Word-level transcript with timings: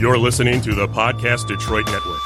You're 0.00 0.16
listening 0.16 0.60
to 0.60 0.76
the 0.76 0.86
Podcast 0.86 1.48
Detroit 1.48 1.86
Network. 1.86 2.22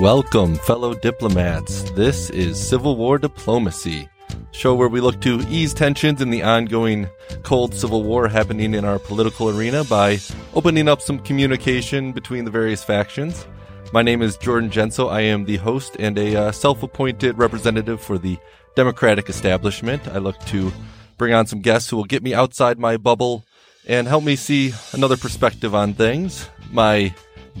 Welcome, 0.00 0.54
fellow 0.54 0.94
diplomats. 0.94 1.82
This 1.90 2.30
is 2.30 2.58
Civil 2.58 2.96
War 2.96 3.18
Diplomacy, 3.18 4.08
show 4.52 4.74
where 4.74 4.88
we 4.88 5.02
look 5.02 5.20
to 5.20 5.44
ease 5.50 5.74
tensions 5.74 6.22
in 6.22 6.30
the 6.30 6.42
ongoing 6.42 7.10
cold 7.42 7.74
civil 7.74 8.04
war 8.04 8.26
happening 8.28 8.72
in 8.72 8.86
our 8.86 8.98
political 8.98 9.50
arena 9.50 9.84
by 9.84 10.16
opening 10.54 10.88
up 10.88 11.02
some 11.02 11.18
communication 11.18 12.12
between 12.12 12.46
the 12.46 12.50
various 12.50 12.82
factions. 12.82 13.46
My 13.94 14.02
name 14.02 14.22
is 14.22 14.36
Jordan 14.36 14.70
Genso. 14.70 15.08
I 15.08 15.20
am 15.20 15.44
the 15.44 15.58
host 15.58 15.94
and 16.00 16.18
a 16.18 16.34
uh, 16.34 16.50
self 16.50 16.82
appointed 16.82 17.38
representative 17.38 18.00
for 18.00 18.18
the 18.18 18.38
Democratic 18.74 19.28
establishment. 19.28 20.08
I 20.08 20.18
look 20.18 20.36
to 20.46 20.72
bring 21.16 21.32
on 21.32 21.46
some 21.46 21.60
guests 21.60 21.88
who 21.88 21.96
will 21.96 22.04
get 22.04 22.20
me 22.20 22.34
outside 22.34 22.76
my 22.76 22.96
bubble 22.96 23.44
and 23.86 24.08
help 24.08 24.24
me 24.24 24.34
see 24.34 24.74
another 24.94 25.16
perspective 25.16 25.76
on 25.76 25.94
things. 25.94 26.48
My 26.72 27.14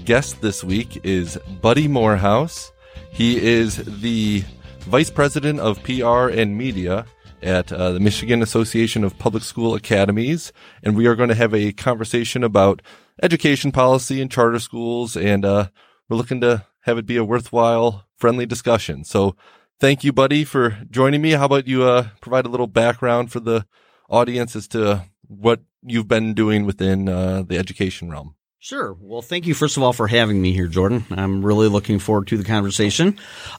guest 0.04 0.40
this 0.40 0.64
week 0.64 0.98
is 1.04 1.38
Buddy 1.62 1.86
Moorehouse. 1.86 2.72
He 3.12 3.40
is 3.40 3.76
the 4.00 4.42
Vice 4.80 5.10
President 5.10 5.60
of 5.60 5.84
PR 5.84 6.30
and 6.30 6.58
Media 6.58 7.06
at 7.44 7.72
uh, 7.72 7.92
the 7.92 8.00
Michigan 8.00 8.42
Association 8.42 9.04
of 9.04 9.16
Public 9.20 9.44
School 9.44 9.76
Academies, 9.76 10.52
and 10.82 10.96
we 10.96 11.06
are 11.06 11.14
going 11.14 11.28
to 11.28 11.36
have 11.36 11.54
a 11.54 11.70
conversation 11.70 12.42
about 12.42 12.82
education 13.22 13.70
policy 13.70 14.20
and 14.20 14.32
charter 14.32 14.58
schools 14.58 15.16
and 15.16 15.44
uh, 15.44 15.68
we're 16.08 16.16
looking 16.16 16.40
to 16.42 16.64
have 16.80 16.98
it 16.98 17.06
be 17.06 17.16
a 17.16 17.24
worthwhile, 17.24 18.06
friendly 18.16 18.46
discussion. 18.46 19.04
So 19.04 19.36
thank 19.80 20.04
you, 20.04 20.12
buddy, 20.12 20.44
for 20.44 20.78
joining 20.90 21.22
me. 21.22 21.32
How 21.32 21.46
about 21.46 21.66
you 21.66 21.84
uh, 21.84 22.08
provide 22.20 22.46
a 22.46 22.50
little 22.50 22.66
background 22.66 23.32
for 23.32 23.40
the 23.40 23.66
audience 24.08 24.54
as 24.54 24.68
to 24.68 25.04
what 25.26 25.60
you've 25.82 26.08
been 26.08 26.34
doing 26.34 26.66
within 26.66 27.08
uh, 27.08 27.42
the 27.42 27.58
education 27.58 28.10
realm? 28.10 28.34
Sure. 28.64 28.96
Well, 28.98 29.20
thank 29.20 29.46
you 29.46 29.52
first 29.52 29.76
of 29.76 29.82
all 29.82 29.92
for 29.92 30.06
having 30.06 30.40
me 30.40 30.54
here, 30.54 30.68
Jordan. 30.68 31.04
I'm 31.10 31.44
really 31.44 31.68
looking 31.68 31.98
forward 31.98 32.28
to 32.28 32.38
the 32.38 32.44
conversation. 32.44 33.18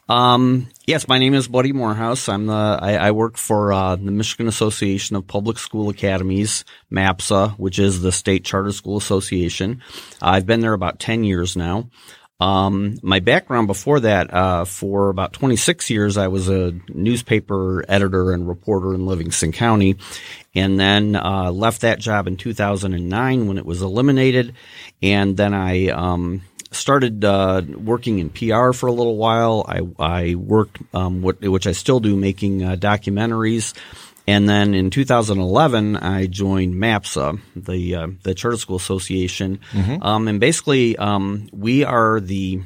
Um, 0.09 0.67
yes, 0.87 1.07
my 1.07 1.19
name 1.19 1.35
is 1.35 1.47
Buddy 1.47 1.73
Moorehouse. 1.73 2.27
I'm 2.27 2.47
the 2.47 2.79
I, 2.81 2.95
I 2.95 3.11
work 3.11 3.37
for 3.37 3.71
uh, 3.71 3.97
the 3.97 4.09
Michigan 4.09 4.47
Association 4.47 5.15
of 5.15 5.27
Public 5.27 5.59
School 5.59 5.89
Academies, 5.89 6.65
MAPSA, 6.91 7.51
which 7.59 7.77
is 7.77 8.01
the 8.01 8.11
state 8.11 8.45
charter 8.45 8.71
school 8.71 8.97
association. 8.97 9.83
I've 10.23 10.47
been 10.47 10.61
there 10.61 10.73
about 10.73 10.97
ten 10.97 11.23
years 11.23 11.55
now. 11.55 11.91
Um, 12.39 12.97
my 13.01 13.21
background 13.21 13.67
before 13.67 14.01
that, 14.01 14.33
uh, 14.33 14.65
for 14.65 15.09
about 15.09 15.31
26 15.31 15.89
years, 15.89 16.17
I 16.17 16.27
was 16.27 16.49
a 16.49 16.73
newspaper 16.89 17.85
editor 17.87 18.33
and 18.33 18.47
reporter 18.47 18.93
in 18.93 19.05
Livingston 19.05 19.53
County, 19.53 19.95
and 20.53 20.77
then 20.77 21.15
uh, 21.15 21.51
left 21.51 21.81
that 21.81 21.99
job 21.99 22.27
in 22.27 22.35
2009 22.35 23.47
when 23.47 23.57
it 23.57 23.65
was 23.65 23.81
eliminated, 23.81 24.53
and 25.01 25.37
then 25.37 25.53
I 25.53 25.87
um, 25.87 26.41
started 26.71 27.23
uh, 27.23 27.61
working 27.73 28.19
in 28.19 28.29
PR 28.29 28.73
for 28.73 28.87
a 28.87 28.93
little 28.93 29.15
while. 29.15 29.65
I, 29.67 29.81
I 29.97 30.35
worked, 30.35 30.79
um, 30.93 31.21
what, 31.21 31.39
which 31.39 31.67
I 31.67 31.71
still 31.71 32.01
do, 32.01 32.17
making 32.17 32.63
uh, 32.63 32.75
documentaries. 32.75 33.73
And 34.27 34.49
then 34.49 34.73
in 34.73 34.89
2011, 34.89 35.97
I 35.97 36.25
joined 36.25 36.75
MAPSA, 36.75 37.39
the 37.55 37.95
uh, 37.95 38.07
the 38.23 38.33
Charter 38.33 38.57
School 38.57 38.75
Association, 38.75 39.59
mm-hmm. 39.71 40.01
um, 40.01 40.27
and 40.27 40.39
basically 40.39 40.97
um, 40.97 41.47
we 41.51 41.83
are 41.83 42.19
the 42.19 42.61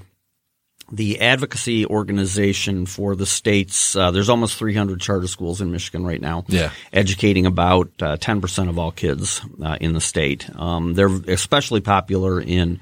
the 0.92 1.20
advocacy 1.22 1.86
organization 1.86 2.86
for 2.86 3.16
the 3.16 3.26
states. 3.26 3.96
Uh, 3.96 4.12
there's 4.12 4.30
almost 4.30 4.58
300 4.58 5.00
charter 5.00 5.28
schools 5.28 5.62
in 5.62 5.72
Michigan 5.72 6.06
right 6.06 6.22
now. 6.22 6.46
Yeah. 6.48 6.72
educating 6.92 7.46
about 7.46 7.90
uh, 8.02 8.18
10% 8.18 8.70
of 8.70 8.80
all 8.80 8.92
kids 8.92 9.42
uh, 9.64 9.78
in 9.80 9.94
the 9.94 10.02
state. 10.02 10.50
Um, 10.56 10.94
they're 10.94 11.16
especially 11.28 11.82
popular 11.82 12.42
in 12.42 12.80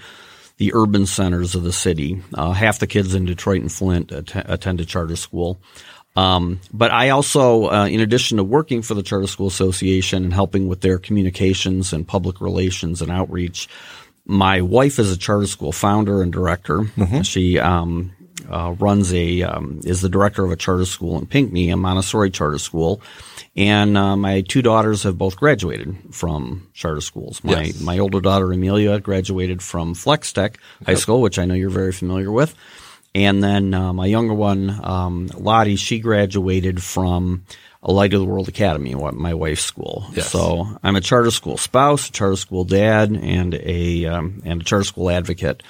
the 0.57 0.73
urban 0.73 1.05
centers 1.05 1.55
of 1.55 1.63
the 1.63 1.73
city. 1.73 2.21
Uh, 2.33 2.51
half 2.51 2.79
the 2.79 2.87
kids 2.87 3.13
in 3.13 3.25
Detroit 3.25 3.61
and 3.61 3.71
Flint 3.71 4.11
att- 4.11 4.49
attend 4.49 4.81
a 4.81 4.85
charter 4.85 5.15
school. 5.15 5.59
Um, 6.17 6.59
but 6.73 6.89
I 6.89 7.09
also, 7.11 7.69
uh, 7.69 7.85
in 7.85 7.99
addition 7.99 8.37
to 8.37 8.43
working 8.43 8.81
for 8.81 8.95
the 8.95 9.03
Charter 9.03 9.27
School 9.27 9.45
Association 9.45 10.23
and 10.23 10.33
helping 10.33 10.67
with 10.67 10.81
their 10.81 10.97
communications 10.97 11.93
and 11.93 12.07
public 12.07 12.41
relations 12.41 13.03
and 13.03 13.11
outreach, 13.11 13.69
my 14.25 14.61
wife 14.61 14.97
is 14.97 15.11
a 15.11 15.17
charter 15.17 15.45
school 15.45 15.71
founder 15.71 16.23
and 16.23 16.33
director. 16.33 16.79
Mm-hmm. 16.79 17.21
She 17.21 17.59
um, 17.59 18.15
uh, 18.49 18.75
runs 18.79 19.13
a 19.13 19.43
um, 19.43 19.81
is 19.83 20.01
the 20.01 20.09
director 20.09 20.43
of 20.43 20.51
a 20.51 20.55
charter 20.55 20.85
school 20.85 21.19
in 21.19 21.27
Pinckney, 21.27 21.69
a 21.69 21.77
Montessori 21.77 22.31
charter 22.31 22.57
school, 22.57 22.99
and 23.55 23.95
uh, 23.95 24.17
my 24.17 24.41
two 24.41 24.63
daughters 24.63 25.03
have 25.03 25.19
both 25.19 25.37
graduated 25.37 25.95
from 26.11 26.67
charter 26.73 27.01
schools. 27.01 27.43
My 27.43 27.61
yes. 27.65 27.79
my 27.79 27.99
older 27.99 28.21
daughter 28.21 28.51
Amelia 28.51 28.99
graduated 28.99 29.61
from 29.61 29.93
Flex 29.93 30.33
Tech 30.33 30.57
High 30.83 30.93
yep. 30.93 30.99
School, 30.99 31.21
which 31.21 31.37
I 31.37 31.45
know 31.45 31.53
you're 31.53 31.69
very 31.69 31.93
familiar 31.93 32.31
with. 32.31 32.55
And 33.17 33.43
then 33.43 33.73
uh, 33.73 33.93
my 33.93 34.05
younger 34.05 34.35
one, 34.35 34.79
um, 34.83 35.27
Lottie, 35.35 35.75
she 35.75 35.97
graduated 35.97 36.83
from 36.83 37.45
a 37.81 37.91
Light 37.91 38.13
of 38.13 38.19
the 38.21 38.27
World 38.27 38.47
Academy, 38.47 38.93
what 38.93 39.15
my 39.15 39.33
wife's 39.33 39.63
school. 39.63 40.05
Yes. 40.13 40.29
So 40.29 40.77
I'm 40.83 40.95
a 40.95 41.01
charter 41.01 41.31
school 41.31 41.57
spouse, 41.57 42.09
a 42.09 42.11
charter 42.11 42.35
school 42.35 42.63
dad, 42.63 43.09
and 43.09 43.55
a 43.55 44.05
um, 44.05 44.43
and 44.45 44.61
a 44.61 44.63
charter 44.63 44.83
school 44.83 45.09
advocate. 45.09 45.63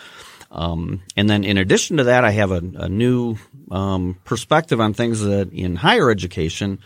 Um, 0.52 1.04
and 1.16 1.30
then 1.30 1.46
in 1.46 1.58
addition 1.58 1.98
to 1.98 2.06
that, 2.06 2.26
I 2.26 2.32
have 2.32 2.52
a, 2.52 2.62
a 2.76 2.90
new 2.90 3.38
um, 3.72 4.18
perspective 4.26 4.82
on 4.82 4.94
things 4.94 5.22
that 5.22 5.54
in 5.54 5.78
higher 5.78 6.12
education. 6.12 6.80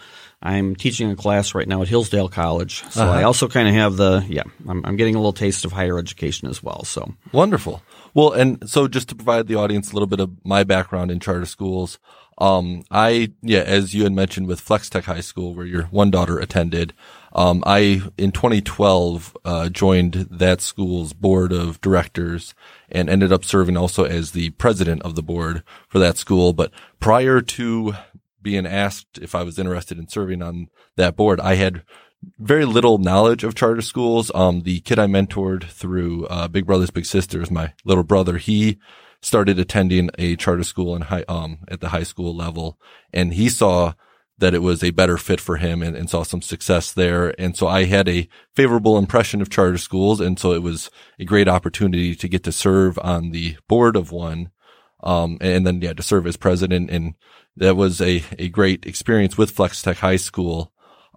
I'm 0.43 0.75
teaching 0.75 1.09
a 1.09 1.15
class 1.15 1.55
right 1.55 1.67
now 1.67 1.81
at 1.81 1.87
Hillsdale 1.87 2.29
College, 2.29 2.83
so 2.89 3.03
uh-huh. 3.03 3.11
I 3.11 3.23
also 3.23 3.47
kind 3.47 3.67
of 3.67 3.73
have 3.73 3.95
the 3.95 4.23
yeah. 4.27 4.43
I'm, 4.67 4.85
I'm 4.85 4.95
getting 4.95 5.15
a 5.15 5.19
little 5.19 5.33
taste 5.33 5.65
of 5.65 5.71
higher 5.71 5.97
education 5.97 6.49
as 6.49 6.61
well. 6.61 6.83
So 6.83 7.13
wonderful. 7.31 7.81
Well, 8.13 8.31
and 8.31 8.69
so 8.69 8.87
just 8.87 9.09
to 9.09 9.15
provide 9.15 9.47
the 9.47 9.55
audience 9.55 9.91
a 9.91 9.93
little 9.93 10.07
bit 10.07 10.19
of 10.19 10.31
my 10.43 10.63
background 10.63 11.11
in 11.11 11.19
charter 11.19 11.45
schools, 11.45 11.97
um, 12.37 12.83
I, 12.89 13.33
yeah, 13.41 13.59
as 13.59 13.93
you 13.93 14.03
had 14.03 14.13
mentioned 14.13 14.47
with 14.47 14.59
Flex 14.59 14.89
Tech 14.89 15.05
High 15.05 15.21
School, 15.21 15.53
where 15.53 15.65
your 15.65 15.83
one 15.83 16.09
daughter 16.09 16.39
attended, 16.39 16.93
um, 17.33 17.63
I, 17.65 18.01
in 18.17 18.31
2012, 18.31 19.37
uh, 19.45 19.69
joined 19.69 20.27
that 20.31 20.59
school's 20.59 21.13
board 21.13 21.53
of 21.53 21.79
directors 21.81 22.55
and 22.89 23.09
ended 23.09 23.31
up 23.31 23.45
serving 23.45 23.77
also 23.77 24.05
as 24.05 24.31
the 24.31 24.49
president 24.51 25.03
of 25.03 25.15
the 25.15 25.21
board 25.21 25.63
for 25.87 25.99
that 25.99 26.17
school. 26.17 26.51
But 26.51 26.71
prior 26.99 27.41
to 27.41 27.93
being 28.41 28.65
asked 28.65 29.19
if 29.19 29.35
I 29.35 29.43
was 29.43 29.59
interested 29.59 29.99
in 29.99 30.07
serving 30.07 30.41
on 30.41 30.69
that 30.97 31.15
board, 31.15 31.39
I 31.39 31.55
had 31.55 31.83
very 32.37 32.65
little 32.65 32.97
knowledge 32.97 33.43
of 33.43 33.55
charter 33.55 33.81
schools. 33.81 34.31
Um, 34.35 34.61
the 34.61 34.79
kid 34.81 34.99
I 34.99 35.07
mentored 35.07 35.63
through 35.63 36.27
uh, 36.27 36.47
Big 36.47 36.65
Brothers 36.65 36.91
Big 36.91 37.05
Sisters, 37.05 37.51
my 37.51 37.73
little 37.85 38.03
brother, 38.03 38.37
he 38.37 38.79
started 39.21 39.59
attending 39.59 40.09
a 40.17 40.35
charter 40.35 40.63
school 40.63 40.95
in 40.95 41.03
high 41.03 41.23
um 41.27 41.59
at 41.67 41.79
the 41.79 41.89
high 41.89 42.03
school 42.03 42.35
level, 42.35 42.79
and 43.13 43.33
he 43.33 43.49
saw 43.49 43.93
that 44.41 44.55
it 44.55 44.63
was 44.63 44.83
a 44.83 44.89
better 44.89 45.17
fit 45.17 45.39
for 45.39 45.57
him 45.57 45.83
and, 45.83 45.95
and 45.95 46.09
saw 46.09 46.23
some 46.23 46.41
success 46.41 46.91
there. 46.91 47.33
And 47.39 47.55
so 47.55 47.67
I 47.67 47.83
had 47.83 48.09
a 48.09 48.27
favorable 48.55 48.97
impression 48.97 49.39
of 49.39 49.51
charter 49.51 49.77
schools, 49.77 50.19
and 50.19 50.39
so 50.39 50.51
it 50.51 50.63
was 50.63 50.89
a 51.19 51.25
great 51.25 51.47
opportunity 51.47 52.15
to 52.15 52.27
get 52.27 52.43
to 52.45 52.51
serve 52.51 52.97
on 52.99 53.29
the 53.29 53.57
board 53.67 53.95
of 53.95 54.11
one. 54.11 54.49
Um, 55.03 55.37
and 55.41 55.65
then 55.65 55.81
yeah, 55.81 55.93
to 55.93 56.03
serve 56.03 56.27
as 56.27 56.37
president. 56.37 56.89
And 56.89 57.15
that 57.55 57.75
was 57.75 58.01
a, 58.01 58.23
a 58.37 58.49
great 58.49 58.85
experience 58.85 59.37
with 59.37 59.51
Flex 59.51 59.81
Tech 59.81 59.97
High 59.97 60.17
School. 60.17 60.70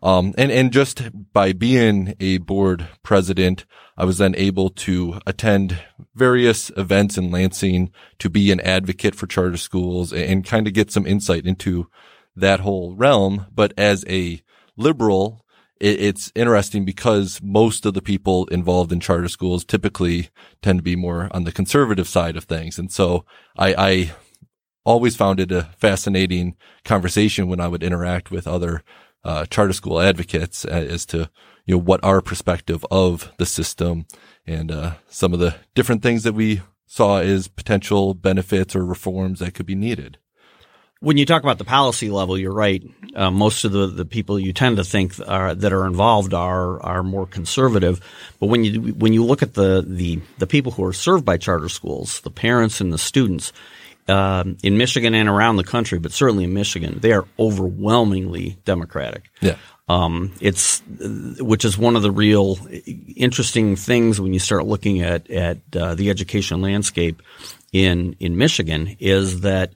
Um, 0.04 0.34
and, 0.36 0.52
and 0.52 0.70
just 0.70 1.02
by 1.32 1.54
being 1.54 2.14
a 2.20 2.36
board 2.36 2.86
president, 3.02 3.64
I 3.96 4.04
was 4.04 4.18
then 4.18 4.34
able 4.36 4.68
to 4.68 5.18
attend 5.26 5.82
various 6.14 6.70
events 6.76 7.16
in 7.16 7.30
Lansing 7.30 7.90
to 8.18 8.28
be 8.28 8.52
an 8.52 8.60
advocate 8.60 9.14
for 9.14 9.26
charter 9.26 9.56
schools 9.56 10.12
and, 10.12 10.22
and 10.22 10.44
kind 10.44 10.66
of 10.66 10.74
get 10.74 10.90
some 10.90 11.06
insight 11.06 11.46
into 11.46 11.88
that 12.36 12.60
whole 12.60 12.94
realm. 12.94 13.46
But 13.50 13.72
as 13.78 14.04
a 14.06 14.42
liberal, 14.76 15.46
it, 15.80 15.98
it's 16.00 16.30
interesting 16.34 16.84
because 16.84 17.40
most 17.42 17.86
of 17.86 17.94
the 17.94 18.02
people 18.02 18.44
involved 18.48 18.92
in 18.92 19.00
charter 19.00 19.28
schools 19.28 19.64
typically 19.64 20.28
tend 20.60 20.80
to 20.80 20.82
be 20.82 20.96
more 20.96 21.28
on 21.30 21.44
the 21.44 21.52
conservative 21.52 22.08
side 22.08 22.36
of 22.36 22.44
things. 22.44 22.78
And 22.78 22.92
so 22.92 23.24
I, 23.56 23.74
I 23.78 24.12
always 24.84 25.16
found 25.16 25.40
it 25.40 25.50
a 25.50 25.70
fascinating 25.78 26.56
conversation 26.84 27.48
when 27.48 27.60
I 27.60 27.68
would 27.68 27.82
interact 27.82 28.30
with 28.30 28.46
other 28.46 28.82
uh, 29.24 29.46
charter 29.46 29.72
school 29.72 30.00
advocates 30.00 30.64
as 30.64 31.06
to 31.06 31.30
you 31.66 31.74
know 31.74 31.80
what 31.80 32.02
our 32.04 32.20
perspective 32.20 32.84
of 32.90 33.32
the 33.38 33.46
system 33.46 34.06
and 34.46 34.70
uh, 34.70 34.94
some 35.08 35.32
of 35.32 35.40
the 35.40 35.56
different 35.74 36.02
things 36.02 36.22
that 36.24 36.34
we 36.34 36.60
saw 36.86 37.18
as 37.18 37.48
potential 37.48 38.14
benefits 38.14 38.76
or 38.76 38.84
reforms 38.84 39.40
that 39.40 39.54
could 39.54 39.66
be 39.66 39.74
needed. 39.74 40.18
When 41.00 41.16
you 41.16 41.26
talk 41.26 41.42
about 41.42 41.58
the 41.58 41.64
policy 41.64 42.08
level, 42.08 42.38
you're 42.38 42.54
right. 42.54 42.82
Uh, 43.14 43.30
most 43.30 43.64
of 43.64 43.72
the, 43.72 43.88
the 43.88 44.04
people 44.04 44.38
you 44.38 44.52
tend 44.52 44.78
to 44.78 44.84
think 44.84 45.14
are, 45.26 45.54
that 45.54 45.72
are 45.72 45.86
involved 45.86 46.32
are 46.32 46.80
are 46.82 47.02
more 47.02 47.26
conservative. 47.26 48.00
But 48.40 48.46
when 48.46 48.64
you 48.64 48.94
when 48.94 49.12
you 49.12 49.24
look 49.24 49.42
at 49.42 49.54
the, 49.54 49.84
the 49.86 50.20
the 50.38 50.46
people 50.46 50.72
who 50.72 50.84
are 50.84 50.94
served 50.94 51.24
by 51.24 51.36
charter 51.36 51.68
schools, 51.68 52.20
the 52.20 52.30
parents 52.30 52.80
and 52.80 52.92
the 52.92 52.98
students, 52.98 53.52
um, 54.08 54.56
in 54.62 54.76
Michigan 54.76 55.14
and 55.14 55.28
around 55.28 55.56
the 55.56 55.64
country, 55.64 55.98
but 55.98 56.12
certainly 56.12 56.44
in 56.44 56.52
Michigan, 56.52 56.98
they 57.00 57.12
are 57.12 57.24
overwhelmingly 57.38 58.58
Democratic. 58.64 59.30
Yeah. 59.40 59.56
Um, 59.88 60.32
it's 60.40 60.82
which 60.98 61.64
is 61.64 61.76
one 61.76 61.94
of 61.94 62.02
the 62.02 62.10
real 62.10 62.58
interesting 63.16 63.76
things 63.76 64.18
when 64.18 64.32
you 64.32 64.38
start 64.38 64.66
looking 64.66 65.02
at 65.02 65.30
at 65.30 65.58
uh, 65.76 65.94
the 65.94 66.08
education 66.08 66.62
landscape 66.62 67.20
in 67.72 68.16
in 68.18 68.38
Michigan 68.38 68.96
is 68.98 69.42
that 69.42 69.74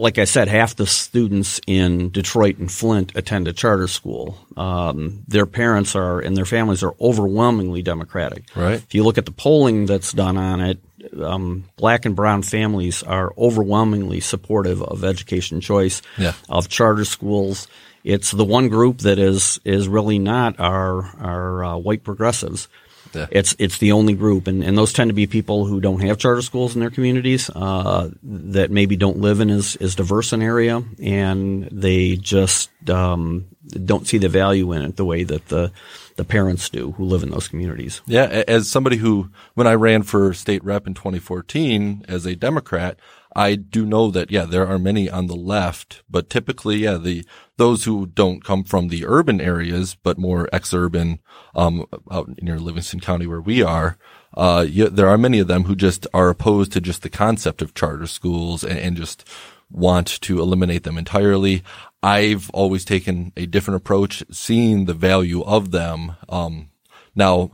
like 0.00 0.16
I 0.16 0.24
said, 0.24 0.46
half 0.46 0.76
the 0.76 0.86
students 0.86 1.60
in 1.66 2.10
Detroit 2.10 2.58
and 2.58 2.70
Flint 2.70 3.12
attend 3.16 3.48
a 3.48 3.52
charter 3.52 3.88
school. 3.88 4.38
Um, 4.56 5.24
their 5.26 5.44
parents 5.44 5.96
are 5.96 6.20
and 6.20 6.36
their 6.36 6.44
families 6.44 6.82
are 6.82 6.94
overwhelmingly 7.00 7.82
Democratic. 7.82 8.44
Right. 8.54 8.76
If 8.76 8.94
you 8.94 9.02
look 9.02 9.18
at 9.18 9.26
the 9.26 9.32
polling 9.32 9.86
that's 9.86 10.12
done 10.12 10.36
on 10.36 10.60
it, 10.60 10.78
um, 11.22 11.64
black 11.76 12.04
and 12.06 12.14
brown 12.16 12.42
families 12.42 13.02
are 13.02 13.32
overwhelmingly 13.38 14.20
supportive 14.20 14.82
of 14.82 15.04
education 15.04 15.60
choice, 15.60 16.02
Yeah. 16.16 16.32
of 16.48 16.68
charter 16.68 17.04
schools. 17.04 17.68
It's 18.04 18.30
the 18.30 18.44
one 18.44 18.68
group 18.68 18.98
that 18.98 19.18
is 19.18 19.60
is 19.64 19.88
really 19.88 20.18
not 20.18 20.58
our 20.60 21.02
our 21.20 21.64
uh, 21.64 21.76
white 21.76 22.04
progressives. 22.04 22.68
Yeah. 23.14 23.26
It's 23.30 23.56
it's 23.58 23.78
the 23.78 23.92
only 23.92 24.12
group, 24.12 24.46
and, 24.46 24.62
and 24.62 24.76
those 24.76 24.92
tend 24.92 25.08
to 25.08 25.14
be 25.14 25.26
people 25.26 25.64
who 25.64 25.80
don't 25.80 26.00
have 26.00 26.18
charter 26.18 26.42
schools 26.42 26.74
in 26.74 26.80
their 26.80 26.90
communities, 26.90 27.48
uh, 27.54 28.10
that 28.22 28.70
maybe 28.70 28.96
don't 28.96 29.16
live 29.18 29.40
in 29.40 29.48
as, 29.50 29.76
as 29.76 29.94
diverse 29.94 30.32
an 30.34 30.42
area, 30.42 30.82
and 31.02 31.64
they 31.72 32.16
just 32.16 32.68
um, 32.90 33.46
don't 33.66 34.06
see 34.06 34.18
the 34.18 34.28
value 34.28 34.72
in 34.72 34.82
it 34.82 34.96
the 34.96 35.06
way 35.06 35.24
that 35.24 35.48
the 35.48 35.72
the 36.18 36.24
parents 36.24 36.68
do 36.68 36.92
who 36.92 37.04
live 37.04 37.22
in 37.22 37.30
those 37.30 37.48
communities. 37.48 38.02
Yeah, 38.06 38.44
as 38.46 38.68
somebody 38.68 38.96
who, 38.96 39.30
when 39.54 39.68
I 39.68 39.74
ran 39.74 40.02
for 40.02 40.34
state 40.34 40.62
rep 40.64 40.86
in 40.86 40.92
2014 40.92 42.04
as 42.08 42.26
a 42.26 42.34
Democrat, 42.34 42.98
I 43.36 43.54
do 43.54 43.86
know 43.86 44.10
that, 44.10 44.30
yeah, 44.30 44.44
there 44.44 44.66
are 44.66 44.80
many 44.80 45.08
on 45.08 45.28
the 45.28 45.36
left, 45.36 46.02
but 46.10 46.28
typically, 46.28 46.78
yeah, 46.78 46.96
the, 46.96 47.24
those 47.56 47.84
who 47.84 48.06
don't 48.06 48.42
come 48.42 48.64
from 48.64 48.88
the 48.88 49.06
urban 49.06 49.40
areas, 49.40 49.94
but 49.94 50.18
more 50.18 50.48
ex-urban, 50.52 51.20
um, 51.54 51.86
out 52.10 52.30
near 52.42 52.58
Livingston 52.58 52.98
County 52.98 53.28
where 53.28 53.40
we 53.40 53.62
are, 53.62 53.96
uh, 54.34 54.66
there 54.68 55.08
are 55.08 55.18
many 55.18 55.38
of 55.38 55.46
them 55.46 55.64
who 55.64 55.76
just 55.76 56.04
are 56.12 56.30
opposed 56.30 56.72
to 56.72 56.80
just 56.80 57.02
the 57.02 57.10
concept 57.10 57.62
of 57.62 57.74
charter 57.74 58.08
schools 58.08 58.64
and, 58.64 58.78
and 58.78 58.96
just 58.96 59.24
want 59.70 60.20
to 60.22 60.40
eliminate 60.40 60.82
them 60.82 60.98
entirely. 60.98 61.62
I've 62.02 62.48
always 62.50 62.84
taken 62.84 63.32
a 63.36 63.46
different 63.46 63.78
approach, 63.78 64.22
seeing 64.30 64.84
the 64.84 64.94
value 64.94 65.42
of 65.42 65.72
them. 65.72 66.16
Um, 66.28 66.70
now 67.14 67.50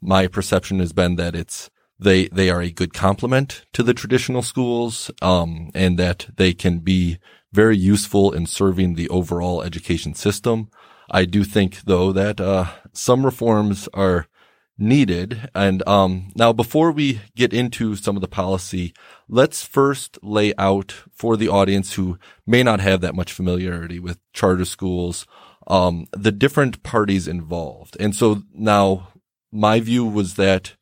my 0.00 0.28
perception 0.28 0.78
has 0.78 0.92
been 0.92 1.16
that 1.16 1.34
it's, 1.34 1.70
they, 1.98 2.28
they 2.28 2.48
are 2.48 2.62
a 2.62 2.70
good 2.70 2.94
complement 2.94 3.66
to 3.72 3.82
the 3.82 3.94
traditional 3.94 4.42
schools, 4.42 5.10
um, 5.20 5.70
and 5.74 5.98
that 5.98 6.28
they 6.36 6.54
can 6.54 6.78
be 6.78 7.18
very 7.52 7.76
useful 7.76 8.32
in 8.32 8.46
serving 8.46 8.94
the 8.94 9.08
overall 9.08 9.62
education 9.62 10.14
system. 10.14 10.70
I 11.10 11.24
do 11.24 11.42
think 11.42 11.82
though 11.82 12.12
that, 12.12 12.40
uh, 12.40 12.66
some 12.92 13.24
reforms 13.24 13.88
are, 13.94 14.28
needed. 14.78 15.50
And 15.54 15.86
um, 15.88 16.32
now, 16.36 16.52
before 16.52 16.92
we 16.92 17.20
get 17.34 17.52
into 17.52 17.96
some 17.96 18.16
of 18.16 18.22
the 18.22 18.28
policy, 18.28 18.94
let's 19.28 19.64
first 19.64 20.18
lay 20.22 20.54
out 20.56 20.94
for 21.12 21.36
the 21.36 21.48
audience 21.48 21.94
who 21.94 22.18
may 22.46 22.62
not 22.62 22.80
have 22.80 23.00
that 23.00 23.14
much 23.14 23.32
familiarity 23.32 23.98
with 23.98 24.18
charter 24.32 24.64
schools 24.64 25.26
um, 25.68 26.06
the 26.12 26.32
different 26.32 26.82
parties 26.82 27.28
involved. 27.28 27.96
And 28.00 28.16
so 28.16 28.42
now, 28.52 29.08
my 29.52 29.80
view 29.80 30.04
was 30.04 30.34
that 30.34 30.74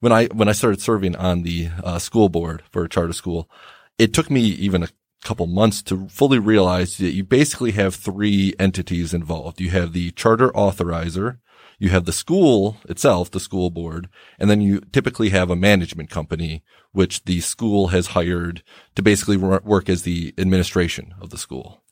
when 0.00 0.12
I 0.12 0.26
when 0.26 0.48
I 0.48 0.52
started 0.52 0.80
serving 0.80 1.16
on 1.16 1.42
the 1.42 1.70
uh, 1.82 1.98
school 1.98 2.28
board 2.28 2.62
for 2.70 2.84
a 2.84 2.88
charter 2.88 3.14
school, 3.14 3.50
it 3.98 4.12
took 4.12 4.30
me 4.30 4.42
even 4.42 4.82
a 4.82 4.88
couple 5.24 5.46
months 5.46 5.82
to 5.84 6.06
fully 6.08 6.38
realize 6.38 6.98
that 6.98 7.12
you 7.12 7.24
basically 7.24 7.72
have 7.72 7.94
three 7.94 8.54
entities 8.58 9.14
involved. 9.14 9.60
You 9.60 9.70
have 9.70 9.92
the 9.92 10.10
charter 10.12 10.50
authorizer, 10.50 11.38
you 11.78 11.90
have 11.90 12.04
the 12.04 12.12
school 12.12 12.78
itself, 12.88 13.30
the 13.30 13.40
school 13.40 13.70
board, 13.70 14.08
and 14.38 14.48
then 14.48 14.60
you 14.60 14.80
typically 14.92 15.30
have 15.30 15.50
a 15.50 15.56
management 15.56 16.10
company, 16.10 16.62
which 16.92 17.24
the 17.24 17.40
school 17.40 17.88
has 17.88 18.08
hired 18.08 18.62
to 18.94 19.02
basically 19.02 19.36
work 19.36 19.88
as 19.88 20.02
the 20.02 20.34
administration 20.38 21.14
of 21.20 21.30
the 21.30 21.38
school. 21.38 21.82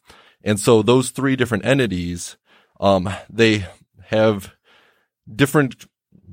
And 0.43 0.59
so 0.61 0.83
those 0.83 1.11
three 1.11 1.37
different 1.37 1.65
entities, 1.65 2.37
um, 2.81 3.09
they 3.29 3.67
have 4.07 4.55
different 5.33 5.87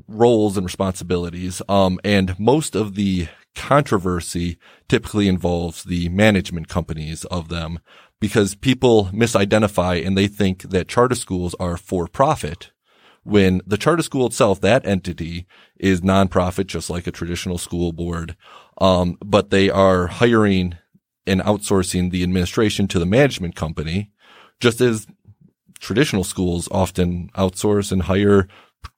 roles 0.07 0.57
and 0.57 0.65
responsibilities. 0.65 1.61
Um, 1.67 1.99
and 2.03 2.37
most 2.39 2.75
of 2.75 2.95
the 2.95 3.27
controversy 3.55 4.57
typically 4.87 5.27
involves 5.27 5.83
the 5.83 6.09
management 6.09 6.67
companies 6.67 7.25
of 7.25 7.49
them 7.49 7.79
because 8.19 8.55
people 8.55 9.05
misidentify 9.07 10.05
and 10.05 10.17
they 10.17 10.27
think 10.27 10.63
that 10.63 10.87
charter 10.87 11.15
schools 11.15 11.55
are 11.59 11.77
for 11.77 12.07
profit 12.07 12.71
when 13.23 13.61
the 13.65 13.77
charter 13.77 14.03
school 14.03 14.25
itself, 14.25 14.61
that 14.61 14.85
entity 14.85 15.45
is 15.77 16.01
nonprofit, 16.01 16.67
just 16.67 16.89
like 16.89 17.07
a 17.07 17.11
traditional 17.11 17.57
school 17.57 17.91
board. 17.91 18.35
Um, 18.79 19.17
but 19.23 19.49
they 19.49 19.69
are 19.69 20.07
hiring 20.07 20.75
and 21.27 21.41
outsourcing 21.41 22.11
the 22.11 22.23
administration 22.23 22.87
to 22.87 22.99
the 22.99 23.05
management 23.05 23.55
company, 23.55 24.11
just 24.59 24.81
as 24.81 25.05
traditional 25.79 26.23
schools 26.23 26.67
often 26.71 27.29
outsource 27.35 27.91
and 27.91 28.03
hire 28.03 28.47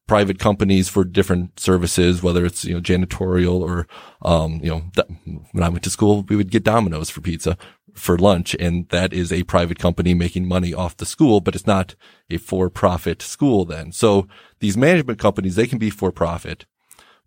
private 0.08 0.38
companies 0.38 0.90
for 0.90 1.04
different 1.04 1.60
services, 1.60 2.22
whether 2.22 2.46
it's, 2.46 2.66
you 2.66 2.74
know, 2.74 2.82
janitorial 2.82 3.62
or, 3.62 3.88
um, 4.24 4.60
you 4.62 4.70
know, 4.70 4.84
th- 4.96 5.08
when 5.52 5.64
I 5.64 5.70
went 5.70 5.84
to 5.84 5.90
school, 5.90 6.24
we 6.28 6.36
would 6.36 6.52
get 6.52 6.64
Domino's 6.64 7.10
for 7.10 7.22
pizza 7.22 7.58
for 7.94 8.18
lunch. 8.18 8.56
And 8.60 8.88
that 8.90 9.14
is 9.14 9.32
a 9.32 9.44
private 9.44 9.80
company 9.80 10.14
making 10.14 10.48
money 10.48 10.74
off 10.74 10.98
the 10.98 11.06
school, 11.06 11.42
but 11.42 11.56
it's 11.56 11.68
not 11.68 11.96
a 12.30 12.38
for 12.38 12.70
profit 12.70 13.22
school 13.22 13.66
then. 13.66 13.92
So 13.92 14.28
these 14.60 14.78
management 14.78 15.20
companies, 15.20 15.56
they 15.56 15.68
can 15.68 15.78
be 15.78 15.90
for 15.90 16.12
profit, 16.12 16.66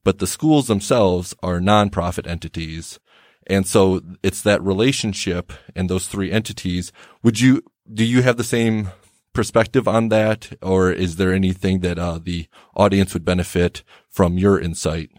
but 0.05 0.19
the 0.19 0.27
schools 0.27 0.67
themselves 0.67 1.35
are 1.43 1.61
nonprofit 1.61 2.27
entities. 2.27 2.99
And 3.47 3.67
so 3.67 4.01
it's 4.23 4.43
that 4.43 4.63
relationship 4.63 5.53
and 5.75 5.89
those 5.89 6.09
three 6.09 6.33
entities. 6.33 6.93
Would 7.23 7.41
you, 7.41 7.63
do 7.93 8.05
you 8.05 8.23
have 8.23 8.37
the 8.37 8.45
same 8.45 8.91
perspective 9.33 9.87
on 9.87 10.09
that? 10.09 10.59
Or 10.63 10.91
is 10.91 11.17
there 11.17 11.33
anything 11.33 11.81
that, 11.81 11.99
uh, 11.99 12.19
the 12.23 12.49
audience 12.75 13.15
would 13.15 13.25
benefit 13.25 13.85
from 14.09 14.37
your 14.37 14.59
insight 14.59 15.11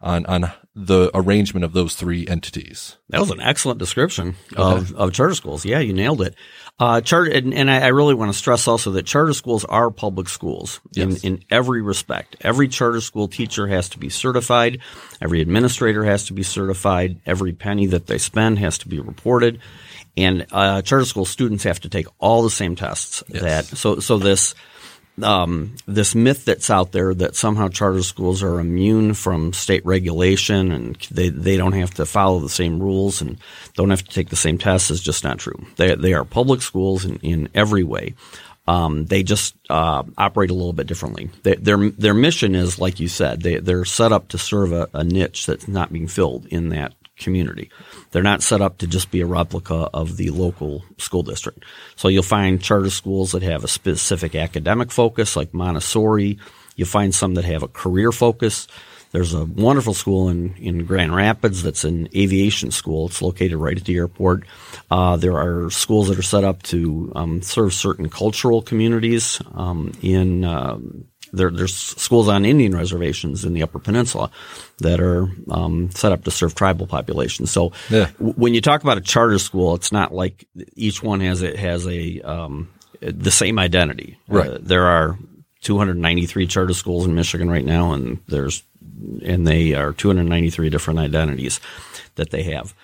on, 0.00 0.24
on 0.26 0.50
the 0.74 1.10
arrangement 1.14 1.64
of 1.64 1.72
those 1.72 1.94
three 1.94 2.26
entities? 2.26 2.96
That 3.10 3.20
was 3.20 3.30
an 3.30 3.40
excellent 3.40 3.78
description 3.78 4.36
of, 4.56 4.94
of 4.94 5.12
charter 5.12 5.34
schools. 5.34 5.64
Yeah, 5.64 5.80
you 5.80 5.92
nailed 5.92 6.22
it. 6.22 6.34
Uh, 6.78 7.00
charter, 7.02 7.30
and, 7.30 7.52
and 7.52 7.70
I, 7.70 7.80
I 7.80 7.86
really 7.88 8.14
want 8.14 8.32
to 8.32 8.38
stress 8.38 8.66
also 8.66 8.92
that 8.92 9.04
charter 9.04 9.34
schools 9.34 9.66
are 9.66 9.90
public 9.90 10.30
schools 10.30 10.80
Yes. 10.92 11.22
in, 11.22 11.34
in 11.34 11.44
every 11.50 11.82
respect. 11.82 12.36
Every 12.40 12.68
charter 12.68 13.02
school 13.02 13.28
teacher 13.28 13.66
has 13.66 13.90
to 13.90 13.98
be 13.98 14.08
certified. 14.08 14.78
Every 15.20 15.42
administrator 15.42 16.04
has 16.04 16.24
to 16.26 16.32
be 16.32 16.42
certified. 16.42 17.20
Every 17.26 17.52
penny 17.52 17.86
that 17.88 18.06
they 18.06 18.16
spend 18.16 18.58
has 18.60 18.78
to 18.78 18.88
be 18.88 18.98
reported. 18.98 19.60
And 20.16 20.46
uh, 20.50 20.80
charter 20.82 21.04
school 21.04 21.26
students 21.26 21.64
have 21.64 21.80
to 21.80 21.88
take 21.90 22.06
all 22.18 22.42
the 22.42 22.50
same 22.50 22.76
tests. 22.76 23.22
That 23.28 23.64
so 23.66 24.00
so 24.00 24.18
this 24.18 24.54
um, 25.22 25.76
this 25.86 26.14
myth 26.14 26.44
that's 26.44 26.70
out 26.70 26.92
there 26.92 27.14
that 27.14 27.36
somehow 27.36 27.68
charter 27.68 28.02
schools 28.02 28.42
are 28.42 28.60
immune 28.60 29.14
from 29.14 29.52
state 29.52 29.84
regulation 29.84 30.72
and 30.72 30.96
they, 31.10 31.28
they 31.28 31.56
don't 31.56 31.72
have 31.72 31.92
to 31.94 32.06
follow 32.06 32.38
the 32.40 32.48
same 32.48 32.80
rules 32.80 33.20
and 33.20 33.38
don't 33.74 33.90
have 33.90 34.04
to 34.04 34.10
take 34.10 34.30
the 34.30 34.36
same 34.36 34.58
tests 34.58 34.90
is 34.90 35.00
just 35.00 35.24
not 35.24 35.38
true. 35.38 35.66
They, 35.76 35.94
they 35.94 36.14
are 36.14 36.24
public 36.24 36.62
schools 36.62 37.04
in, 37.04 37.16
in 37.18 37.48
every 37.54 37.84
way. 37.84 38.14
Um, 38.66 39.06
they 39.06 39.22
just 39.22 39.56
uh, 39.68 40.04
operate 40.16 40.50
a 40.50 40.54
little 40.54 40.72
bit 40.72 40.86
differently. 40.86 41.30
They, 41.42 41.56
their 41.56 41.90
their 41.90 42.14
mission 42.14 42.54
is, 42.54 42.78
like 42.78 43.00
you 43.00 43.08
said, 43.08 43.42
they, 43.42 43.58
they're 43.58 43.84
set 43.84 44.12
up 44.12 44.28
to 44.28 44.38
serve 44.38 44.72
a, 44.72 44.88
a 44.92 45.02
niche 45.02 45.46
that's 45.46 45.66
not 45.66 45.92
being 45.92 46.06
filled 46.06 46.46
in 46.46 46.68
that 46.68 46.94
community. 47.16 47.70
They're 48.10 48.22
not 48.22 48.42
set 48.42 48.60
up 48.60 48.78
to 48.78 48.86
just 48.86 49.10
be 49.10 49.20
a 49.20 49.26
replica 49.26 49.88
of 49.94 50.16
the 50.16 50.30
local 50.30 50.84
school 50.98 51.22
district. 51.22 51.64
So 51.96 52.08
you'll 52.08 52.22
find 52.22 52.62
charter 52.62 52.90
schools 52.90 53.32
that 53.32 53.42
have 53.42 53.64
a 53.64 53.68
specific 53.68 54.34
academic 54.34 54.90
focus, 54.90 55.36
like 55.36 55.54
Montessori. 55.54 56.38
You'll 56.76 56.88
find 56.88 57.14
some 57.14 57.34
that 57.34 57.44
have 57.44 57.62
a 57.62 57.68
career 57.68 58.10
focus. 58.12 58.66
There's 59.12 59.34
a 59.34 59.44
wonderful 59.44 59.94
school 59.94 60.28
in, 60.28 60.54
in 60.56 60.84
Grand 60.84 61.14
Rapids 61.14 61.62
that's 61.62 61.84
an 61.84 62.08
aviation 62.14 62.70
school. 62.70 63.08
It's 63.08 63.20
located 63.20 63.56
right 63.56 63.76
at 63.76 63.84
the 63.84 63.96
airport. 63.96 64.44
Uh, 64.88 65.16
there 65.16 65.36
are 65.36 65.68
schools 65.70 66.08
that 66.08 66.18
are 66.18 66.22
set 66.22 66.44
up 66.44 66.62
to 66.64 67.12
um, 67.16 67.42
serve 67.42 67.74
certain 67.74 68.08
cultural 68.08 68.62
communities 68.62 69.42
um, 69.54 69.92
in 70.00 70.44
um, 70.44 71.06
there, 71.32 71.50
there's 71.50 71.74
schools 71.74 72.28
on 72.28 72.44
Indian 72.44 72.74
reservations 72.76 73.44
in 73.44 73.52
the 73.52 73.62
Upper 73.62 73.78
Peninsula 73.78 74.30
that 74.78 75.00
are 75.00 75.28
um, 75.50 75.90
set 75.92 76.12
up 76.12 76.24
to 76.24 76.30
serve 76.30 76.54
tribal 76.54 76.86
populations. 76.86 77.50
So 77.50 77.72
Yeah. 77.90 78.10
w- 78.18 78.34
when 78.36 78.54
you 78.54 78.60
talk 78.60 78.82
about 78.82 78.98
a 78.98 79.00
charter 79.02 79.38
school, 79.38 79.74
it's 79.74 79.92
not 79.92 80.12
like 80.14 80.46
each 80.74 81.02
one 81.02 81.20
has 81.20 81.42
a, 81.42 81.56
has 81.56 81.86
a 81.86 82.20
um, 82.22 82.68
the 83.00 83.30
same 83.30 83.58
identity. 83.58 84.18
Right. 84.28 84.50
Uh, 84.50 84.58
there 84.60 84.86
are 84.86 85.18
293 85.62 86.46
charter 86.46 86.74
schools 86.74 87.06
in 87.06 87.14
Michigan 87.14 87.50
right 87.50 87.64
now, 87.64 87.92
and 87.92 88.18
there's 88.28 88.62
and 89.24 89.46
they 89.46 89.74
are 89.74 89.92
293 89.92 90.68
different 90.70 91.00
identities 91.00 91.60
that 92.16 92.30
they 92.30 92.42
have. 92.44 92.74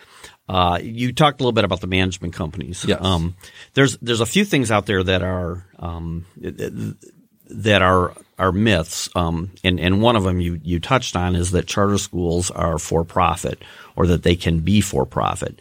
Uh, 0.49 0.79
you 0.81 1.13
talked 1.13 1.41
a 1.41 1.43
little 1.43 1.53
bit 1.53 1.65
about 1.65 1.81
the 1.81 1.87
management 1.89 2.33
companies. 2.33 2.85
Yes. 2.87 3.03
Um, 3.03 3.35
there's 3.75 3.97
there's 3.99 4.21
a 4.21 4.27
few 4.27 4.45
things 4.45 4.71
out 4.71 4.87
there 4.87 5.03
that 5.03 5.23
are 5.23 5.67
um, 5.79 6.25
that 6.37 7.83
are 7.83 8.15
are 8.39 8.53
myths, 8.53 9.09
um, 9.15 9.53
and 9.65 9.81
and 9.81 10.03
one 10.03 10.17
of 10.17 10.25
them 10.25 10.41
you 10.41 10.61
you 10.63 10.81
touched 10.81 11.17
on 11.17 11.35
is 11.35 11.53
that 11.53 11.67
charter 11.67 11.99
schools 11.99 12.51
are 12.51 12.79
for 12.79 13.05
profit 13.05 13.63
or 13.97 14.07
that 14.07 14.23
they 14.23 14.37
can 14.37 14.61
be 14.61 14.81
for 14.81 15.07
profit, 15.07 15.59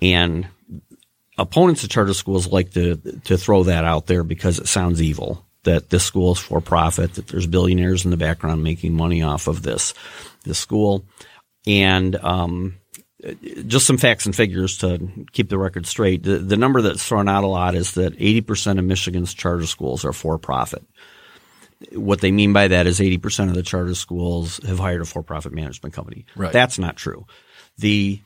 and 0.00 0.46
opponents 1.38 1.82
of 1.82 1.90
charter 1.90 2.14
schools 2.14 2.46
like 2.46 2.72
to 2.72 2.96
to 3.24 3.36
throw 3.36 3.64
that 3.64 3.84
out 3.84 4.06
there 4.06 4.22
because 4.22 4.58
it 4.58 4.68
sounds 4.68 5.02
evil 5.02 5.44
that 5.64 5.90
this 5.90 6.04
school 6.04 6.32
is 6.32 6.38
for 6.38 6.60
profit, 6.60 7.14
that 7.14 7.28
there's 7.28 7.46
billionaires 7.46 8.04
in 8.04 8.10
the 8.10 8.16
background 8.16 8.62
making 8.62 8.94
money 8.94 9.22
off 9.22 9.46
of 9.46 9.62
this 9.62 9.94
this 10.44 10.58
school, 10.58 11.04
and 11.66 12.16
um, 12.16 12.76
just 13.66 13.86
some 13.86 13.98
facts 13.98 14.26
and 14.26 14.34
figures 14.34 14.78
to 14.78 15.08
keep 15.32 15.48
the 15.48 15.58
record 15.58 15.86
straight. 15.86 16.22
The, 16.22 16.38
the 16.38 16.56
number 16.56 16.82
that's 16.82 17.06
thrown 17.06 17.28
out 17.28 17.44
a 17.44 17.48
lot 17.48 17.74
is 17.74 17.92
that 17.92 18.18
80% 18.18 18.78
of 18.78 18.84
Michigan's 18.84 19.32
charter 19.32 19.66
schools 19.66 20.04
are 20.04 20.12
for 20.12 20.38
profit. 20.38 20.82
What 21.92 22.20
they 22.20 22.32
mean 22.32 22.52
by 22.52 22.68
that 22.68 22.86
is 22.86 23.00
80% 23.00 23.48
of 23.48 23.54
the 23.54 23.62
charter 23.62 23.94
schools 23.94 24.58
have 24.66 24.78
hired 24.78 25.00
a 25.00 25.04
for 25.04 25.22
profit 25.22 25.52
management 25.52 25.94
company. 25.94 26.26
Right. 26.36 26.52
That's 26.52 26.78
not 26.78 26.96
true. 26.96 27.26
The 27.78 28.20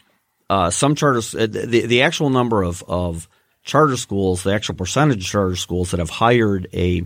uh, 0.49 0.71
some 0.71 0.95
charters, 0.95 1.35
uh, 1.35 1.47
the, 1.49 1.87
the 1.87 2.03
actual 2.03 2.31
number 2.31 2.63
of, 2.63 2.85
of 2.87 3.29
charter 3.65 3.97
schools, 3.97 4.43
the 4.43 4.55
actual 4.55 4.77
percentage 4.77 5.19
of 5.19 5.27
charter 5.27 5.57
schools 5.57 5.91
that 5.91 5.99
have 5.99 6.11
hired 6.11 6.69
a 6.73 7.05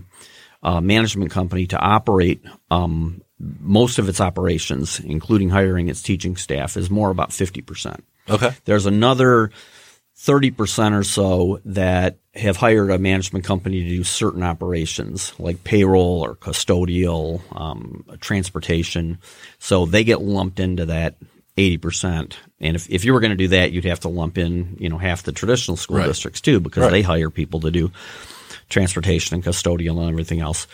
uh, 0.63 0.79
management 0.79 1.31
company 1.31 1.65
to 1.67 1.77
operate 1.77 2.43
um, 2.69 3.21
most 3.39 3.97
of 3.97 4.07
its 4.07 4.21
operations, 4.21 4.99
including 4.99 5.49
hiring 5.49 5.89
its 5.89 6.01
teaching 6.03 6.35
staff, 6.35 6.77
is 6.77 6.89
more 6.89 7.09
about 7.09 7.31
50%. 7.31 8.01
Okay. 8.29 8.51
There's 8.65 8.85
another 8.85 9.51
30% 10.19 10.93
or 10.93 11.03
so 11.03 11.59
that 11.65 12.17
have 12.33 12.55
hired 12.57 12.89
a 12.89 12.97
management 12.97 13.43
company 13.43 13.83
to 13.83 13.89
do 13.89 14.03
certain 14.03 14.41
operations 14.43 15.33
like 15.37 15.63
payroll 15.65 16.21
or 16.23 16.35
custodial, 16.35 17.41
um, 17.55 18.05
transportation. 18.21 19.17
So 19.59 19.85
they 19.85 20.03
get 20.05 20.21
lumped 20.21 20.59
into 20.59 20.85
that 20.85 21.15
80%. 21.57 22.33
And 22.61 22.75
if, 22.77 22.89
if 22.89 23.03
you 23.03 23.11
were 23.13 23.19
going 23.19 23.31
to 23.31 23.35
do 23.37 23.49
that, 23.49 23.73
you'd 23.73 23.83
have 23.85 23.99
to 24.01 24.09
lump 24.09 24.37
in, 24.37 24.77
you 24.79 24.87
know, 24.87 24.97
half 24.97 25.23
the 25.23 25.33
traditional 25.33 25.75
school 25.75 25.97
Right. 25.97 26.07
districts 26.07 26.39
too, 26.39 26.61
because 26.61 26.83
Right. 26.83 26.91
they 26.91 27.01
hire 27.01 27.29
people 27.29 27.59
to 27.61 27.71
do 27.71 27.91
transportation 28.69 29.35
and 29.35 29.43
custodial 29.43 29.99
and 29.99 30.09
everything 30.09 30.39
else. 30.39 30.67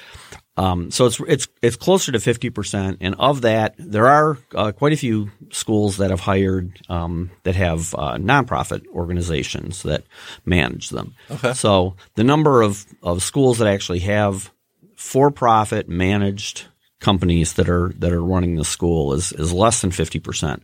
Um, 0.57 0.89
so 0.89 1.05
it's 1.05 1.19
it's 1.27 1.47
it's 1.61 1.75
closer 1.75 2.11
to 2.11 2.19
fifty 2.19 2.49
percent, 2.49 2.97
and 2.99 3.13
of 3.19 3.41
that, 3.41 3.75
there 3.77 4.07
are 4.07 4.39
uh, 4.55 4.71
quite 4.71 4.91
a 4.91 4.97
few 4.97 5.29
schools 5.51 5.97
that 5.97 6.09
have 6.09 6.19
hired 6.19 6.79
um, 6.89 7.29
that 7.43 7.55
have 7.55 7.93
uh, 7.93 8.15
nonprofit 8.15 8.87
organizations 8.87 9.83
that 9.83 10.03
manage 10.45 10.89
them. 10.89 11.13
Okay. 11.29 11.53
So 11.53 11.95
the 12.15 12.23
number 12.23 12.63
of 12.63 12.85
of 13.03 13.21
schools 13.21 13.59
that 13.59 13.67
actually 13.67 13.99
have 13.99 14.51
for 14.95 15.29
profit 15.29 15.87
managed 15.87 16.65
companies 16.99 17.53
that 17.53 17.69
are 17.69 17.93
that 17.99 18.11
are 18.11 18.23
running 18.23 18.55
the 18.55 18.65
school 18.65 19.13
is 19.13 19.31
is 19.33 19.53
less 19.53 19.81
than 19.81 19.91
fifty 19.91 20.19
percent, 20.19 20.63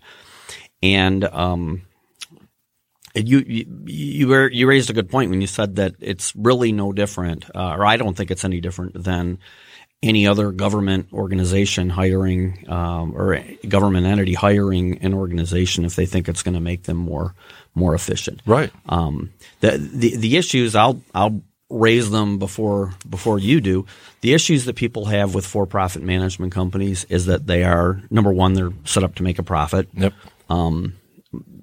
and 0.82 1.24
um, 1.26 1.84
you 3.14 3.44
you 3.46 3.66
you, 3.86 4.28
were, 4.28 4.50
you 4.50 4.68
raised 4.68 4.90
a 4.90 4.94
good 4.94 5.10
point 5.10 5.30
when 5.30 5.42
you 5.42 5.48
said 5.48 5.76
that 5.76 5.94
it's 6.00 6.36
really 6.36 6.72
no 6.72 6.92
different, 6.92 7.46
uh, 7.54 7.76
or 7.78 7.86
I 7.86 7.98
don't 7.98 8.18
think 8.18 8.32
it's 8.32 8.46
any 8.46 8.60
different 8.60 9.04
than 9.04 9.38
any 10.04 10.28
other 10.28 10.52
government 10.52 11.08
organization 11.14 11.90
hiring 11.90 12.66
um, 12.70 13.16
or 13.16 13.40
government 13.68 14.06
entity 14.06 14.34
hiring 14.34 15.00
an 15.00 15.14
organization 15.14 15.86
if 15.86 15.96
they 15.96 16.06
think 16.06 16.28
it's 16.28 16.44
going 16.44 16.54
to 16.54 16.60
make 16.60 16.84
them 16.84 16.98
more 16.98 17.34
more 17.74 17.96
efficient. 17.96 18.42
Right. 18.46 18.70
Um, 18.88 19.32
the, 19.62 19.78
the 19.78 20.16
the 20.18 20.38
issues 20.38 20.76
I'll 20.76 21.02
I'll 21.16 21.42
raise 21.70 22.12
them 22.12 22.38
before 22.38 22.94
before 23.10 23.40
you 23.40 23.62
do. 23.62 23.86
The 24.22 24.34
issues 24.34 24.66
that 24.66 24.76
people 24.76 25.06
have 25.06 25.34
with 25.34 25.46
for 25.46 25.66
profit 25.66 26.04
management 26.04 26.52
companies 26.54 27.06
is 27.10 27.26
that 27.26 27.48
they 27.48 27.64
are 27.64 28.02
number 28.12 28.32
one 28.32 28.54
they're 28.54 28.74
set 28.86 29.04
up 29.04 29.16
to 29.16 29.24
make 29.24 29.40
a 29.40 29.44
profit. 29.44 29.88
Yep. 29.94 30.14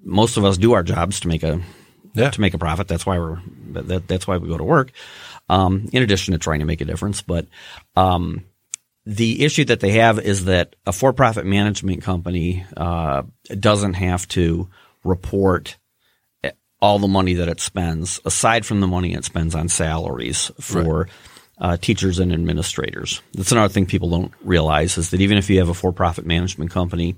Most 0.02 0.36
of 0.36 0.44
us 0.44 0.56
do 0.58 0.72
our 0.72 0.82
jobs 0.82 1.20
to 1.20 1.28
make 1.28 1.42
a 1.42 1.60
Yeah. 2.14 2.30
to 2.30 2.40
make 2.40 2.54
a 2.54 2.58
profit. 2.58 2.88
That's 2.88 3.06
why 3.06 3.18
we're 3.18 3.38
that, 3.72 4.08
that's 4.08 4.26
why 4.26 4.38
we 4.38 4.48
go 4.48 4.58
to 4.58 4.64
work. 4.64 4.90
Um, 5.50 5.88
in 5.92 6.02
addition 6.02 6.32
to 6.32 6.38
trying 6.38 6.60
to 6.60 6.64
make 6.64 6.80
a 6.80 6.84
difference, 6.84 7.22
but 7.22 7.46
um, 7.96 8.44
the 9.04 9.44
issue 9.44 9.64
that 9.64 9.80
they 9.80 9.92
have 9.92 10.18
is 10.20 10.44
that 10.44 10.76
a 10.86 10.92
for-profit 10.92 11.44
management 11.44 12.02
company 12.02 12.64
uh, 12.76 13.22
doesn't 13.58 13.94
have 13.94 14.28
to 14.28 14.68
report 15.02 15.76
all 16.80 16.98
the 16.98 17.08
money 17.08 17.34
that 17.34 17.48
it 17.48 17.60
spends, 17.60 18.20
aside 18.24 18.64
from 18.64 18.80
the 18.80 18.86
money 18.86 19.12
it 19.12 19.24
spends 19.24 19.54
on 19.54 19.68
salaries 19.68 20.50
for 20.60 21.08
uh, 21.60 21.76
teachers 21.76 22.18
and 22.18 22.32
administrators. 22.32 23.20
That's 23.34 23.52
another 23.52 23.72
thing 23.72 23.84
people 23.84 24.08
don't 24.08 24.32
realize 24.42 24.96
is 24.96 25.10
that 25.10 25.20
even 25.20 25.36
if 25.36 25.50
you 25.50 25.58
have 25.58 25.68
a 25.68 25.74
for-profit 25.74 26.24
management 26.24 26.70
company 26.70 27.16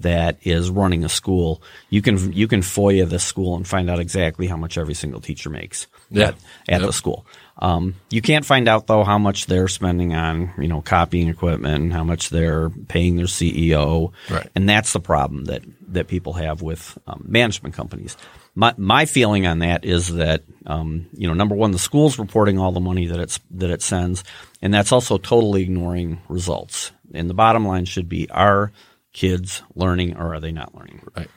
that 0.00 0.38
is 0.42 0.68
running 0.68 1.04
a 1.04 1.08
school, 1.08 1.62
you 1.90 2.02
can 2.02 2.32
you 2.32 2.48
can 2.48 2.60
FOIA 2.60 3.08
the 3.08 3.20
school 3.20 3.54
and 3.54 3.68
find 3.68 3.88
out 3.88 4.00
exactly 4.00 4.48
how 4.48 4.56
much 4.56 4.76
every 4.78 4.94
single 4.94 5.20
teacher 5.20 5.48
makes 5.48 5.86
Yeah. 6.10 6.28
at, 6.28 6.34
at 6.68 6.80
the 6.82 6.92
school. 6.92 7.24
Um, 7.56 7.94
you 8.10 8.20
can't 8.20 8.44
find 8.44 8.68
out 8.68 8.86
though 8.88 9.04
how 9.04 9.18
much 9.18 9.46
they're 9.46 9.68
spending 9.68 10.12
on 10.14 10.52
you 10.58 10.66
know 10.68 10.82
copying 10.82 11.28
equipment 11.28 11.84
and 11.84 11.92
how 11.92 12.02
much 12.04 12.30
they're 12.30 12.68
paying 12.70 13.16
their 13.16 13.26
CEO, 13.26 14.12
Right. 14.28 14.48
and 14.54 14.68
that's 14.68 14.92
the 14.92 15.00
problem 15.00 15.44
that 15.46 15.62
that 15.92 16.08
people 16.08 16.32
have 16.34 16.62
with 16.62 16.98
um, 17.06 17.24
management 17.28 17.74
companies. 17.74 18.16
My 18.56 18.74
my 18.76 19.04
feeling 19.06 19.46
on 19.46 19.60
that 19.60 19.84
is 19.84 20.14
that 20.14 20.42
um, 20.66 21.06
you 21.12 21.28
know 21.28 21.34
number 21.34 21.54
one, 21.54 21.70
the 21.70 21.78
school's 21.78 22.18
reporting 22.18 22.58
all 22.58 22.72
the 22.72 22.80
money 22.80 23.06
that 23.06 23.20
it's 23.20 23.38
that 23.52 23.70
it 23.70 23.82
sends, 23.82 24.24
and 24.60 24.74
that's 24.74 24.90
also 24.92 25.16
totally 25.18 25.62
ignoring 25.62 26.20
results. 26.28 26.90
And 27.14 27.30
the 27.30 27.34
bottom 27.34 27.64
line 27.66 27.84
should 27.84 28.08
be: 28.08 28.28
Are 28.30 28.72
kids 29.12 29.62
learning 29.76 30.16
or 30.16 30.34
are 30.34 30.40
they 30.40 30.50
not 30.52 30.74
learning? 30.74 31.06
Right. 31.16 31.28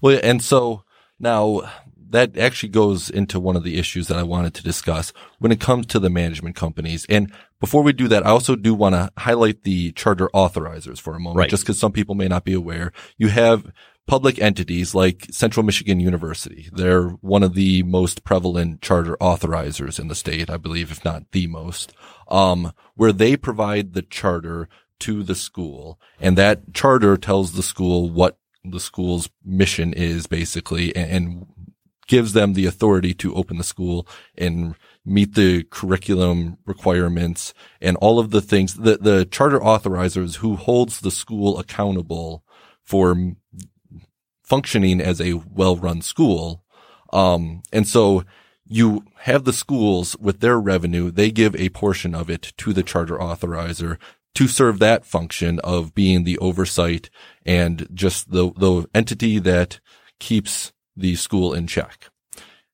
Well, 0.00 0.18
and 0.22 0.42
so 0.42 0.84
now 1.20 1.70
that 2.10 2.36
actually 2.36 2.68
goes 2.70 3.10
into 3.10 3.40
one 3.40 3.56
of 3.56 3.64
the 3.64 3.78
issues 3.78 4.08
that 4.08 4.18
I 4.18 4.22
wanted 4.22 4.54
to 4.54 4.62
discuss 4.62 5.12
when 5.38 5.52
it 5.52 5.60
comes 5.60 5.86
to 5.86 5.98
the 5.98 6.10
management 6.10 6.56
companies. 6.56 7.06
And 7.08 7.32
before 7.60 7.82
we 7.82 7.92
do 7.92 8.08
that, 8.08 8.26
I 8.26 8.30
also 8.30 8.56
do 8.56 8.74
want 8.74 8.94
to 8.94 9.10
highlight 9.16 9.62
the 9.62 9.92
charter 9.92 10.28
authorizers 10.34 11.00
for 11.00 11.14
a 11.14 11.20
moment, 11.20 11.38
Right. 11.38 11.50
just 11.50 11.64
because 11.64 11.78
some 11.78 11.92
people 11.92 12.14
may 12.14 12.28
not 12.28 12.44
be 12.44 12.52
aware. 12.52 12.92
You 13.16 13.28
have 13.28 13.72
public 14.06 14.38
entities 14.40 14.94
like 14.94 15.26
Central 15.32 15.64
Michigan 15.64 15.98
University. 15.98 16.68
They're 16.72 17.08
one 17.08 17.42
of 17.42 17.54
the 17.54 17.82
most 17.82 18.22
prevalent 18.24 18.80
charter 18.80 19.16
authorizers 19.20 19.98
in 19.98 20.08
the 20.08 20.14
state, 20.14 20.48
I 20.48 20.58
believe, 20.58 20.90
if 20.92 21.04
not 21.04 21.24
the 21.32 21.48
most, 21.48 21.92
um, 22.28 22.72
where 22.94 23.12
they 23.12 23.36
provide 23.36 23.94
the 23.94 24.02
charter 24.02 24.68
to 25.00 25.22
the 25.22 25.34
school 25.34 25.98
and 26.20 26.38
that 26.38 26.72
charter 26.72 27.16
tells 27.18 27.52
the 27.52 27.62
school 27.62 28.08
what 28.08 28.38
the 28.64 28.80
school's 28.80 29.28
mission 29.44 29.92
is 29.92 30.26
basically 30.26 30.94
and, 30.96 31.10
and 31.10 31.46
gives 32.06 32.32
them 32.32 32.52
the 32.52 32.66
authority 32.66 33.12
to 33.14 33.34
open 33.34 33.58
the 33.58 33.64
school 33.64 34.06
and 34.36 34.74
meet 35.04 35.34
the 35.34 35.62
curriculum 35.64 36.58
requirements 36.66 37.54
and 37.80 37.96
all 37.98 38.18
of 38.18 38.30
the 38.30 38.40
things 38.40 38.74
the, 38.74 38.96
the 38.96 39.24
charter 39.24 39.60
authorizers 39.60 40.36
who 40.36 40.56
holds 40.56 41.00
the 41.00 41.10
school 41.10 41.58
accountable 41.58 42.44
for 42.82 43.16
functioning 44.42 45.00
as 45.00 45.20
a 45.20 45.32
well-run 45.32 46.00
school. 46.00 46.62
Um, 47.12 47.62
and 47.72 47.86
so 47.86 48.24
you 48.64 49.04
have 49.20 49.44
the 49.44 49.52
schools 49.52 50.16
with 50.18 50.40
their 50.40 50.58
revenue, 50.58 51.10
they 51.10 51.30
give 51.30 51.54
a 51.56 51.68
portion 51.70 52.14
of 52.14 52.30
it 52.30 52.52
to 52.58 52.72
the 52.72 52.82
charter 52.82 53.16
authorizer 53.16 53.98
to 54.34 54.48
serve 54.48 54.78
that 54.78 55.04
function 55.04 55.58
of 55.60 55.94
being 55.94 56.24
the 56.24 56.38
oversight 56.38 57.10
and 57.44 57.88
just 57.94 58.30
the, 58.30 58.52
the 58.52 58.86
entity 58.94 59.38
that 59.38 59.80
keeps 60.18 60.72
the 60.96 61.14
school 61.14 61.52
in 61.54 61.66
check. 61.66 62.08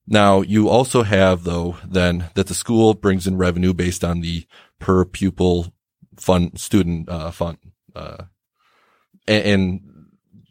Now 0.06 0.40
you 0.42 0.68
also 0.68 1.02
have 1.02 1.44
though 1.44 1.76
then 1.84 2.30
that 2.34 2.46
the 2.46 2.54
school 2.54 2.94
brings 2.94 3.26
in 3.26 3.36
revenue 3.36 3.72
based 3.72 4.04
on 4.04 4.20
the 4.20 4.46
per 4.78 5.04
pupil 5.04 5.72
fund 6.16 6.60
student 6.60 7.08
uh, 7.08 7.30
fund, 7.30 7.58
uh, 7.94 8.24
a- 9.28 9.46
and 9.52 9.80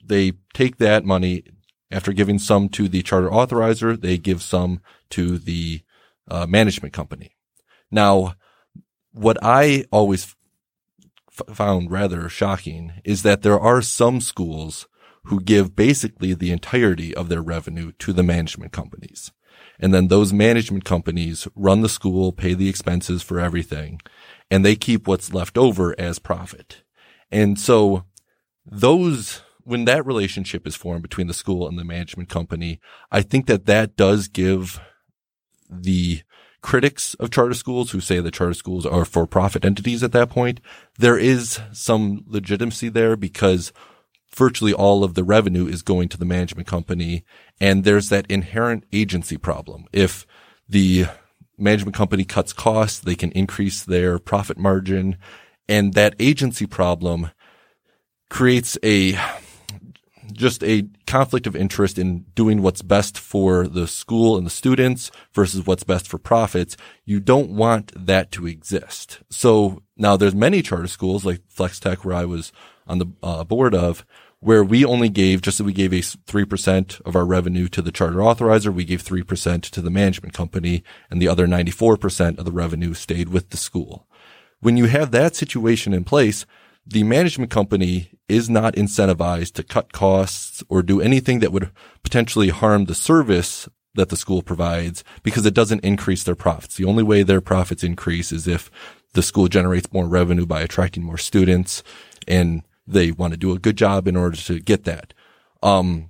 they 0.03 0.33
take 0.53 0.77
that 0.77 1.05
money 1.05 1.43
after 1.91 2.13
giving 2.13 2.39
some 2.39 2.69
to 2.69 2.87
the 2.87 3.03
charter 3.03 3.29
authorizer, 3.29 3.99
they 3.99 4.17
give 4.17 4.41
some 4.41 4.81
to 5.09 5.37
the 5.37 5.81
uh, 6.29 6.45
management 6.45 6.93
company. 6.93 7.35
Now, 7.91 8.35
what 9.11 9.37
I 9.41 9.85
always 9.91 10.33
f- 11.29 11.55
found 11.55 11.91
rather 11.91 12.29
shocking 12.29 12.93
is 13.03 13.23
that 13.23 13.41
there 13.41 13.59
are 13.59 13.81
some 13.81 14.21
schools 14.21 14.87
who 15.25 15.39
give 15.39 15.75
basically 15.75 16.33
the 16.33 16.51
entirety 16.51 17.15
of 17.15 17.29
their 17.29 17.41
revenue 17.41 17.91
to 17.99 18.13
the 18.13 18.23
management 18.23 18.71
companies. 18.71 19.31
And 19.79 19.93
then 19.93 20.07
those 20.07 20.31
management 20.31 20.85
companies 20.85 21.47
run 21.55 21.81
the 21.81 21.89
school, 21.89 22.31
pay 22.31 22.53
the 22.53 22.69
expenses 22.69 23.23
for 23.23 23.39
everything, 23.39 23.99
and 24.49 24.63
they 24.63 24.75
keep 24.75 25.07
what's 25.07 25.33
left 25.33 25.57
over 25.57 25.99
as 25.99 26.19
profit. 26.19 26.83
And 27.31 27.59
so 27.59 28.05
those 28.65 29.41
when 29.63 29.85
that 29.85 30.05
relationship 30.05 30.65
is 30.65 30.75
formed 30.75 31.03
between 31.03 31.27
the 31.27 31.33
school 31.33 31.67
and 31.67 31.77
the 31.77 31.83
management 31.83 32.29
company, 32.29 32.79
I 33.11 33.21
think 33.21 33.45
that 33.45 33.65
that 33.67 33.95
does 33.95 34.27
give 34.27 34.79
the 35.69 36.21
critics 36.61 37.13
of 37.15 37.31
charter 37.31 37.53
schools 37.53 37.91
who 37.91 37.99
say 37.99 38.19
that 38.19 38.33
charter 38.33 38.53
schools 38.53 38.85
are 38.85 39.05
for 39.05 39.25
profit 39.25 39.65
entities 39.65 40.03
at 40.03 40.11
that 40.11 40.29
point, 40.29 40.61
there 40.99 41.17
is 41.17 41.59
some 41.71 42.23
legitimacy 42.27 42.89
there 42.89 43.15
because 43.15 43.71
virtually 44.35 44.73
all 44.73 45.03
of 45.03 45.13
the 45.13 45.23
revenue 45.23 45.67
is 45.67 45.81
going 45.81 46.09
to 46.09 46.17
the 46.17 46.25
management 46.25 46.67
company. 46.67 47.23
And 47.59 47.83
there's 47.83 48.09
that 48.09 48.25
inherent 48.29 48.85
agency 48.93 49.37
problem. 49.37 49.85
If 49.91 50.25
the 50.67 51.05
management 51.57 51.95
company 51.95 52.23
cuts 52.23 52.53
costs, 52.53 52.99
they 52.99 53.15
can 53.15 53.31
increase 53.31 53.83
their 53.83 54.19
profit 54.19 54.57
margin. 54.57 55.17
And 55.67 55.93
that 55.93 56.15
agency 56.19 56.65
problem 56.65 57.31
creates 58.29 58.77
a 58.83 59.17
just 60.41 60.63
a 60.63 60.87
conflict 61.07 61.47
of 61.47 61.55
interest 61.55 61.97
in 61.97 62.25
doing 62.35 62.61
what's 62.61 62.81
best 62.81 63.17
for 63.17 63.67
the 63.67 63.87
school 63.87 64.37
and 64.37 64.45
the 64.45 64.51
students 64.51 65.11
versus 65.33 65.65
what's 65.65 65.83
best 65.83 66.07
for 66.07 66.17
profits. 66.17 66.75
You 67.05 67.19
don't 67.19 67.51
want 67.51 67.93
that 67.95 68.31
to 68.33 68.47
exist. 68.47 69.19
So 69.29 69.83
now 69.95 70.17
there's 70.17 70.35
many 70.35 70.61
charter 70.61 70.87
schools 70.87 71.23
like 71.23 71.41
Flex 71.47 71.79
Tech 71.79 72.03
where 72.03 72.15
I 72.15 72.25
was 72.25 72.51
on 72.87 72.97
the 72.97 73.07
uh, 73.23 73.43
board 73.43 73.73
of 73.73 74.05
where 74.41 74.63
we 74.63 74.83
only 74.83 75.07
gave, 75.07 75.41
just 75.41 75.59
as 75.59 75.65
we 75.65 75.71
gave 75.71 75.93
a 75.93 75.99
3% 75.99 77.01
of 77.01 77.15
our 77.15 77.25
revenue 77.25 77.67
to 77.67 77.81
the 77.81 77.91
charter 77.91 78.17
authorizer, 78.17 78.73
we 78.73 78.83
gave 78.83 79.03
3% 79.03 79.61
to 79.61 79.81
the 79.81 79.91
management 79.91 80.33
company 80.33 80.83
and 81.11 81.21
the 81.21 81.27
other 81.27 81.45
94% 81.45 82.39
of 82.39 82.45
the 82.45 82.51
revenue 82.51 82.95
stayed 82.95 83.29
with 83.29 83.51
the 83.51 83.57
school. 83.57 84.07
When 84.59 84.77
you 84.77 84.85
have 84.85 85.11
that 85.11 85.35
situation 85.35 85.93
in 85.93 86.03
place, 86.03 86.47
the 86.85 87.03
management 87.03 87.51
company 87.51 88.11
is 88.27 88.49
not 88.49 88.75
incentivized 88.75 89.53
to 89.53 89.63
cut 89.63 89.91
costs 89.91 90.63
or 90.69 90.81
do 90.81 91.01
anything 91.01 91.39
that 91.39 91.51
would 91.51 91.69
potentially 92.03 92.49
harm 92.49 92.85
the 92.85 92.95
service 92.95 93.67
that 93.93 94.09
the 94.09 94.15
school 94.15 94.41
provides 94.41 95.03
because 95.21 95.45
it 95.45 95.53
doesn't 95.53 95.83
increase 95.83 96.23
their 96.23 96.35
profits. 96.35 96.75
The 96.75 96.85
only 96.85 97.03
way 97.03 97.23
their 97.23 97.41
profits 97.41 97.83
increase 97.83 98.31
is 98.31 98.47
if 98.47 98.71
the 99.13 99.21
school 99.21 99.47
generates 99.47 99.91
more 99.91 100.07
revenue 100.07 100.45
by 100.45 100.61
attracting 100.61 101.03
more 101.03 101.17
students 101.17 101.83
and 102.27 102.63
they 102.87 103.11
want 103.11 103.33
to 103.33 103.37
do 103.37 103.53
a 103.53 103.59
good 103.59 103.77
job 103.77 104.07
in 104.07 104.15
order 104.15 104.37
to 104.37 104.59
get 104.59 104.85
that. 104.85 105.13
Um, 105.61 106.09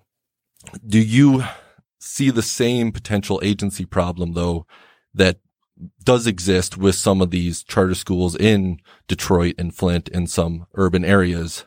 do 0.85 0.99
you 0.99 1.43
see 1.99 2.29
the 2.29 2.43
same 2.43 2.91
potential 2.91 3.39
agency 3.43 3.85
problem 3.85 4.33
though 4.33 4.65
that 5.13 5.39
does 6.03 6.27
exist 6.27 6.77
with 6.77 6.95
some 6.95 7.21
of 7.21 7.31
these 7.31 7.63
charter 7.63 7.95
schools 7.95 8.35
in 8.35 8.79
Detroit 9.07 9.55
and 9.57 9.75
Flint 9.75 10.09
and 10.09 10.29
some 10.29 10.67
urban 10.75 11.03
areas. 11.03 11.65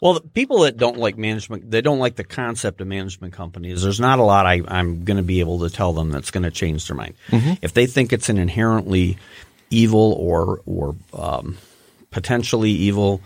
Well, 0.00 0.14
the 0.14 0.20
people 0.20 0.60
that 0.60 0.76
don't 0.76 0.96
like 0.96 1.18
management, 1.18 1.70
they 1.70 1.80
don't 1.80 1.98
like 1.98 2.14
the 2.14 2.24
concept 2.24 2.80
of 2.80 2.86
management 2.86 3.32
companies. 3.32 3.82
There's 3.82 3.98
not 3.98 4.20
a 4.20 4.22
lot 4.22 4.46
I, 4.46 4.62
am 4.68 5.04
going 5.04 5.16
to 5.16 5.24
be 5.24 5.40
able 5.40 5.58
to 5.60 5.70
tell 5.70 5.92
them 5.92 6.10
that's 6.10 6.30
going 6.30 6.44
to 6.44 6.52
change 6.52 6.86
their 6.86 6.96
mind. 6.96 7.14
Mm-hmm. 7.28 7.54
If 7.62 7.74
they 7.74 7.86
think 7.86 8.12
it's 8.12 8.28
an 8.28 8.38
inherently 8.38 9.18
evil 9.70 10.12
or 10.12 10.62
or 10.66 10.94
um, 11.12 11.58
potentially 12.10 12.70
evil 12.70 13.20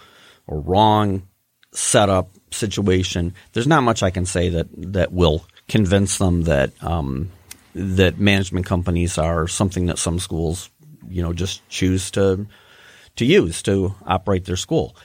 or 0.46 0.60
wrong 0.60 1.28
setup 1.72 2.30
situation, 2.50 3.34
there's 3.52 3.66
not 3.66 3.82
much 3.82 4.02
I 4.02 4.10
can 4.10 4.24
say 4.24 4.48
that 4.48 4.68
that 4.92 5.12
will 5.12 5.44
convince 5.68 6.16
them 6.16 6.42
that 6.42 6.70
um, 6.82 7.30
that 7.74 8.18
management 8.18 8.66
companies 8.66 9.18
are 9.18 9.48
something 9.48 9.86
that 9.86 9.98
some 9.98 10.18
schools, 10.18 10.70
you 11.08 11.22
know, 11.22 11.32
just 11.32 11.66
choose 11.68 12.10
to 12.12 12.46
to 13.16 13.24
use 13.24 13.62
to 13.62 13.94
operate 14.06 14.44
their 14.44 14.56
school. 14.56 14.96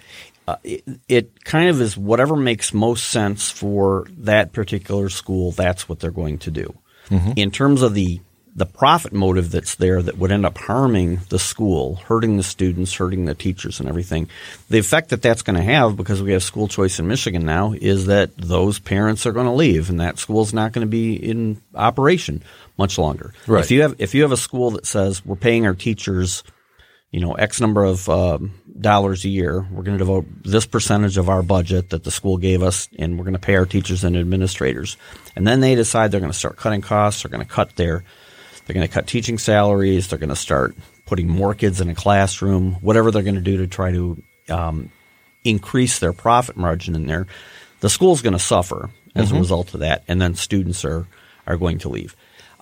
Uh, 0.48 0.56
it, 0.64 0.84
it, 1.10 1.44
kind 1.44 1.70
of 1.70 1.82
is 1.82 1.98
whatever 1.98 2.38
makes 2.38 2.74
most 2.74 3.10
sense 3.10 3.52
for 3.52 4.08
that 4.18 4.54
particular 4.54 5.10
school. 5.10 5.52
That's 5.52 5.90
what 5.90 6.00
they're 6.00 6.10
going 6.10 6.38
to 6.40 6.52
do. 6.52 6.74
Mm-hmm. 7.10 7.34
In 7.36 7.52
terms 7.52 7.82
of 7.82 7.94
the 7.94 8.22
the 8.58 8.66
profit 8.66 9.14
motive 9.14 9.52
that's 9.52 9.76
there 9.76 10.02
that 10.02 10.18
would 10.18 10.32
end 10.32 10.44
up 10.44 10.58
harming 10.58 11.20
the 11.30 11.38
school, 11.38 11.96
hurting 11.96 12.38
the 12.38 12.44
students, 12.44 12.96
hurting 12.96 13.26
the 13.26 13.36
teachers 13.36 13.80
and 13.80 13.88
everything. 13.88 14.28
The 14.70 14.80
effect 14.80 15.10
that 15.10 15.22
that's 15.22 15.44
going 15.44 15.58
to 15.58 15.62
have 15.62 15.96
because 15.96 16.24
we 16.24 16.32
have 16.32 16.42
school 16.42 16.68
choice 16.68 16.98
in 16.98 17.08
Michigan 17.08 17.46
now 17.46 17.74
is 17.74 18.08
that 18.08 18.36
those 18.36 18.80
parents 18.80 19.28
are 19.28 19.32
going 19.32 19.46
to 19.46 19.52
leave 19.52 19.92
and 19.92 20.00
that 20.00 20.18
school's 20.18 20.56
not 20.56 20.72
going 20.72 20.86
to 20.86 20.90
be 20.90 21.16
in 21.16 21.62
operation 21.76 22.42
much 22.80 22.98
longer. 22.98 23.32
Right. 23.46 23.64
If 23.64 23.70
you 23.70 23.84
have 23.84 23.96
if 24.00 24.16
you 24.16 24.24
have 24.24 24.32
a 24.32 24.38
school 24.38 24.72
that 24.72 24.88
says 24.88 25.24
we're 25.24 25.36
paying 25.36 25.68
our 25.68 25.76
teachers, 25.76 26.44
you 27.12 27.20
know, 27.20 27.34
X 27.34 27.62
number 27.62 27.84
of 27.84 28.10
um, 28.10 28.60
dollars 28.80 29.24
a 29.24 29.30
year, 29.30 29.68
we're 29.72 29.84
going 29.84 30.00
to 30.00 30.04
devote 30.04 30.26
this 30.44 30.66
percentage 30.66 31.18
of 31.18 31.30
our 31.30 31.44
budget 31.44 31.92
that 31.92 32.04
the 32.04 32.12
school 32.12 32.38
gave 32.38 32.64
us, 32.64 32.90
and 32.98 33.20
we're 33.20 33.24
going 33.24 33.34
to 33.34 33.40
pay 33.40 33.56
our 33.56 33.68
teachers 33.68 34.04
and 34.04 34.18
administrators. 34.18 34.98
And 35.36 35.46
then 35.46 35.60
they 35.60 35.76
decide 35.76 36.12
they're 36.12 36.20
going 36.20 36.32
to 36.32 36.38
start 36.38 36.58
cutting 36.58 36.82
costs. 36.82 37.22
They're 37.22 37.32
going 37.32 37.46
to 37.46 37.54
cut 37.54 37.76
their 37.76 38.04
they're 38.68 38.74
going 38.74 38.88
to 38.88 38.94
cut 38.94 39.08
teaching 39.08 39.38
salaries. 39.38 40.10
They're 40.10 40.20
going 40.20 40.30
to 40.30 40.36
start 40.36 40.76
putting 41.06 41.30
more 41.30 41.56
kids 41.56 41.80
in 41.80 41.90
a 41.90 41.96
classroom, 41.96 42.74
whatever 42.82 43.12
they're 43.12 43.24
going 43.24 43.36
to 43.36 43.42
do 43.42 43.58
to 43.58 43.68
try 43.68 43.92
to 43.92 44.22
um, 44.50 44.92
increase 45.46 46.00
their 46.00 46.12
profit 46.12 46.58
margin 46.58 46.94
in 46.94 47.08
there. 47.08 47.28
The 47.80 47.90
school's 47.90 48.22
going 48.22 48.34
to 48.34 48.40
suffer 48.40 48.90
as 49.16 49.28
mm-hmm. 49.28 49.38
a 49.38 49.40
result 49.40 49.74
of 49.74 49.80
that, 49.80 50.04
and 50.08 50.22
then 50.22 50.36
students 50.36 50.84
are 50.84 51.08
are 51.46 51.56
going 51.56 51.78
to 51.80 51.90
leave. 51.90 52.14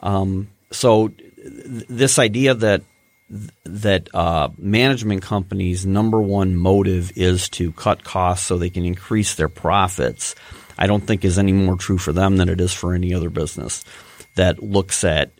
Um, 0.03 0.49
so 0.71 1.07
th- 1.07 1.85
this 1.89 2.19
idea 2.19 2.53
that 2.53 2.83
that 3.63 4.13
uh, 4.13 4.49
management 4.59 5.23
companies' 5.23 5.87
number 5.87 6.21
one 6.21 6.55
motive 6.55 7.11
is 7.15 7.49
to 7.49 7.71
cut 7.71 8.03
costs 8.03 8.45
so 8.45 8.59
they 8.59 8.69
can 8.69 8.85
increase 8.85 9.33
their 9.33 9.49
profits, 9.49 10.35
I 10.77 10.85
don't 10.85 11.01
think 11.01 11.25
is 11.25 11.39
any 11.39 11.51
more 11.51 11.77
true 11.77 11.97
for 11.97 12.13
them 12.13 12.37
than 12.37 12.49
it 12.49 12.61
is 12.61 12.73
for 12.73 12.93
any 12.93 13.15
other 13.15 13.31
business 13.31 13.83
that 14.35 14.61
looks 14.61 15.03
at 15.03 15.31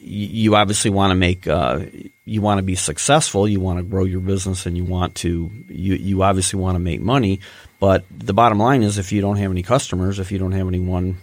you 0.00 0.54
obviously 0.56 0.90
want 0.90 1.10
to 1.10 1.14
make 1.14 1.46
uh, 1.46 1.80
you 2.24 2.40
want 2.40 2.58
to 2.58 2.62
be 2.62 2.74
successful 2.74 3.48
you 3.48 3.60
want 3.60 3.78
to 3.78 3.82
grow 3.82 4.04
your 4.04 4.20
business 4.20 4.66
and 4.66 4.76
you 4.76 4.84
want 4.84 5.14
to 5.14 5.50
you, 5.68 5.94
you 5.94 6.22
obviously 6.22 6.58
want 6.58 6.74
to 6.74 6.80
make 6.80 7.00
money 7.00 7.40
but 7.80 8.04
the 8.10 8.34
bottom 8.34 8.58
line 8.58 8.82
is 8.82 8.98
if 8.98 9.12
you 9.12 9.20
don't 9.20 9.36
have 9.36 9.50
any 9.50 9.62
customers 9.62 10.18
if 10.18 10.32
you 10.32 10.38
don't 10.38 10.52
have 10.52 10.66
anyone 10.66 11.18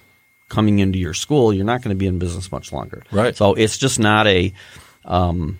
coming 0.49 0.79
into 0.79 0.99
your 0.99 1.13
school 1.13 1.53
you're 1.53 1.65
not 1.65 1.81
going 1.81 1.95
to 1.95 1.99
be 1.99 2.07
in 2.07 2.19
business 2.19 2.51
much 2.51 2.71
longer 2.71 3.03
right 3.11 3.35
so 3.35 3.53
it's 3.53 3.77
just 3.77 3.99
not 3.99 4.27
a 4.27 4.53
um, 5.05 5.59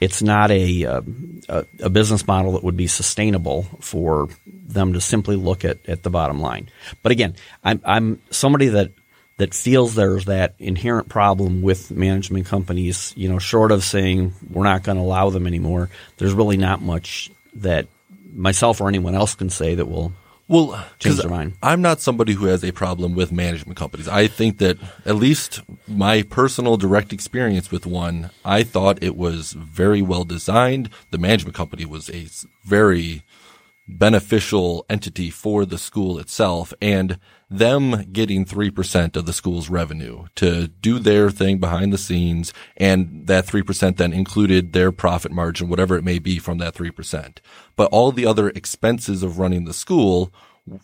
it's 0.00 0.22
not 0.22 0.50
a, 0.50 0.84
uh, 0.84 1.02
a, 1.48 1.66
a 1.80 1.90
business 1.90 2.26
model 2.26 2.52
that 2.52 2.62
would 2.62 2.76
be 2.76 2.86
sustainable 2.86 3.62
for 3.80 4.28
them 4.46 4.92
to 4.92 5.00
simply 5.00 5.36
look 5.36 5.64
at, 5.64 5.78
at 5.88 6.02
the 6.02 6.10
bottom 6.10 6.40
line. 6.40 6.68
But 7.02 7.12
again, 7.12 7.36
I'm, 7.62 7.80
I'm 7.84 8.20
somebody 8.30 8.68
that 8.68 8.92
that 9.36 9.54
feels 9.54 9.94
there's 9.94 10.26
that 10.26 10.54
inherent 10.58 11.08
problem 11.08 11.62
with 11.62 11.90
management 11.90 12.46
companies, 12.46 13.12
you 13.16 13.28
know, 13.28 13.38
short 13.38 13.72
of 13.72 13.82
saying 13.82 14.32
we're 14.50 14.64
not 14.64 14.82
going 14.82 14.96
to 14.96 15.02
allow 15.02 15.30
them 15.30 15.46
anymore, 15.46 15.90
there's 16.18 16.32
really 16.32 16.56
not 16.56 16.80
much 16.82 17.30
that 17.54 17.86
myself 18.32 18.80
or 18.80 18.88
anyone 18.88 19.14
else 19.14 19.34
can 19.34 19.50
say 19.50 19.74
that 19.74 19.86
will 19.86 20.12
well, 20.46 20.84
change 20.98 21.16
their 21.16 21.30
mind. 21.30 21.54
I'm 21.62 21.80
not 21.80 22.00
somebody 22.00 22.34
who 22.34 22.46
has 22.46 22.62
a 22.62 22.72
problem 22.72 23.14
with 23.14 23.32
management 23.32 23.78
companies. 23.78 24.08
I 24.08 24.26
think 24.26 24.58
that 24.58 24.76
at 25.06 25.16
least 25.16 25.62
my 25.88 26.22
personal 26.22 26.76
direct 26.76 27.14
experience 27.14 27.70
with 27.70 27.86
one, 27.86 28.30
I 28.44 28.62
thought 28.62 29.02
it 29.02 29.16
was 29.16 29.52
very 29.52 30.02
well 30.02 30.24
designed. 30.24 30.90
The 31.10 31.18
management 31.18 31.56
company 31.56 31.86
was 31.86 32.10
a 32.10 32.26
very 32.62 33.22
beneficial 33.86 34.86
entity 34.88 35.30
for 35.30 35.64
the 35.64 35.78
school 35.78 36.18
itself 36.18 36.72
and 36.80 37.18
them 37.50 38.10
getting 38.12 38.44
3% 38.44 39.16
of 39.16 39.26
the 39.26 39.32
school's 39.32 39.68
revenue 39.68 40.24
to 40.34 40.68
do 40.68 40.98
their 40.98 41.30
thing 41.30 41.58
behind 41.58 41.92
the 41.92 41.98
scenes. 41.98 42.52
And 42.76 43.26
that 43.26 43.46
3% 43.46 43.96
then 43.96 44.12
included 44.12 44.72
their 44.72 44.90
profit 44.90 45.32
margin, 45.32 45.68
whatever 45.68 45.96
it 45.96 46.04
may 46.04 46.18
be 46.18 46.38
from 46.38 46.58
that 46.58 46.74
3%. 46.74 47.38
But 47.76 47.90
all 47.92 48.10
the 48.10 48.26
other 48.26 48.48
expenses 48.50 49.22
of 49.22 49.38
running 49.38 49.64
the 49.64 49.74
school 49.74 50.32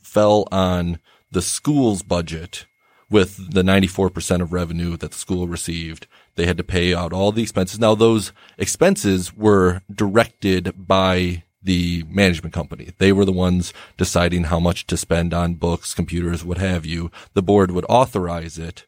fell 0.03 0.47
on 0.53 0.99
the 1.31 1.43
school's 1.43 2.03
budget 2.03 2.67
with 3.09 3.53
the 3.53 3.63
94% 3.63 4.41
of 4.41 4.53
revenue 4.53 4.97
that 4.97 5.11
the 5.11 5.19
school 5.19 5.49
received. 5.49 6.07
They 6.37 6.47
had 6.47 6.59
to 6.59 6.65
pay 6.65 6.95
out 6.95 7.13
all 7.13 7.33
the 7.33 7.43
expenses. 7.43 7.81
Now 7.81 7.95
those 7.95 8.33
expenses 8.57 9.35
were 9.35 9.83
directed 9.93 10.75
by 10.77 11.43
the 11.63 12.05
management 12.09 12.55
company. 12.55 12.91
They 12.99 13.13
were 13.13 13.25
the 13.25 13.33
ones 13.33 13.73
deciding 13.97 14.45
how 14.45 14.61
much 14.61 14.87
to 14.87 14.97
spend 14.97 15.35
on 15.35 15.55
books, 15.55 15.95
computers, 15.95 16.45
what 16.45 16.59
have 16.59 16.87
you. 16.87 17.11
The 17.35 17.43
board 17.43 17.71
would 17.71 17.87
authorize 17.89 18.59
it, 18.59 18.87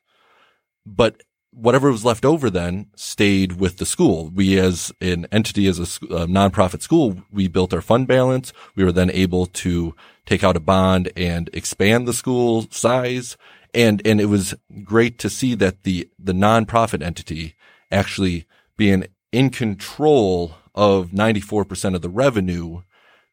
but 0.86 1.22
whatever 1.52 1.92
was 1.92 2.04
left 2.04 2.24
over 2.24 2.48
then 2.48 2.86
stayed 2.96 3.52
with 3.52 3.76
the 3.76 3.86
school. 3.86 4.30
We 4.34 4.58
as 4.58 4.90
an 5.00 5.26
entity, 5.30 5.66
as 5.66 5.78
a, 5.78 5.82
a 5.82 6.26
nonprofit 6.26 6.80
school, 6.80 7.22
we 7.30 7.46
built 7.46 7.74
our 7.74 7.82
fund 7.82 8.08
balance. 8.08 8.52
We 8.74 8.84
were 8.84 8.92
then 8.92 9.10
able 9.10 9.46
to 9.46 9.94
take 10.24 10.42
out 10.42 10.56
a 10.56 10.60
bond 10.60 11.12
and 11.16 11.50
expand 11.52 12.08
the 12.08 12.14
school 12.14 12.66
size. 12.70 13.36
And, 13.74 14.00
and 14.06 14.20
it 14.20 14.26
was 14.26 14.54
great 14.82 15.18
to 15.20 15.30
see 15.30 15.54
that 15.56 15.82
the, 15.82 16.08
the 16.18 16.32
nonprofit 16.32 17.02
entity 17.02 17.54
actually 17.90 18.46
being 18.76 19.06
in 19.30 19.50
control 19.50 20.54
of 20.74 21.10
94% 21.10 21.94
of 21.94 22.02
the 22.02 22.08
revenue 22.08 22.82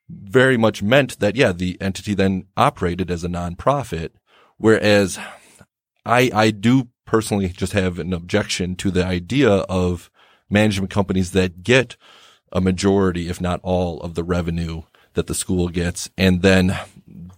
very 0.10 0.58
much 0.58 0.82
meant 0.82 1.19
that, 1.19 1.36
yeah, 1.36 1.52
the 1.52 1.78
entity 1.80 2.13
then 2.13 2.45
operated 2.58 3.12
as 3.12 3.23
a 3.23 3.30
nonprofit. 3.30 4.10
Whereas 4.58 5.19
I, 6.06 6.32
I 6.34 6.52
do 6.52 6.89
personally 7.06 7.49
just 7.49 7.73
have 7.73 7.99
an 7.99 8.13
objection 8.13 8.75
to 8.78 8.91
the 8.91 9.06
idea 9.06 9.49
of 9.49 10.10
management 10.49 10.91
companies 10.91 11.32
that 11.32 11.63
get 11.63 11.95
a 12.52 12.60
majority, 12.60 13.30
if 13.30 13.39
not 13.39 13.60
all 13.62 14.02
of 14.02 14.15
the 14.15 14.23
revenue 14.23 14.84
that 15.13 15.28
the 15.28 15.36
school 15.36 15.69
gets. 15.69 16.10
And 16.17 16.41
then 16.41 16.78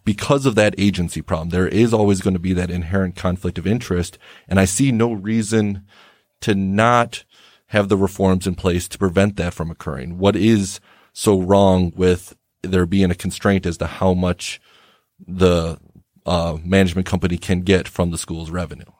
because 0.04 0.46
of 0.46 0.56
that 0.56 0.76
agency 0.78 1.22
problem, 1.22 1.50
there 1.50 1.68
is 1.68 1.94
always 1.94 2.22
going 2.22 2.34
to 2.34 2.40
be 2.40 2.54
that 2.54 2.72
inherent 2.72 3.16
conflict 3.16 3.58
of 3.58 3.68
interest. 3.68 4.18
And 4.48 4.60
I 4.60 4.66
see 4.66 4.92
no 4.92 5.12
reason 5.12 5.86
to 6.42 6.56
not 6.56 7.24
have 7.72 7.88
the 7.88 7.98
reforms 7.98 8.46
in 8.46 8.54
place 8.54 8.90
to 8.90 8.98
prevent 8.98 9.38
that 9.38 9.54
from 9.54 9.72
occurring. 9.72 10.18
What 10.18 10.36
is 10.36 10.82
so 11.14 11.40
wrong 11.40 11.94
with 11.96 12.36
there 12.64 12.86
being 12.86 13.12
a 13.12 13.16
constraint 13.16 13.66
as 13.66 13.78
to 13.78 13.88
how 13.88 14.14
much 14.14 14.60
the 15.26 15.80
uh, 16.26 16.58
management 16.66 17.08
company 17.08 17.38
can 17.38 17.62
get 17.62 17.88
from 17.88 18.12
the 18.12 18.18
school's 18.18 18.52
revenue? 18.52 18.92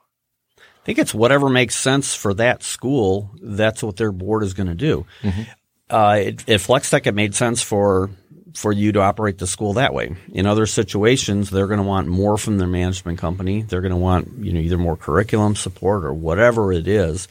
I 0.58 0.84
think 0.84 0.98
it's 0.98 1.12
whatever 1.12 1.50
makes 1.50 1.74
sense 1.76 2.14
for 2.14 2.32
that 2.34 2.62
school. 2.62 3.30
That's 3.42 3.82
what 3.82 3.96
their 3.96 4.10
board 4.10 4.42
is 4.42 4.54
going 4.54 4.68
to 4.68 4.74
do. 4.74 5.06
Mm-hmm. 5.22 5.42
Uh, 5.90 6.16
it, 6.20 6.48
at 6.48 6.60
FlexTech, 6.60 7.06
it 7.06 7.12
made 7.12 7.34
sense 7.34 7.60
for 7.60 8.08
for 8.54 8.72
you 8.72 8.92
to 8.92 9.00
operate 9.00 9.38
the 9.38 9.46
school 9.46 9.74
that 9.74 9.94
way. 9.94 10.14
In 10.30 10.46
other 10.46 10.66
situations, 10.66 11.50
they're 11.50 11.66
going 11.66 11.78
to 11.78 11.86
want 11.86 12.06
more 12.06 12.36
from 12.38 12.58
their 12.58 12.68
management 12.68 13.18
company. 13.18 13.62
They're 13.62 13.80
going 13.82 13.92
to 13.92 13.98
want 13.98 14.38
you 14.38 14.54
know 14.54 14.60
either 14.60 14.78
more 14.78 14.96
curriculum 14.96 15.56
support 15.56 16.04
or 16.04 16.14
whatever 16.14 16.72
it 16.72 16.88
is, 16.88 17.28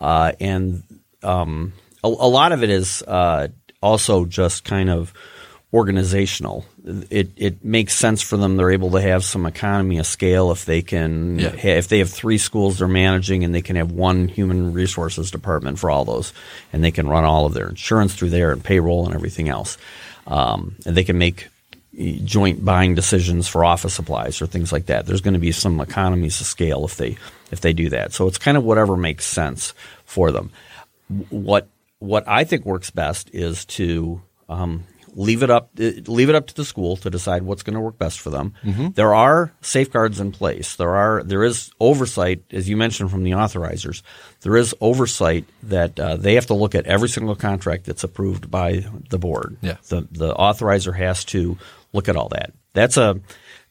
uh, 0.00 0.32
and 0.40 0.82
um, 1.22 1.72
a, 2.04 2.08
a, 2.08 2.08
lot 2.08 2.52
of 2.52 2.62
it 2.62 2.70
is 2.70 3.02
uh, 3.02 3.48
also 3.82 4.24
just 4.24 4.64
kind 4.64 4.90
of 4.90 5.12
organizational. 5.72 6.64
It 7.10 7.30
it 7.36 7.64
makes 7.64 7.94
sense 7.94 8.22
for 8.22 8.36
them. 8.36 8.56
They're 8.56 8.70
able 8.70 8.92
to 8.92 9.00
have 9.00 9.24
some 9.24 9.44
economy 9.44 9.98
of 9.98 10.06
scale 10.06 10.50
if 10.50 10.64
they 10.64 10.82
can 10.82 11.38
yeah. 11.38 11.50
ha- 11.50 11.76
if 11.78 11.88
they 11.88 11.98
have 11.98 12.10
three 12.10 12.38
schools 12.38 12.78
they're 12.78 12.88
managing 12.88 13.44
and 13.44 13.54
they 13.54 13.62
can 13.62 13.76
have 13.76 13.92
one 13.92 14.28
human 14.28 14.72
resources 14.72 15.30
department 15.30 15.78
for 15.78 15.90
all 15.90 16.04
those, 16.04 16.32
and 16.72 16.82
they 16.82 16.90
can 16.90 17.08
run 17.08 17.24
all 17.24 17.46
of 17.46 17.54
their 17.54 17.68
insurance 17.68 18.14
through 18.14 18.30
there 18.30 18.52
and 18.52 18.64
payroll 18.64 19.06
and 19.06 19.14
everything 19.14 19.48
else, 19.48 19.76
um, 20.26 20.76
and 20.86 20.96
they 20.96 21.04
can 21.04 21.18
make 21.18 21.48
joint 22.24 22.64
buying 22.64 22.94
decisions 22.94 23.48
for 23.48 23.64
office 23.64 23.94
supplies 23.94 24.40
or 24.40 24.46
things 24.46 24.72
like 24.72 24.86
that. 24.86 25.04
There's 25.04 25.20
going 25.20 25.34
to 25.34 25.40
be 25.40 25.52
some 25.52 25.80
economies 25.80 26.40
of 26.40 26.46
scale 26.46 26.84
if 26.84 26.96
they 26.96 27.16
if 27.50 27.60
they 27.60 27.72
do 27.72 27.88
that. 27.90 28.12
So 28.12 28.26
it's 28.26 28.38
kind 28.38 28.56
of 28.56 28.64
whatever 28.64 28.96
makes 28.96 29.24
sense 29.24 29.74
for 30.04 30.30
them. 30.30 30.50
What 31.30 31.68
what 31.98 32.28
I 32.28 32.44
think 32.44 32.64
works 32.64 32.90
best 32.90 33.30
is 33.32 33.64
to 33.66 34.22
um, 34.48 34.84
leave 35.14 35.42
it 35.42 35.50
up 35.50 35.70
leave 35.76 36.28
it 36.28 36.34
up 36.34 36.46
to 36.46 36.54
the 36.54 36.64
school 36.64 36.96
to 36.96 37.10
decide 37.10 37.42
what's 37.42 37.62
going 37.62 37.74
to 37.74 37.80
work 37.80 37.98
best 37.98 38.20
for 38.20 38.30
them. 38.30 38.54
Mm-hmm. 38.62 38.88
There 38.90 39.14
are 39.14 39.52
safeguards 39.60 40.20
in 40.20 40.32
place. 40.32 40.76
There 40.76 40.94
are 40.94 41.22
there 41.22 41.44
is 41.44 41.70
oversight, 41.80 42.44
as 42.52 42.68
you 42.68 42.76
mentioned 42.76 43.10
from 43.10 43.24
the 43.24 43.32
authorizers. 43.32 44.02
There 44.42 44.56
is 44.56 44.74
oversight 44.80 45.44
that 45.64 45.98
uh, 45.98 46.16
they 46.16 46.34
have 46.34 46.46
to 46.46 46.54
look 46.54 46.74
at 46.74 46.86
every 46.86 47.08
single 47.08 47.34
contract 47.34 47.84
that's 47.84 48.04
approved 48.04 48.50
by 48.50 48.84
the 49.10 49.18
board. 49.18 49.56
Yeah. 49.60 49.76
The 49.88 50.06
the 50.10 50.34
authorizer 50.34 50.96
has 50.96 51.24
to 51.26 51.58
look 51.92 52.08
at 52.08 52.16
all 52.16 52.28
that. 52.28 52.52
That's 52.74 52.96
a 52.96 53.20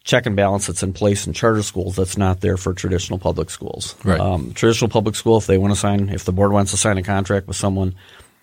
check 0.07 0.25
and 0.25 0.37
balance 0.37 0.67
that's 0.67 0.83
in 0.83 0.93
place 0.93 1.27
in 1.27 1.33
charter 1.33 1.61
schools 1.61 1.97
that's 1.97 2.17
not 2.17 2.39
there 2.39 2.55
for 2.55 2.73
traditional 2.73 3.19
public 3.19 3.49
schools. 3.49 3.93
Right. 4.05 4.19
Um, 4.19 4.53
traditional 4.53 4.89
public 4.89 5.15
school, 5.15 5.37
if 5.37 5.47
they 5.47 5.57
want 5.57 5.73
to 5.73 5.79
sign, 5.79 6.09
if 6.09 6.23
the 6.23 6.31
board 6.31 6.53
wants 6.53 6.71
to 6.71 6.77
sign 6.77 6.97
a 6.97 7.03
contract 7.03 7.45
with 7.45 7.57
someone 7.57 7.93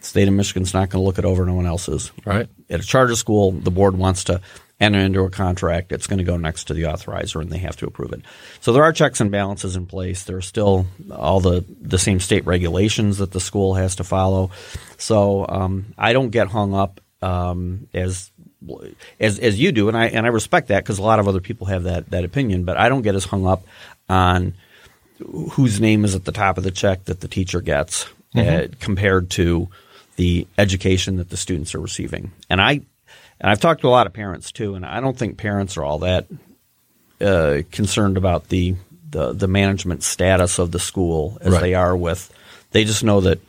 state 0.00 0.28
of 0.28 0.34
Michigan's 0.34 0.74
not 0.74 0.90
going 0.90 1.02
to 1.02 1.06
look 1.06 1.18
it 1.18 1.24
over. 1.24 1.46
No 1.46 1.54
one 1.54 1.64
else 1.64 1.88
is. 1.88 2.12
Right. 2.26 2.46
At 2.68 2.80
a 2.80 2.86
charter 2.86 3.16
school, 3.16 3.52
the 3.52 3.70
board 3.70 3.96
wants 3.96 4.24
to 4.24 4.42
enter 4.78 4.98
into 4.98 5.20
a 5.20 5.30
contract. 5.30 5.90
It's 5.90 6.06
going 6.06 6.18
to 6.18 6.24
go 6.24 6.36
next 6.36 6.64
to 6.64 6.74
the 6.74 6.82
authorizer, 6.82 7.40
and 7.40 7.50
they 7.50 7.58
have 7.58 7.76
to 7.76 7.86
approve 7.86 8.12
it. 8.12 8.20
So 8.60 8.74
there 8.74 8.84
are 8.84 8.92
checks 8.92 9.22
and 9.22 9.30
balances 9.30 9.74
in 9.74 9.86
place. 9.86 10.24
There 10.24 10.36
are 10.36 10.42
still 10.42 10.84
all 11.10 11.40
the 11.40 11.64
the 11.80 11.98
same 11.98 12.20
state 12.20 12.44
regulations 12.44 13.18
that 13.18 13.30
the 13.30 13.40
school 13.40 13.74
has 13.74 13.96
to 13.96 14.04
follow. 14.04 14.50
So 14.98 15.46
um, 15.48 15.94
I 15.96 16.12
don't 16.12 16.28
get 16.28 16.48
hung 16.48 16.74
up 16.74 17.00
um, 17.22 17.88
as 17.94 18.30
as 19.20 19.38
as 19.38 19.58
you 19.58 19.72
do, 19.72 19.88
and 19.88 19.96
I 19.96 20.06
and 20.06 20.26
I 20.26 20.30
respect 20.30 20.68
that 20.68 20.82
because 20.82 20.98
a 20.98 21.02
lot 21.02 21.18
of 21.18 21.28
other 21.28 21.40
people 21.40 21.66
have 21.66 21.84
that 21.84 22.10
that 22.10 22.24
opinion. 22.24 22.64
But 22.64 22.76
I 22.76 22.88
don't 22.88 23.02
get 23.02 23.14
as 23.14 23.24
hung 23.24 23.46
up 23.46 23.64
on 24.08 24.54
whose 25.52 25.80
name 25.80 26.04
is 26.04 26.14
at 26.14 26.24
the 26.24 26.32
top 26.32 26.58
of 26.58 26.64
the 26.64 26.70
check 26.70 27.04
that 27.04 27.20
the 27.20 27.28
teacher 27.28 27.60
gets 27.60 28.06
mm-hmm. 28.34 28.72
uh, 28.72 28.74
compared 28.80 29.30
to 29.30 29.68
the 30.16 30.46
education 30.58 31.16
that 31.16 31.30
the 31.30 31.36
students 31.36 31.74
are 31.74 31.80
receiving. 31.80 32.32
And 32.50 32.60
I 32.60 32.80
and 33.40 33.50
I've 33.50 33.60
talked 33.60 33.82
to 33.82 33.88
a 33.88 33.90
lot 33.90 34.06
of 34.06 34.12
parents 34.12 34.52
too, 34.52 34.74
and 34.74 34.84
I 34.86 35.00
don't 35.00 35.16
think 35.16 35.36
parents 35.36 35.76
are 35.76 35.84
all 35.84 36.00
that 36.00 36.26
uh, 37.20 37.62
concerned 37.70 38.16
about 38.16 38.48
the, 38.48 38.74
the, 39.10 39.32
the 39.32 39.48
management 39.48 40.02
status 40.02 40.58
of 40.58 40.70
the 40.70 40.78
school 40.78 41.38
as 41.40 41.52
right. 41.52 41.60
they 41.60 41.74
are 41.74 41.96
with. 41.96 42.32
They 42.70 42.84
just 42.84 43.04
know 43.04 43.20
that 43.22 43.40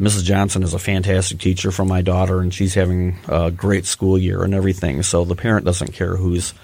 Mrs. 0.00 0.24
Johnson 0.24 0.62
is 0.62 0.72
a 0.72 0.78
fantastic 0.78 1.38
teacher 1.38 1.70
for 1.70 1.84
my 1.84 2.00
daughter, 2.00 2.40
and 2.40 2.54
she's 2.54 2.72
having 2.72 3.18
a 3.28 3.50
great 3.50 3.84
school 3.84 4.16
year 4.16 4.42
and 4.42 4.54
everything. 4.54 5.02
So 5.02 5.24
the 5.24 5.36
parent 5.36 5.66
doesn't 5.66 5.92
care 5.92 6.16
who's 6.16 6.54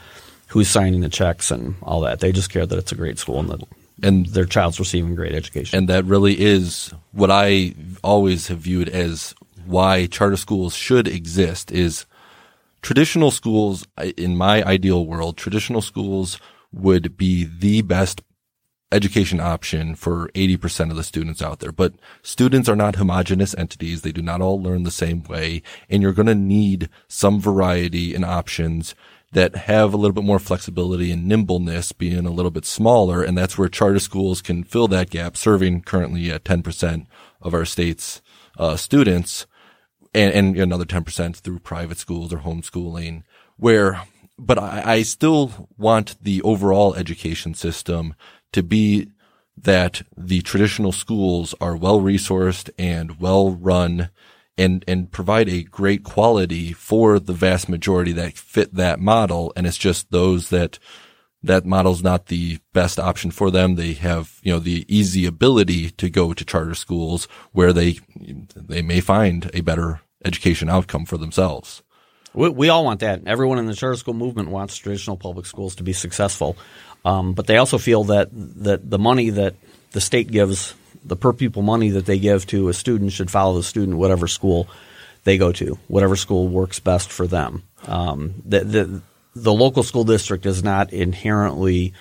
who's 0.49 0.71
signing 0.71 1.03
the 1.03 1.11
checks 1.11 1.51
and 1.51 1.75
all 1.83 2.01
that. 2.03 2.21
They 2.21 2.33
just 2.33 2.51
care 2.51 2.65
that 2.65 2.79
it's 2.79 2.93
a 2.93 2.97
great 2.97 3.19
school 3.19 3.41
and 3.41 3.51
that 3.51 3.61
and 4.03 4.27
their 4.27 4.45
child's 4.45 4.79
receiving 4.79 5.15
great 5.15 5.35
education. 5.35 5.79
And 5.79 5.89
that 5.89 6.05
really 6.05 6.39
is 6.39 6.93
what 7.13 7.31
I 7.31 7.75
always 8.03 8.49
have 8.49 8.59
viewed 8.59 8.89
as 8.89 9.35
why 9.67 10.07
charter 10.07 10.37
schools 10.37 10.75
should 10.75 11.09
exist 11.09 11.73
is 11.73 12.07
traditional 12.83 13.31
schools 13.31 13.87
in 14.17 14.37
my 14.37 14.63
ideal 14.63 15.05
world 15.05 15.37
traditional 15.37 15.81
schools 15.81 16.39
would 16.73 17.17
be 17.17 17.45
the 17.45 17.83
best 17.83 18.21
education 18.93 19.41
option 19.41 19.95
for 19.95 20.29
80% 20.35 20.91
of 20.91 20.97
the 20.97 21.05
students 21.05 21.43
out 21.43 21.59
there. 21.59 21.73
But 21.73 21.95
students 22.23 22.69
are 22.69 22.77
not 22.77 22.97
homogenous 22.97 23.55
entities. 23.59 24.03
They 24.03 24.13
do 24.13 24.23
not 24.23 24.41
all 24.41 24.63
learn 24.63 24.85
the 24.85 24.91
same 24.91 25.23
way. 25.25 25.63
And 25.91 26.03
you're 26.03 26.13
going 26.13 26.27
to 26.27 26.35
need 26.35 26.89
some 27.09 27.41
variety 27.41 28.15
in 28.15 28.25
options 28.25 28.95
that 29.33 29.57
have 29.57 29.93
a 29.93 29.97
little 29.97 30.15
bit 30.15 30.25
more 30.25 30.39
flexibility 30.39 31.11
and 31.11 31.27
nimbleness 31.27 31.93
being 31.93 32.27
a 32.27 32.31
little 32.31 32.51
bit 32.51 32.65
smaller. 32.65 33.23
And 33.23 33.37
that's 33.37 33.59
where 33.59 33.69
charter 33.69 33.99
schools 33.99 34.41
can 34.41 34.65
fill 34.65 34.89
that 34.89 35.11
gap 35.11 35.37
serving 35.37 35.83
currently 35.83 36.31
at 36.31 36.45
10% 36.45 37.07
of 37.43 37.53
our 37.53 37.65
state's 37.65 38.23
uh, 38.59 38.77
students 38.77 39.47
and, 40.15 40.33
and 40.33 40.57
another 40.57 40.85
10% 40.85 41.37
through 41.37 41.59
private 41.59 41.99
schools 41.99 42.33
or 42.33 42.39
homeschooling 42.39 43.25
where, 43.57 44.03
but 44.39 44.59
I, 44.59 44.83
I 44.85 45.03
still 45.03 45.69
want 45.77 46.17
the 46.23 46.41
overall 46.43 46.95
education 46.95 47.55
system 47.55 48.15
to 48.53 48.63
be 48.63 49.09
that 49.57 50.03
the 50.17 50.43
traditional 50.43 50.93
schools 50.93 51.55
are 51.61 51.77
well 51.77 52.01
resourced 52.01 52.71
and 52.79 53.19
well 53.21 53.51
run 53.51 54.11
and 54.59 54.85
and 54.87 55.11
provide 55.11 55.49
a 55.49 55.63
great 55.63 56.05
quality 56.05 56.73
for 56.73 57.19
the 57.19 57.33
vast 57.33 57.69
majority 57.69 58.13
that 58.13 58.37
fit 58.37 58.75
that 58.75 59.01
model 59.01 59.53
and 59.57 59.67
it's 59.67 59.79
just 59.79 60.11
those 60.11 60.51
that 60.51 60.79
that 61.47 61.65
model's 61.65 62.03
not 62.03 62.27
the 62.27 62.59
best 62.73 62.99
option 62.99 63.31
for 63.31 63.51
them. 63.51 63.75
They 63.75 63.93
have, 63.95 64.39
you 64.43 64.53
know, 64.53 64.59
the 64.59 64.85
easy 64.89 65.27
ability 65.27 65.91
to 65.91 66.11
go 66.11 66.33
to 66.33 66.45
charter 66.45 66.75
schools 66.75 67.29
where 67.53 67.73
they, 67.73 67.99
they 68.55 68.83
may 68.83 69.01
find 69.01 69.51
a 69.55 69.61
better 69.61 70.01
education 70.25 70.69
outcome 70.69 71.07
for 71.07 71.17
themselves. 71.17 71.83
We, 72.35 72.49
we 72.51 72.69
all 72.69 72.85
want 72.85 73.01
that. 73.01 73.23
Everyone 73.27 73.59
in 73.59 73.67
the 73.67 73.75
charter 73.75 73.97
school 73.97 74.15
movement 74.15 74.51
wants 74.51 74.77
traditional 74.77 75.17
public 75.17 75.47
schools 75.47 75.77
to 75.77 75.83
be 75.83 75.93
successful, 75.93 76.57
um, 77.07 77.35
but 77.35 77.47
they 77.47 77.57
also 77.57 77.79
feel 77.79 78.05
that 78.05 78.29
that 78.33 78.91
the 78.91 78.99
money 78.99 79.31
that 79.31 79.55
the 79.93 80.01
state 80.01 80.29
gives, 80.29 80.75
the 81.05 81.15
per 81.15 81.33
pupil 81.33 81.63
money 81.63 81.91
that 81.91 82.05
they 82.05 82.19
give 82.19 82.47
to 82.49 82.69
a 82.69 82.75
student, 82.75 83.13
should 83.13 83.31
follow 83.31 83.57
the 83.57 83.63
student 83.63 83.97
whatever 83.97 84.27
school 84.27 84.69
they 85.23 85.39
go 85.39 85.53
to, 85.53 85.79
whatever 85.87 86.17
school 86.17 86.49
works 86.49 86.81
best 86.81 87.13
for 87.13 87.29
them. 87.29 87.63
Um, 87.87 88.43
the, 88.45 88.61
the 88.65 89.03
the 89.37 89.53
local 89.53 89.85
school 89.85 90.03
district 90.03 90.47
is 90.47 90.65
not 90.65 90.93
inherently 90.93 91.93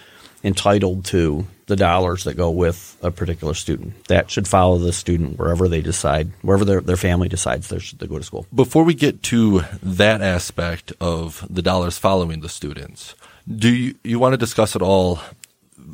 entitled 0.44 1.06
to 1.06 1.46
the 1.68 1.76
dollars 1.76 2.24
that 2.24 2.36
go 2.36 2.50
with 2.50 2.98
a 3.02 3.12
particular 3.12 3.54
student. 3.54 4.06
That 4.06 4.32
should 4.32 4.48
follow 4.48 4.78
the 4.80 4.94
student 4.94 5.38
wherever 5.38 5.68
they 5.68 5.82
decide, 5.82 6.32
wherever 6.42 6.66
their, 6.66 6.82
their 6.82 6.98
family 6.98 7.28
decides 7.28 7.68
they 7.68 7.80
should 7.80 8.00
go 8.08 8.18
to 8.18 8.24
school. 8.24 8.46
Before 8.54 8.84
we 8.84 8.94
get 8.94 9.22
to 9.24 9.62
that 9.84 10.22
aspect 10.22 10.94
of 11.00 11.46
the 11.50 11.62
dollars 11.62 11.98
following 11.98 12.42
the 12.42 12.50
students, 12.50 13.16
do 13.54 13.74
you, 13.74 13.96
you 14.04 14.20
want 14.20 14.34
to 14.34 14.38
discuss 14.38 14.76
at 14.76 14.82
all 14.82 15.20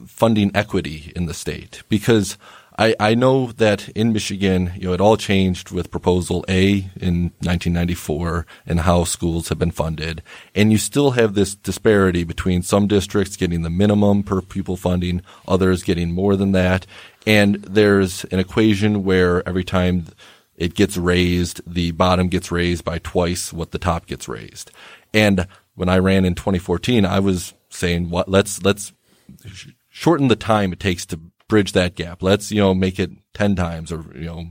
funding 0.07 0.51
equity 0.55 1.11
in 1.15 1.25
the 1.25 1.33
state? 1.33 1.83
Because 1.89 2.37
I, 2.77 2.95
I 2.99 3.15
know 3.15 3.51
that 3.53 3.89
in 3.89 4.13
Michigan, 4.13 4.71
you 4.75 4.87
know, 4.87 4.93
it 4.93 5.01
all 5.01 5.17
changed 5.17 5.71
with 5.71 5.91
Proposal 5.91 6.45
A 6.47 6.89
in 6.99 7.31
1994 7.41 8.45
and 8.65 8.79
how 8.81 9.03
schools 9.03 9.49
have 9.49 9.59
been 9.59 9.71
funded. 9.71 10.23
And 10.55 10.71
you 10.71 10.77
still 10.77 11.11
have 11.11 11.33
this 11.33 11.53
disparity 11.53 12.23
between 12.23 12.63
some 12.63 12.87
districts 12.87 13.35
getting 13.35 13.61
the 13.61 13.69
minimum 13.69 14.23
per 14.23 14.41
pupil 14.41 14.77
funding, 14.77 15.21
others 15.47 15.83
getting 15.83 16.11
more 16.11 16.35
than 16.35 16.53
that. 16.53 16.87
And 17.27 17.55
there's 17.55 18.23
an 18.25 18.39
equation 18.39 19.03
where 19.03 19.47
every 19.47 19.65
time 19.65 20.05
it 20.55 20.73
gets 20.73 20.95
raised, 20.95 21.61
the 21.71 21.91
bottom 21.91 22.29
gets 22.29 22.51
raised 22.51 22.85
by 22.85 22.99
twice 22.99 23.51
what 23.51 23.71
the 23.71 23.79
top 23.79 24.05
gets 24.05 24.27
raised. 24.27 24.71
And 25.13 25.45
when 25.75 25.89
I 25.89 25.97
ran 25.99 26.25
in 26.25 26.35
2014, 26.35 27.05
I 27.05 27.19
was 27.19 27.53
saying, 27.69 28.09
what, 28.09 28.29
let's, 28.29 28.63
let's 28.63 28.93
shorten 29.89 30.27
the 30.27 30.35
time 30.35 30.73
it 30.73 30.79
takes 30.79 31.05
to 31.07 31.19
bridge 31.47 31.73
that 31.73 31.95
gap. 31.95 32.21
Let's, 32.23 32.51
you 32.51 32.61
know, 32.61 32.73
make 32.73 32.99
it 32.99 33.11
10 33.33 33.55
times 33.55 33.91
or, 33.91 34.05
you 34.15 34.25
know, 34.25 34.45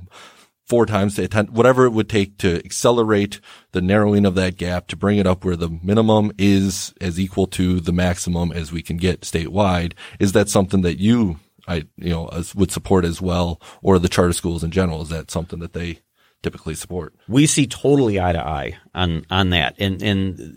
four 0.71 0.87
times, 0.87 1.19
whatever 1.51 1.85
it 1.85 1.91
would 1.91 2.09
take 2.09 2.39
to 2.39 2.65
accelerate 2.65 3.41
the 3.73 3.83
narrowing 3.83 4.25
of 4.25 4.37
that 4.37 4.57
gap 4.57 4.87
to 4.87 4.97
bring 4.97 5.19
it 5.19 5.27
up 5.27 5.45
where 5.45 5.57
the 5.57 5.69
minimum 5.83 6.31
is 6.39 6.95
as 7.01 7.19
equal 7.19 7.49
to 7.49 7.81
the 7.81 7.93
maximum 7.93 8.53
as 8.53 8.71
we 8.71 8.81
can 8.81 8.97
get 8.97 9.23
statewide. 9.23 9.95
Is 10.21 10.31
that 10.31 10.49
something 10.49 10.83
that 10.83 11.01
you, 11.01 11.41
I, 11.67 11.87
you 11.97 12.11
know, 12.11 12.31
would 12.55 12.71
support 12.71 13.05
as 13.05 13.21
well, 13.21 13.61
or 13.83 13.99
the 13.99 14.09
charter 14.09 14.33
schools 14.33 14.63
in 14.63 14.71
general? 14.71 15.03
Is 15.03 15.09
that 15.09 15.33
something 15.33 15.59
that 15.59 15.73
they 15.73 16.03
typically 16.41 16.77
support? 16.77 17.15
We 17.27 17.47
see 17.47 17.67
totally 17.67 18.21
eye 18.21 18.33
to 18.33 18.47
eye 18.47 18.79
on 18.95 19.27
on 19.29 19.51
that, 19.51 19.75
and 19.81 20.01
and 20.01 20.57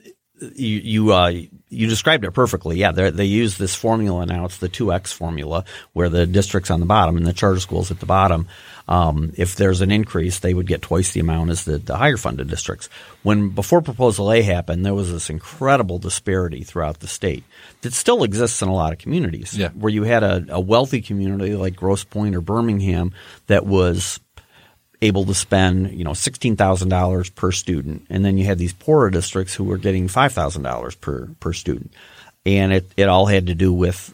you 0.56 0.80
you 0.80 1.14
uh, 1.14 1.34
you 1.70 1.88
described 1.88 2.26
it 2.26 2.32
perfectly. 2.32 2.78
Yeah, 2.78 2.92
they 2.92 3.26
use 3.26 3.58
this 3.58 3.76
formula 3.76 4.26
now. 4.26 4.46
It's 4.46 4.58
the 4.58 4.70
two 4.70 4.94
X 4.94 5.12
formula, 5.12 5.66
where 5.94 6.10
the 6.10 6.26
districts 6.28 6.70
on 6.70 6.80
the 6.80 6.86
bottom 6.86 7.18
and 7.18 7.26
the 7.26 7.34
charter 7.34 7.60
schools 7.60 7.92
at 7.92 8.00
the 8.00 8.06
bottom. 8.06 8.48
Um, 8.88 9.34
if 9.38 9.56
there's 9.56 9.82
an 9.82 9.92
increase, 9.92 10.40
they 10.40 10.54
would 10.54 10.68
get 10.68 10.82
twice 10.82 11.14
the 11.14 11.22
amount 11.22 11.52
as 11.52 11.64
the, 11.64 11.78
the 11.78 11.96
higher 11.96 12.18
funded 12.18 12.50
districts. 12.50 12.90
When 13.24 13.50
before 13.50 13.82
Proposal 13.82 14.32
A 14.32 14.42
happened, 14.42 14.86
there 14.86 14.94
was 14.94 15.12
this 15.12 15.30
incredible 15.30 16.00
disparity 16.00 16.64
throughout 16.64 17.00
the 17.00 17.08
state 17.08 17.46
that 17.82 17.94
still 17.94 18.24
exists 18.24 18.62
in 18.62 18.68
a 18.68 18.74
lot 18.74 18.92
of 18.92 19.00
communities. 19.00 19.58
Yeah. 19.58 19.70
Where 19.70 19.92
you 19.92 20.04
had 20.04 20.24
a, 20.24 20.46
a 20.50 20.60
wealthy 20.60 21.02
community 21.02 21.56
like 21.56 21.76
Grosse 21.76 22.04
Pointe 22.04 22.36
or 22.36 22.42
Birmingham 22.42 23.14
that 23.48 23.66
was 23.66 24.20
able 25.04 25.26
to 25.26 25.34
spend 25.34 25.92
you 25.92 26.04
know 26.04 26.14
sixteen 26.14 26.56
thousand 26.56 26.90
dollars 26.90 27.30
per 27.30 27.52
student, 27.52 28.06
and 28.10 28.24
then 28.24 28.38
you 28.38 28.46
had 28.46 28.58
these 28.58 28.74
poorer 28.74 29.10
districts 29.10 29.54
who 29.54 29.64
were 29.64 29.78
getting 29.78 30.08
five 30.08 30.34
thousand 30.34 30.64
dollars 30.64 30.96
per 30.96 31.28
per 31.40 31.54
student, 31.54 31.94
and 32.46 32.74
it 32.74 32.92
it 32.98 33.10
all 33.10 33.26
had 33.26 33.48
to 33.48 33.56
do 33.56 33.72
with 33.72 34.14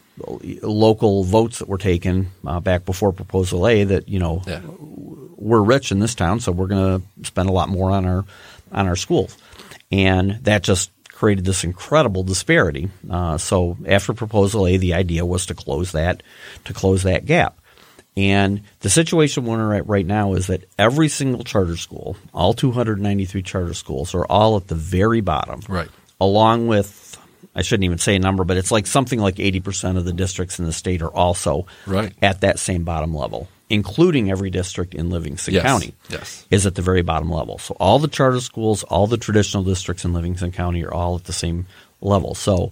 local 0.62 1.24
votes 1.24 1.60
that 1.60 1.68
were 1.68 1.78
taken 1.78 2.28
uh, 2.46 2.60
back 2.60 2.84
before 2.84 3.12
Proposal 3.12 3.66
A 3.66 3.84
that 3.84 4.08
you 4.08 4.18
know 4.18 4.42
yeah. 4.46 4.60
we're 4.68 5.62
rich 5.62 5.92
in 5.92 5.98
this 5.98 6.14
town, 6.14 6.40
so 6.40 6.52
we're 6.52 6.66
going 6.66 7.00
to 7.00 7.26
spend 7.26 7.48
a 7.48 7.52
lot 7.52 7.68
more 7.68 7.90
on 7.90 8.04
our 8.06 8.24
on 8.72 8.86
our 8.86 8.96
schools, 8.96 9.36
and 9.90 10.32
that 10.42 10.62
just 10.62 10.90
created 11.20 11.44
this 11.44 11.64
incredible 11.64 12.22
disparity. 12.22 12.88
Uh, 13.10 13.36
so 13.36 13.76
after 13.86 14.14
Proposal 14.14 14.66
A, 14.66 14.78
the 14.78 14.94
idea 14.94 15.26
was 15.26 15.46
to 15.46 15.54
close 15.54 15.92
that 15.92 16.22
to 16.64 16.72
close 16.72 17.02
that 17.02 17.26
gap. 17.26 17.59
And 18.20 18.60
the 18.80 18.90
situation 18.90 19.46
we're 19.46 19.74
at 19.74 19.88
right 19.88 20.04
now 20.04 20.34
is 20.34 20.48
that 20.48 20.64
every 20.78 21.08
single 21.08 21.42
charter 21.42 21.78
school, 21.78 22.18
all 22.34 22.52
293 22.52 23.40
charter 23.40 23.72
schools, 23.72 24.14
are 24.14 24.26
all 24.26 24.58
at 24.58 24.66
the 24.66 24.74
very 24.74 25.22
bottom. 25.22 25.62
Right. 25.66 25.88
Along 26.20 26.66
with, 26.66 27.16
I 27.54 27.62
shouldn't 27.62 27.84
even 27.84 27.96
say 27.96 28.16
a 28.16 28.18
number, 28.18 28.44
but 28.44 28.58
it's 28.58 28.70
like 28.70 28.86
something 28.86 29.18
like 29.18 29.36
80% 29.36 29.96
of 29.96 30.04
the 30.04 30.12
districts 30.12 30.58
in 30.58 30.66
the 30.66 30.72
state 30.72 31.00
are 31.00 31.08
also 31.08 31.64
right. 31.86 32.12
at 32.20 32.42
that 32.42 32.58
same 32.58 32.84
bottom 32.84 33.14
level, 33.14 33.48
including 33.70 34.30
every 34.30 34.50
district 34.50 34.94
in 34.94 35.08
Livingston 35.08 35.54
yes. 35.54 35.62
County 35.62 35.94
yes. 36.10 36.46
is 36.50 36.66
at 36.66 36.74
the 36.74 36.82
very 36.82 37.00
bottom 37.00 37.30
level. 37.30 37.56
So 37.56 37.74
all 37.80 37.98
the 37.98 38.06
charter 38.06 38.40
schools, 38.40 38.82
all 38.82 39.06
the 39.06 39.16
traditional 39.16 39.62
districts 39.62 40.04
in 40.04 40.12
Livingston 40.12 40.52
County 40.52 40.84
are 40.84 40.92
all 40.92 41.16
at 41.16 41.24
the 41.24 41.32
same 41.32 41.64
level. 42.02 42.34
So 42.34 42.70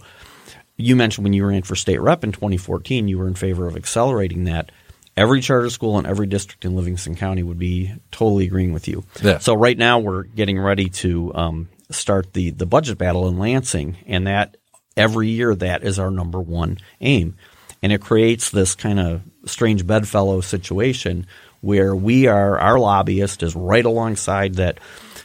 you 0.77 0.95
mentioned 0.95 1.25
when 1.25 1.33
you 1.33 1.47
ran 1.47 1.63
for 1.63 1.75
state 1.75 2.03
rep 2.03 2.23
in 2.23 2.33
2014, 2.33 3.09
you 3.09 3.17
were 3.17 3.29
in 3.29 3.35
favor 3.35 3.67
of 3.67 3.77
accelerating 3.77 4.45
that 4.45 4.71
every 5.19 5.41
charter 5.41 5.69
school 5.69 5.99
in 5.99 6.07
every 6.07 6.27
district 6.27 6.65
in 6.65 6.77
Livingston 6.77 7.17
County 7.17 7.43
would 7.43 7.59
be 7.59 7.93
totally 8.13 8.47
agreeing 8.47 8.73
with 8.73 8.87
you. 8.87 9.05
Yeah. 9.21 9.39
So 9.39 9.55
right 9.55 9.77
now 9.77 9.99
we're 9.99 10.23
getting 10.23 10.59
ready 10.59 10.89
to 10.91 11.35
um, 11.35 11.69
start 11.91 12.33
the 12.33 12.51
the 12.51 12.67
budget 12.67 12.99
battle 12.99 13.29
in 13.29 13.39
Lansing, 13.39 13.97
and 14.07 14.27
that 14.27 14.57
every 14.97 15.29
year 15.29 15.55
that 15.57 15.83
is 15.83 15.99
our 15.99 16.11
number 16.11 16.41
one 16.41 16.79
aim, 17.01 17.37
and 17.83 17.93
it 17.93 18.01
creates 18.01 18.51
this 18.51 18.75
kind 18.75 19.01
of 19.01 19.23
strange 19.45 19.87
bedfellow 19.87 20.41
situation 20.41 21.27
where 21.61 21.95
we 21.95 22.29
are 22.29 22.59
our 22.59 22.79
lobbyist 22.79 23.43
is 23.43 23.57
right 23.57 23.85
alongside 23.85 24.55
that 24.55 24.79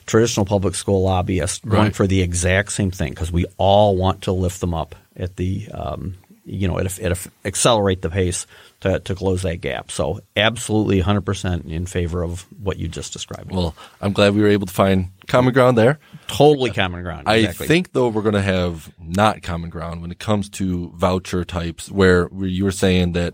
traditional 0.05 0.45
public 0.45 0.73
school 0.73 1.03
lobbyist 1.03 1.63
right. 1.63 1.71
going 1.71 1.91
for 1.91 2.07
the 2.07 2.21
exact 2.21 2.71
same 2.71 2.91
thing 2.91 3.11
because 3.11 3.31
we 3.31 3.45
all 3.57 3.95
want 3.95 4.23
to 4.23 4.31
lift 4.31 4.59
them 4.59 4.73
up 4.73 4.95
at 5.15 5.35
the 5.35 5.67
um, 5.71 6.15
you 6.45 6.67
know 6.67 6.79
at 6.79 6.99
a, 6.99 7.03
at 7.03 7.11
a, 7.11 7.31
accelerate 7.45 8.01
the 8.01 8.09
pace 8.09 8.47
to, 8.83 8.99
to 8.99 9.15
close 9.15 9.43
that 9.43 9.61
gap. 9.61 9.89
So 9.89 10.19
absolutely 10.35 11.01
100% 11.01 11.71
in 11.71 11.85
favor 11.85 12.21
of 12.21 12.45
what 12.61 12.77
you 12.77 12.89
just 12.89 13.13
described. 13.13 13.51
Well, 13.51 13.75
I'm 14.01 14.11
glad 14.11 14.35
we 14.35 14.41
were 14.41 14.49
able 14.49 14.67
to 14.67 14.73
find 14.73 15.09
common 15.27 15.53
ground 15.53 15.77
there. 15.77 15.99
Totally 16.27 16.69
common 16.69 17.01
ground. 17.01 17.27
Exactly. 17.27 17.65
I 17.65 17.67
think 17.67 17.93
though 17.93 18.09
we're 18.09 18.23
going 18.23 18.33
to 18.33 18.41
have 18.41 18.93
not 18.99 19.41
common 19.41 19.69
ground 19.69 20.01
when 20.01 20.11
it 20.11 20.19
comes 20.19 20.49
to 20.51 20.91
voucher 20.95 21.45
types 21.45 21.89
where, 21.89 22.29
you 22.33 22.65
were 22.65 22.71
saying 22.71 23.13
that 23.13 23.33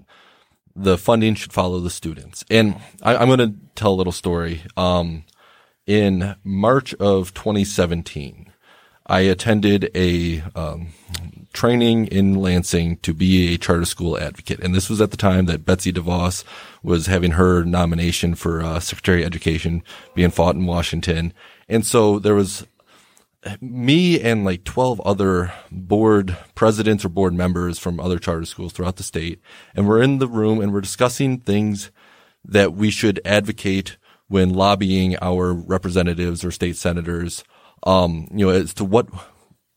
the 0.75 0.97
funding 0.99 1.33
should 1.33 1.51
follow 1.51 1.79
the 1.79 1.89
students. 1.89 2.45
And 2.51 2.75
I, 3.01 3.15
am 3.15 3.27
going 3.27 3.39
to 3.39 3.55
tell 3.73 3.91
a 3.91 3.95
little 3.95 4.13
story. 4.13 4.61
Um, 4.77 5.25
in 5.87 6.35
March 6.43 6.93
of 6.95 7.33
2017, 7.33 8.48
I 9.09 9.21
attended 9.21 9.89
a 9.95 10.43
um, 10.55 10.89
training 11.51 12.05
in 12.07 12.35
Lansing 12.35 12.97
to 12.97 13.13
be 13.13 13.53
a 13.53 13.57
charter 13.57 13.85
school 13.85 14.19
advocate. 14.19 14.59
And 14.59 14.75
this 14.75 14.89
was 14.89 15.01
at 15.01 15.11
the 15.11 15.17
time 15.17 15.45
that 15.47 15.65
Betsy 15.65 15.91
DeVos 15.91 16.43
was 16.83 17.07
having 17.07 17.31
her 17.31 17.63
nomination 17.63 18.35
for 18.35 18.61
uh, 18.61 18.79
Secretary 18.79 19.23
of 19.23 19.27
Education 19.27 19.83
being 20.13 20.29
fought 20.29 20.55
in 20.55 20.65
Washington. 20.67 21.33
And 21.67 21.85
so 21.85 22.19
there 22.19 22.35
was 22.35 22.67
me 23.59 24.21
and 24.21 24.45
like 24.45 24.63
12 24.63 25.01
other 25.01 25.53
board 25.71 26.37
presidents 26.55 27.03
or 27.03 27.09
board 27.09 27.33
members 27.33 27.79
from 27.79 27.99
other 27.99 28.19
charter 28.19 28.45
schools 28.45 28.73
throughout 28.73 28.97
the 28.97 29.03
state. 29.03 29.41
And 29.75 29.87
we're 29.87 30.01
in 30.01 30.19
the 30.19 30.27
room 30.27 30.61
and 30.61 30.71
we're 30.71 30.81
discussing 30.81 31.39
things 31.39 31.89
that 32.45 32.73
we 32.73 32.91
should 32.91 33.19
advocate 33.25 33.97
when 34.27 34.53
lobbying 34.53 35.17
our 35.21 35.53
representatives 35.53 36.45
or 36.45 36.51
state 36.51 36.75
senators, 36.75 37.43
um, 37.83 38.27
you 38.31 38.45
know, 38.45 38.51
as 38.51 38.73
to 38.75 38.85
what 38.85 39.07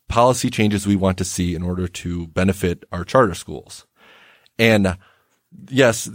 policy 0.09 0.51
changes 0.51 0.87
we 0.87 0.97
want 0.97 1.19
to 1.19 1.25
see 1.25 1.55
in 1.55 1.63
order 1.63 1.89
to 1.89 2.27
benefit 2.29 2.85
our 2.93 3.05
charter 3.05 3.35
schools. 3.35 3.87
And 4.59 4.97
yes, 5.69 6.09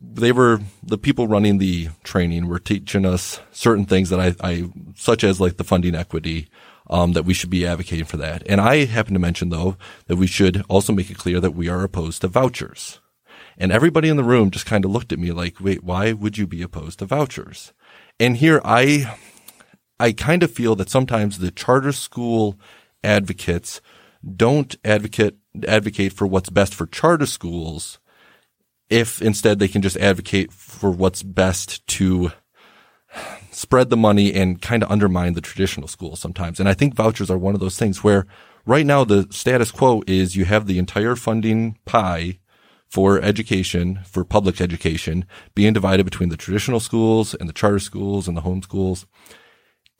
they 0.00 0.32
were 0.32 0.60
the 0.82 0.98
people 0.98 1.26
running 1.26 1.58
the 1.58 1.88
training 2.04 2.46
were 2.48 2.58
teaching 2.58 3.04
us 3.04 3.40
certain 3.50 3.86
things 3.86 4.10
that 4.10 4.20
I, 4.20 4.34
I 4.40 4.70
such 4.94 5.24
as 5.24 5.40
like 5.40 5.56
the 5.56 5.64
funding 5.64 5.94
equity, 5.94 6.48
um, 6.88 7.12
that 7.12 7.24
we 7.24 7.34
should 7.34 7.50
be 7.50 7.66
advocating 7.66 8.04
for 8.04 8.16
that. 8.18 8.42
And 8.48 8.60
I 8.60 8.84
happen 8.84 9.14
to 9.14 9.20
mention 9.20 9.48
though 9.48 9.76
that 10.06 10.16
we 10.16 10.26
should 10.26 10.62
also 10.68 10.92
make 10.92 11.10
it 11.10 11.18
clear 11.18 11.40
that 11.40 11.54
we 11.54 11.68
are 11.68 11.82
opposed 11.82 12.20
to 12.22 12.28
vouchers. 12.28 13.00
And 13.58 13.70
everybody 13.72 14.08
in 14.08 14.16
the 14.16 14.24
room 14.24 14.50
just 14.50 14.66
kind 14.66 14.84
of 14.84 14.90
looked 14.90 15.12
at 15.12 15.18
me 15.18 15.32
like, 15.32 15.60
wait, 15.60 15.84
why 15.84 16.12
would 16.12 16.38
you 16.38 16.46
be 16.46 16.62
opposed 16.62 17.00
to 17.00 17.04
vouchers? 17.04 17.72
And 18.18 18.36
here 18.36 18.60
I, 18.64 19.18
I 20.00 20.12
kind 20.12 20.42
of 20.42 20.50
feel 20.50 20.74
that 20.76 20.88
sometimes 20.88 21.38
the 21.38 21.50
charter 21.50 21.92
school 21.92 22.58
advocates 23.04 23.80
don't 24.36 24.74
advocate 24.84 25.36
advocate 25.66 26.12
for 26.12 26.26
what's 26.26 26.48
best 26.48 26.74
for 26.74 26.86
charter 26.86 27.26
schools 27.26 27.98
if 28.88 29.20
instead 29.20 29.58
they 29.58 29.68
can 29.68 29.82
just 29.82 29.96
advocate 29.98 30.52
for 30.52 30.90
what's 30.90 31.22
best 31.22 31.86
to 31.86 32.32
spread 33.50 33.90
the 33.90 33.96
money 33.96 34.32
and 34.32 34.62
kind 34.62 34.82
of 34.82 34.90
undermine 34.90 35.34
the 35.34 35.40
traditional 35.40 35.86
schools 35.86 36.18
sometimes. 36.18 36.58
And 36.58 36.68
I 36.68 36.74
think 36.74 36.94
vouchers 36.94 37.30
are 37.30 37.38
one 37.38 37.54
of 37.54 37.60
those 37.60 37.78
things 37.78 38.02
where 38.02 38.26
right 38.64 38.86
now 38.86 39.04
the 39.04 39.26
status 39.30 39.70
quo 39.70 40.02
is 40.06 40.36
you 40.36 40.44
have 40.46 40.66
the 40.66 40.78
entire 40.78 41.14
funding 41.14 41.78
pie 41.84 42.38
for 42.88 43.20
education, 43.20 44.00
for 44.04 44.24
public 44.24 44.60
education 44.60 45.24
being 45.54 45.72
divided 45.72 46.04
between 46.04 46.30
the 46.30 46.36
traditional 46.36 46.80
schools 46.80 47.34
and 47.34 47.48
the 47.48 47.52
charter 47.52 47.78
schools 47.78 48.26
and 48.26 48.36
the 48.36 48.42
home 48.42 48.62
schools. 48.62 49.06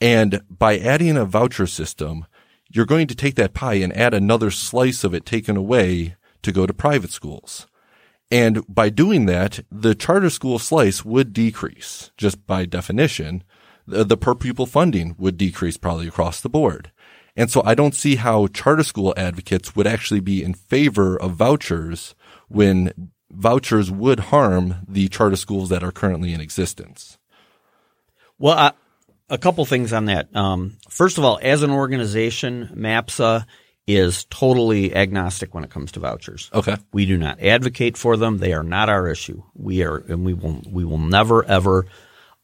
And 0.00 0.42
by 0.48 0.78
adding 0.78 1.16
a 1.16 1.24
voucher 1.24 1.66
system, 1.66 2.26
you're 2.70 2.86
going 2.86 3.06
to 3.08 3.14
take 3.14 3.34
that 3.34 3.54
pie 3.54 3.74
and 3.74 3.94
add 3.96 4.14
another 4.14 4.50
slice 4.50 5.04
of 5.04 5.12
it 5.12 5.26
taken 5.26 5.56
away 5.56 6.16
to 6.42 6.52
go 6.52 6.66
to 6.66 6.72
private 6.72 7.10
schools. 7.10 7.66
And 8.30 8.64
by 8.68 8.90
doing 8.90 9.26
that, 9.26 9.60
the 9.70 9.94
charter 9.94 10.30
school 10.30 10.58
slice 10.58 11.04
would 11.04 11.32
decrease 11.32 12.12
just 12.16 12.46
by 12.46 12.64
definition. 12.64 13.42
The, 13.86 14.04
the, 14.04 14.16
per 14.16 14.36
pupil 14.36 14.66
funding 14.66 15.16
would 15.18 15.36
decrease 15.36 15.76
probably 15.76 16.06
across 16.06 16.40
the 16.40 16.48
board. 16.48 16.92
And 17.36 17.50
so 17.50 17.62
I 17.64 17.74
don't 17.74 17.94
see 17.94 18.16
how 18.16 18.46
charter 18.46 18.84
school 18.84 19.14
advocates 19.16 19.74
would 19.74 19.86
actually 19.86 20.20
be 20.20 20.44
in 20.44 20.54
favor 20.54 21.20
of 21.20 21.32
vouchers 21.32 22.14
when 22.48 23.10
vouchers 23.30 23.90
would 23.90 24.20
harm 24.20 24.76
the 24.86 25.08
charter 25.08 25.36
schools 25.36 25.68
that 25.70 25.82
are 25.82 25.92
currently 25.92 26.32
in 26.32 26.40
existence. 26.40 27.18
Well, 28.38 28.56
I, 28.56 28.72
a 29.30 29.38
couple 29.38 29.64
things 29.64 29.92
on 29.92 30.06
that. 30.06 30.34
Um, 30.34 30.76
first 30.88 31.16
of 31.16 31.24
all, 31.24 31.38
as 31.40 31.62
an 31.62 31.70
organization, 31.70 32.70
MAPSA 32.74 33.46
is 33.86 34.24
totally 34.26 34.94
agnostic 34.94 35.54
when 35.54 35.64
it 35.64 35.70
comes 35.70 35.92
to 35.92 36.00
vouchers. 36.00 36.50
Okay. 36.52 36.76
We 36.92 37.06
do 37.06 37.16
not 37.16 37.40
advocate 37.40 37.96
for 37.96 38.16
them. 38.16 38.38
They 38.38 38.52
are 38.52 38.62
not 38.62 38.88
our 38.88 39.08
issue. 39.08 39.42
We 39.54 39.82
are, 39.82 39.96
and 39.96 40.24
we 40.24 40.34
will, 40.34 40.62
we 40.70 40.84
will 40.84 40.98
never 40.98 41.44
ever 41.44 41.86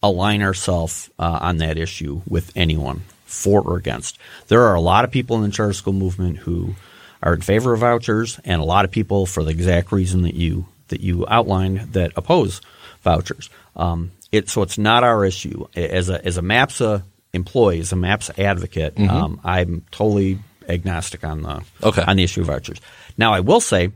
align 0.02 0.42
ourselves 0.42 1.10
uh, 1.18 1.38
on 1.42 1.58
that 1.58 1.78
issue 1.78 2.22
with 2.28 2.52
anyone, 2.56 3.02
for 3.24 3.60
or 3.60 3.76
against. 3.76 4.18
There 4.48 4.62
are 4.62 4.74
a 4.74 4.80
lot 4.80 5.04
of 5.04 5.10
people 5.10 5.36
in 5.36 5.42
the 5.42 5.50
charter 5.50 5.72
school 5.72 5.92
movement 5.92 6.38
who 6.38 6.74
are 7.22 7.34
in 7.34 7.40
favor 7.40 7.72
of 7.72 7.80
vouchers, 7.80 8.38
and 8.44 8.60
a 8.60 8.64
lot 8.64 8.84
of 8.84 8.90
people 8.90 9.26
for 9.26 9.42
the 9.42 9.50
exact 9.50 9.92
reason 9.92 10.22
that 10.22 10.34
you 10.34 10.66
that 10.88 11.00
you 11.00 11.26
outlined 11.28 11.92
that 11.94 12.12
oppose 12.16 12.60
vouchers. 13.02 13.50
Um, 13.74 14.12
it, 14.32 14.48
so 14.48 14.62
it's 14.62 14.78
not 14.78 15.04
our 15.04 15.24
issue 15.24 15.66
as 15.76 16.08
a 16.08 16.24
as 16.24 16.36
a 16.38 16.42
MAPSA 16.42 17.02
employee, 17.32 17.80
as 17.80 17.92
a 17.92 17.96
MAPSA 17.96 18.38
advocate. 18.38 18.98
Um, 18.98 19.40
I'm 19.44 19.84
totally 19.90 20.38
agnostic 20.68 21.22
on 21.24 21.42
the 21.42 21.62
Okay. 21.82 22.02
on 22.06 22.16
the 22.16 22.24
issue 22.24 22.40
of 22.40 22.48
vouchers. 22.48 22.80
Now, 23.16 23.32
I 23.32 23.40
will 23.40 23.60
say, 23.60 23.90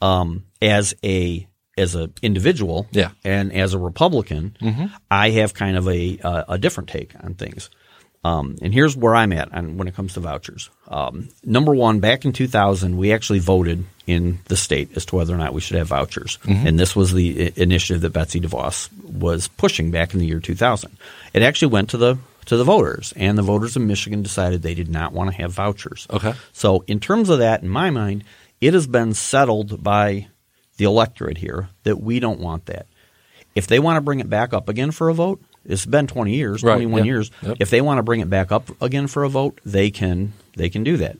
um, 0.00 0.44
as 0.60 0.94
a 1.04 1.46
as 1.76 1.94
an 1.96 2.12
individual, 2.22 2.86
Yeah. 2.92 3.10
and 3.24 3.52
as 3.52 3.74
a 3.74 3.78
Republican, 3.78 4.56
I 5.10 5.30
have 5.30 5.54
kind 5.54 5.76
of 5.76 5.88
a 5.88 6.18
uh, 6.22 6.44
a 6.50 6.58
different 6.58 6.88
take 6.90 7.12
on 7.22 7.34
things. 7.34 7.70
Um, 8.24 8.56
and 8.62 8.72
here's 8.72 8.96
where 8.96 9.14
I'm 9.14 9.32
at 9.32 9.52
on 9.52 9.76
when 9.76 9.86
it 9.86 9.94
comes 9.94 10.14
to 10.14 10.20
vouchers. 10.20 10.70
Um, 10.88 11.28
number 11.44 11.74
one, 11.74 12.00
back 12.00 12.24
in 12.24 12.32
2000, 12.32 12.96
we 12.96 13.12
actually 13.12 13.38
voted 13.38 13.84
in 14.06 14.38
the 14.46 14.56
state 14.56 14.96
as 14.96 15.04
to 15.06 15.16
whether 15.16 15.34
or 15.34 15.38
not 15.38 15.52
we 15.52 15.60
should 15.60 15.76
have 15.76 15.88
vouchers, 15.88 16.38
and 16.66 16.78
this 16.78 16.96
was 16.96 17.12
the 17.12 17.52
initiative 17.56 18.02
that 18.02 18.10
Betsy 18.10 18.40
DeVos 18.40 18.90
was 19.02 19.48
pushing 19.48 19.90
back 19.90 20.14
in 20.14 20.20
the 20.20 20.26
year 20.26 20.40
2000. 20.40 20.96
It 21.32 21.42
actually 21.42 21.68
went 21.68 21.90
to 21.90 21.96
the 21.96 22.18
to 22.46 22.56
the 22.56 22.64
voters, 22.64 23.12
and 23.16 23.38
the 23.38 23.42
voters 23.42 23.76
of 23.76 23.82
Michigan 23.82 24.22
decided 24.22 24.62
they 24.62 24.74
did 24.74 24.90
not 24.90 25.12
want 25.12 25.30
to 25.30 25.36
have 25.36 25.52
vouchers. 25.52 26.06
Okay. 26.10 26.34
So, 26.52 26.84
in 26.86 27.00
terms 27.00 27.30
of 27.30 27.38
that, 27.38 27.62
in 27.62 27.68
my 27.68 27.90
mind, 27.90 28.24
it 28.60 28.74
has 28.74 28.86
been 28.86 29.14
settled 29.14 29.82
by 29.82 30.28
the 30.76 30.84
electorate 30.84 31.38
here 31.38 31.68
that 31.84 32.00
we 32.00 32.20
don't 32.20 32.40
want 32.40 32.66
that. 32.66 32.86
If 33.54 33.66
they 33.66 33.78
want 33.78 33.96
to 33.96 34.00
bring 34.00 34.20
it 34.20 34.28
back 34.28 34.52
up 34.52 34.68
again 34.68 34.90
for 34.90 35.08
a 35.08 35.14
vote, 35.14 35.40
it's 35.64 35.86
been 35.86 36.06
20 36.06 36.34
years, 36.34 36.62
Right, 36.62 36.74
21 36.74 36.98
yeah, 37.00 37.04
years. 37.04 37.30
yep. 37.42 37.56
If 37.60 37.70
they 37.70 37.80
want 37.80 37.98
to 37.98 38.02
bring 38.02 38.20
it 38.20 38.30
back 38.30 38.52
up 38.52 38.70
again 38.82 39.06
for 39.06 39.24
a 39.24 39.28
vote, 39.28 39.60
they 39.64 39.90
can 39.90 40.32
they 40.56 40.68
can 40.70 40.84
do 40.84 40.96
that. 40.98 41.16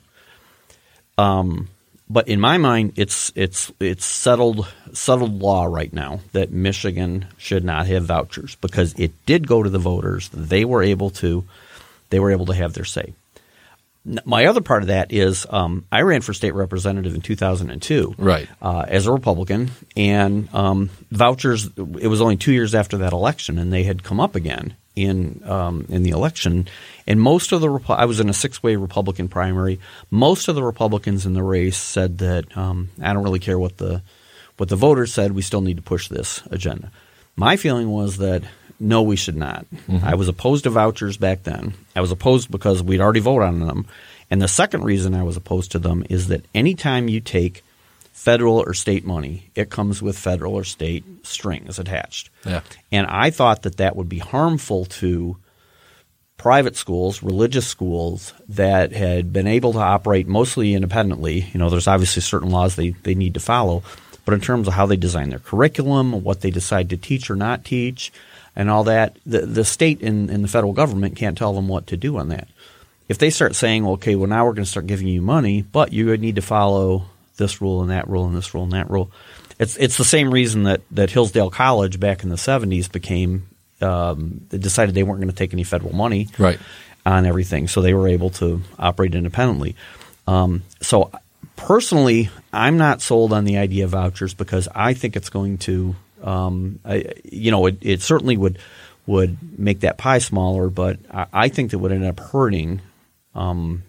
Um, 1.17 1.69
but 2.11 2.29
in 2.29 2.39
my 2.41 2.59
mind, 2.59 2.93
it's 2.97 3.33
it's 3.35 3.73
it's 3.81 4.05
settled 4.05 4.67
settled 4.93 5.41
law 5.41 5.65
right 5.65 5.93
now 5.93 6.21
that 6.33 6.51
Michigan 6.51 7.27
should 7.39 7.65
not 7.65 7.87
have 7.87 8.05
vouchers 8.05 8.57
because 8.57 8.95
it 8.99 9.13
did 9.27 9.47
go 9.47 9.63
to 9.63 9.71
the 9.71 9.79
voters. 9.79 10.29
They 10.31 10.65
were 10.65 10.83
able 10.83 11.11
to 11.11 11.45
they 12.11 12.21
were 12.21 12.31
able 12.31 12.47
to 12.47 12.55
have 12.55 12.75
their 12.75 12.85
say. 12.85 13.15
My 14.25 14.45
other 14.47 14.61
part 14.61 14.83
of 14.83 14.89
that 14.89 15.13
is 15.13 15.47
um, 15.49 15.87
I 15.91 16.03
ran 16.03 16.21
for 16.21 16.35
state 16.35 16.53
representative 16.55 17.15
in 17.15 17.23
2002 17.23 18.15
Right. 18.19 18.49
uh, 18.61 18.85
as 18.87 19.07
a 19.07 19.13
Republican, 19.13 19.71
and 19.97 20.53
um, 20.55 20.91
vouchers. 21.11 21.67
It 21.77 22.09
was 22.09 22.21
only 22.21 22.37
two 22.37 22.53
years 22.53 22.75
after 22.75 22.99
that 22.99 23.13
election, 23.15 23.59
and 23.59 23.73
they 23.73 23.85
had 23.85 24.03
come 24.03 24.21
up 24.21 24.35
again 24.35 24.77
in 24.95 25.43
um, 25.49 25.87
in 25.89 26.03
the 26.03 26.11
election. 26.11 26.69
And 27.07 27.19
most 27.21 27.53
of 27.53 27.63
the 27.63 27.69
Repu- 27.69 27.97
I 27.99 28.05
was 28.05 28.21
in 28.21 28.29
a 28.29 28.35
six 28.35 28.63
way 28.63 28.77
Republican 28.77 29.29
primary. 29.29 29.81
Most 30.11 30.49
of 30.49 30.55
the 30.55 30.63
Republicans 30.63 31.25
in 31.25 31.33
the 31.33 31.43
race 31.43 31.79
said 31.79 32.19
that 32.19 32.57
um, 32.59 32.91
I 33.01 33.13
don't 33.15 33.25
really 33.25 33.39
care 33.41 33.59
what 33.59 33.79
the 33.79 34.03
what 34.59 34.69
the 34.69 34.77
voters 34.77 35.15
said. 35.15 35.33
We 35.33 35.43
still 35.43 35.63
need 35.63 35.77
to 35.79 35.83
push 35.83 36.09
this 36.09 36.43
agenda. 36.51 36.91
My 37.37 37.57
feeling 37.57 37.89
was 37.91 38.19
that 38.19 38.43
no, 38.81 39.03
we 39.03 39.17
should 39.17 39.37
not. 39.37 39.67
Mm-hmm. 39.71 40.05
I 40.05 40.15
was 40.15 40.29
opposed 40.29 40.65
to 40.65 40.71
vouchers 40.71 41.17
back 41.17 41.43
then. 41.45 41.75
I 41.95 42.01
was 42.01 42.11
opposed 42.11 42.51
because 42.51 42.83
we'd 42.83 43.01
already 43.01 43.21
voted 43.21 43.49
on 43.49 43.61
them. 43.61 43.87
And 44.31 44.41
the 44.43 44.49
second 44.49 44.85
reason 44.85 45.15
I 45.15 45.23
was 45.23 45.37
opposed 45.37 45.73
to 45.73 45.79
them 45.79 46.05
is 46.09 46.29
that 46.29 46.45
anytime 46.55 47.09
you 47.09 47.21
take 47.21 47.63
federal 48.13 48.59
or 48.59 48.75
state 48.75 49.05
money, 49.05 49.51
it 49.55 49.71
comes 49.71 50.01
with 50.01 50.17
federal 50.19 50.55
or 50.55 50.65
state 50.65 51.05
strings 51.27 51.79
attached. 51.79 52.31
Yeah. 52.45 52.63
And 52.91 53.07
I 53.07 53.31
thought 53.31 53.63
that 53.63 53.77
that 53.77 53.97
would 53.97 54.09
be 54.09 54.19
harmful 54.19 54.87
to 54.87 55.37
private 56.37 56.77
schools, 56.77 57.23
religious 57.23 57.67
schools 57.67 58.35
that 58.49 58.93
had 58.93 59.33
been 59.33 59.47
able 59.47 59.73
to 59.73 59.79
operate 59.79 60.27
mostly 60.27 60.75
independently. 60.75 61.47
You 61.53 61.59
know, 61.61 61.71
there's 61.71 61.89
obviously 61.89 62.23
certain 62.23 62.51
laws 62.51 62.77
they, 62.77 62.91
they 62.91 63.15
need 63.15 63.35
to 63.35 63.41
follow, 63.41 63.83
but 64.25 64.35
in 64.35 64.41
terms 64.41 64.69
of 64.69 64.75
how 64.75 64.87
they 64.87 64.97
design 64.97 65.31
their 65.31 65.39
curriculum, 65.39 66.23
what 66.23 66.41
they 66.41 66.51
decide 66.51 66.91
to 66.91 66.97
teach 66.97 67.31
or 67.31 67.37
not 67.37 67.65
teach, 67.65 68.13
and 68.57 68.71
all 68.71 68.85
that, 68.85 69.17
the, 69.27 69.41
the 69.47 69.65
state 69.65 70.03
and, 70.03 70.31
and 70.31 70.43
the 70.45 70.49
federal 70.49 70.73
government 70.73 71.17
can't 71.17 71.37
tell 71.37 71.53
them 71.55 71.69
what 71.69 71.87
to 71.89 71.97
do 71.97 72.17
on 72.19 72.29
that. 72.29 72.49
If 73.09 73.19
they 73.19 73.31
start 73.31 73.55
saying, 73.55 73.87
okay, 73.87 74.15
well, 74.15 74.29
now 74.29 74.45
we're 74.47 74.55
going 74.55 74.65
to 74.65 74.71
start 74.71 74.87
giving 74.87 75.09
you 75.09 75.21
money, 75.21 75.63
but 75.63 75.93
you 75.93 76.07
would 76.07 76.21
need 76.21 76.37
to 76.37 76.43
follow 76.43 77.07
this 77.37 77.61
rule 77.61 77.83
and 77.83 77.91
that 77.91 78.09
rule 78.09 78.27
and 78.27 78.35
this 78.37 78.55
rule 78.55 78.63
and 78.65 78.73
that 78.73 78.91
rule. 78.91 79.11
It's 79.59 79.77
it's 79.77 79.97
the 79.99 80.05
same 80.05 80.33
reason 80.33 80.65
that, 80.65 80.81
that 80.93 81.11
Hillsdale 81.11 81.51
College 81.51 82.01
back 82.01 82.23
in 82.23 82.29
the 82.29 82.37
70s 82.37 82.91
became 82.91 83.47
um, 83.81 84.41
they 84.51 84.59
decided 84.59 84.95
they 84.95 85.03
weren't 85.03 85.21
going 85.21 85.31
to 85.31 85.37
take 85.37 85.53
any 85.53 85.65
federal 85.65 85.95
money 85.95 86.29
Right. 86.39 86.59
on 87.05 87.27
everything, 87.27 87.69
so 87.69 87.83
they 87.83 87.93
were 87.93 88.09
able 88.09 88.31
to 88.31 88.63
operate 88.79 89.15
independently. 89.15 89.77
Um, 90.27 90.63
so 90.81 91.11
personally, 91.57 92.31
I'm 92.53 92.79
not 92.79 93.03
sold 93.03 93.33
on 93.33 93.45
the 93.45 93.59
idea 93.59 93.85
of 93.85 93.91
vouchers 93.91 94.33
because 94.35 94.69
I 94.75 94.95
think 94.95 95.17
it's 95.17 95.29
going 95.31 95.59
to, 95.59 95.95
um, 96.25 96.81
I, 96.85 97.13
you 97.25 97.51
know, 97.51 97.67
it, 97.67 97.79
it 97.83 98.03
certainly 98.03 98.37
would 98.37 98.59
would 99.07 99.37
make 99.59 99.81
that 99.81 99.99
pie 99.99 100.19
smaller, 100.19 100.69
but 100.71 100.99
I, 101.11 101.27
I 101.33 101.49
think 101.49 101.71
that 101.71 101.79
would 101.79 101.93
end 101.93 102.05
up 102.05 102.19
hurting 102.19 102.81
um, 103.35 103.83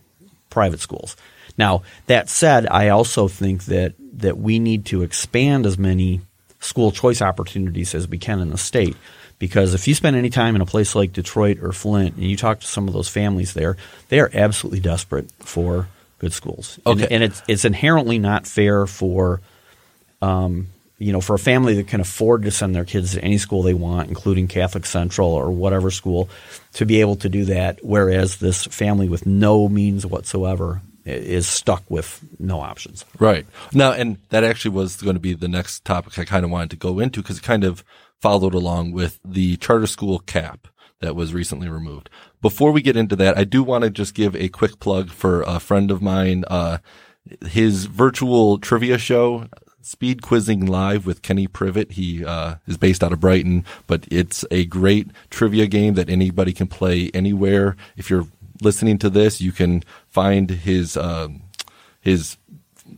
private 0.49 0.81
schools. 0.81 1.15
Now 1.57 1.83
that 2.07 2.29
said, 2.29 2.67
I 2.67 2.89
also 2.89 3.27
think 3.27 3.65
that 3.65 3.93
that 4.19 4.37
we 4.37 4.59
need 4.59 4.85
to 4.87 5.01
expand 5.01 5.65
as 5.65 5.77
many 5.77 6.21
school 6.59 6.91
choice 6.91 7.21
opportunities 7.21 7.95
as 7.95 8.07
we 8.07 8.17
can 8.17 8.39
in 8.41 8.49
the 8.49 8.57
state. 8.57 8.95
Because 9.37 9.73
if 9.73 9.85
you 9.87 9.93
spend 9.93 10.15
any 10.15 10.29
time 10.29 10.55
in 10.55 10.61
a 10.61 10.65
place 10.65 10.95
like 10.95 11.11
Detroit 11.11 11.59
or 11.61 11.73
Flint 11.73 12.15
and 12.15 12.23
you 12.23 12.37
talk 12.37 12.61
to 12.61 12.67
some 12.67 12.87
of 12.87 12.93
those 12.93 13.09
families 13.09 13.53
there, 13.53 13.75
they 14.07 14.21
are 14.21 14.31
absolutely 14.33 14.79
desperate 14.79 15.29
for 15.39 15.89
good 16.19 16.31
schools. 16.31 16.79
And- 16.85 17.01
Okay. 17.01 17.13
And, 17.13 17.23
it's 17.23 17.41
it's 17.47 17.65
inherently 17.65 18.17
not 18.17 18.47
fair 18.47 18.87
for 18.87 19.41
um, 20.21 20.67
you 20.97 21.11
know, 21.11 21.21
for 21.21 21.35
a 21.35 21.39
family 21.39 21.75
that 21.75 21.87
can 21.87 21.99
afford 21.99 22.43
to 22.43 22.51
send 22.51 22.73
their 22.73 22.85
kids 22.85 23.13
to 23.13 23.23
any 23.23 23.37
school 23.37 23.61
they 23.61 23.73
want, 23.73 24.07
including 24.07 24.47
Catholic 24.47 24.85
Central 24.85 25.29
or 25.29 25.51
whatever 25.51 25.91
school, 25.91 26.29
to 26.73 26.85
be 26.85 27.01
able 27.01 27.17
to 27.17 27.29
do 27.29 27.45
that, 27.45 27.79
whereas 27.83 28.37
this 28.37 28.65
family 28.65 29.09
with 29.09 29.25
no 29.25 29.67
means 29.67 30.05
whatsoever 30.05 30.81
is 31.05 31.47
stuck 31.47 31.83
with 31.89 32.23
no 32.39 32.61
options. 32.61 33.05
Right. 33.19 33.45
Now, 33.73 33.91
and 33.91 34.17
that 34.29 34.43
actually 34.43 34.71
was 34.71 34.95
going 35.01 35.15
to 35.15 35.19
be 35.19 35.33
the 35.33 35.47
next 35.47 35.85
topic 35.85 36.17
I 36.17 36.25
kind 36.25 36.43
of 36.43 36.51
wanted 36.51 36.71
to 36.71 36.77
go 36.77 36.99
into 36.99 37.21
because 37.21 37.37
it 37.37 37.43
kind 37.43 37.63
of 37.63 37.83
followed 38.21 38.53
along 38.53 38.91
with 38.91 39.19
the 39.23 39.57
charter 39.57 39.87
school 39.87 40.19
cap 40.19 40.67
that 41.01 41.15
was 41.15 41.33
recently 41.33 41.69
removed. 41.69 42.09
Before 42.41 42.71
we 42.71 42.81
get 42.81 42.97
into 42.97 43.15
that, 43.17 43.37
I 43.37 43.43
do 43.43 43.61
want 43.61 43.83
to 43.83 43.89
just 43.89 44.15
give 44.15 44.35
a 44.35 44.49
quick 44.49 44.79
plug 44.79 45.09
for 45.09 45.43
a 45.43 45.59
friend 45.59 45.91
of 45.91 46.01
mine, 46.01 46.43
uh, 46.47 46.79
his 47.45 47.85
virtual 47.85 48.57
trivia 48.57 48.97
show, 48.97 49.47
Speed 49.85 50.23
Quizzing 50.23 50.65
Live 50.65 51.05
with 51.05 51.21
Kenny 51.21 51.45
Privet. 51.45 51.91
He 51.91 52.25
uh, 52.25 52.55
is 52.65 52.75
based 52.75 53.03
out 53.03 53.13
of 53.13 53.19
Brighton, 53.19 53.63
but 53.85 54.07
it's 54.09 54.43
a 54.49 54.65
great 54.65 55.11
trivia 55.29 55.67
game 55.67 55.93
that 55.93 56.09
anybody 56.09 56.53
can 56.53 56.65
play 56.65 57.11
anywhere. 57.13 57.77
If 57.95 58.09
you're 58.09 58.25
listening 58.63 58.97
to 58.97 59.11
this, 59.11 59.41
you 59.41 59.51
can 59.51 59.83
find 60.09 60.49
his 60.49 60.97
um, 60.97 61.43
his 62.01 62.37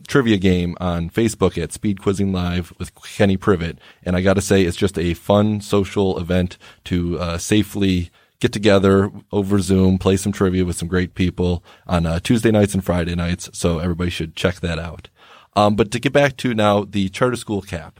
trivia 0.06 0.38
game 0.38 0.78
on 0.80 1.10
Facebook 1.10 1.62
at 1.62 1.74
Speed 1.74 2.00
Quizzing 2.00 2.32
Live 2.32 2.72
with 2.78 2.94
Kenny 2.94 3.36
Privet. 3.36 3.78
And 4.02 4.16
I 4.16 4.22
got 4.22 4.34
to 4.34 4.40
say, 4.40 4.62
it's 4.62 4.74
just 4.74 4.98
a 4.98 5.12
fun 5.12 5.60
social 5.60 6.18
event 6.18 6.56
to 6.84 7.18
uh, 7.18 7.36
safely 7.36 8.10
get 8.40 8.52
together 8.52 9.10
over 9.30 9.58
Zoom, 9.58 9.98
play 9.98 10.16
some 10.16 10.32
trivia 10.32 10.64
with 10.64 10.76
some 10.76 10.88
great 10.88 11.14
people 11.14 11.62
on 11.86 12.06
uh, 12.06 12.18
Tuesday 12.18 12.50
nights 12.50 12.72
and 12.72 12.82
Friday 12.82 13.14
nights. 13.14 13.50
So 13.52 13.78
everybody 13.78 14.08
should 14.08 14.34
check 14.34 14.60
that 14.60 14.78
out. 14.78 15.08
Um, 15.58 15.74
but 15.74 15.90
to 15.90 15.98
get 15.98 16.12
back 16.12 16.36
to 16.36 16.54
now 16.54 16.84
the 16.84 17.08
charter 17.08 17.34
school 17.34 17.62
cap, 17.62 17.98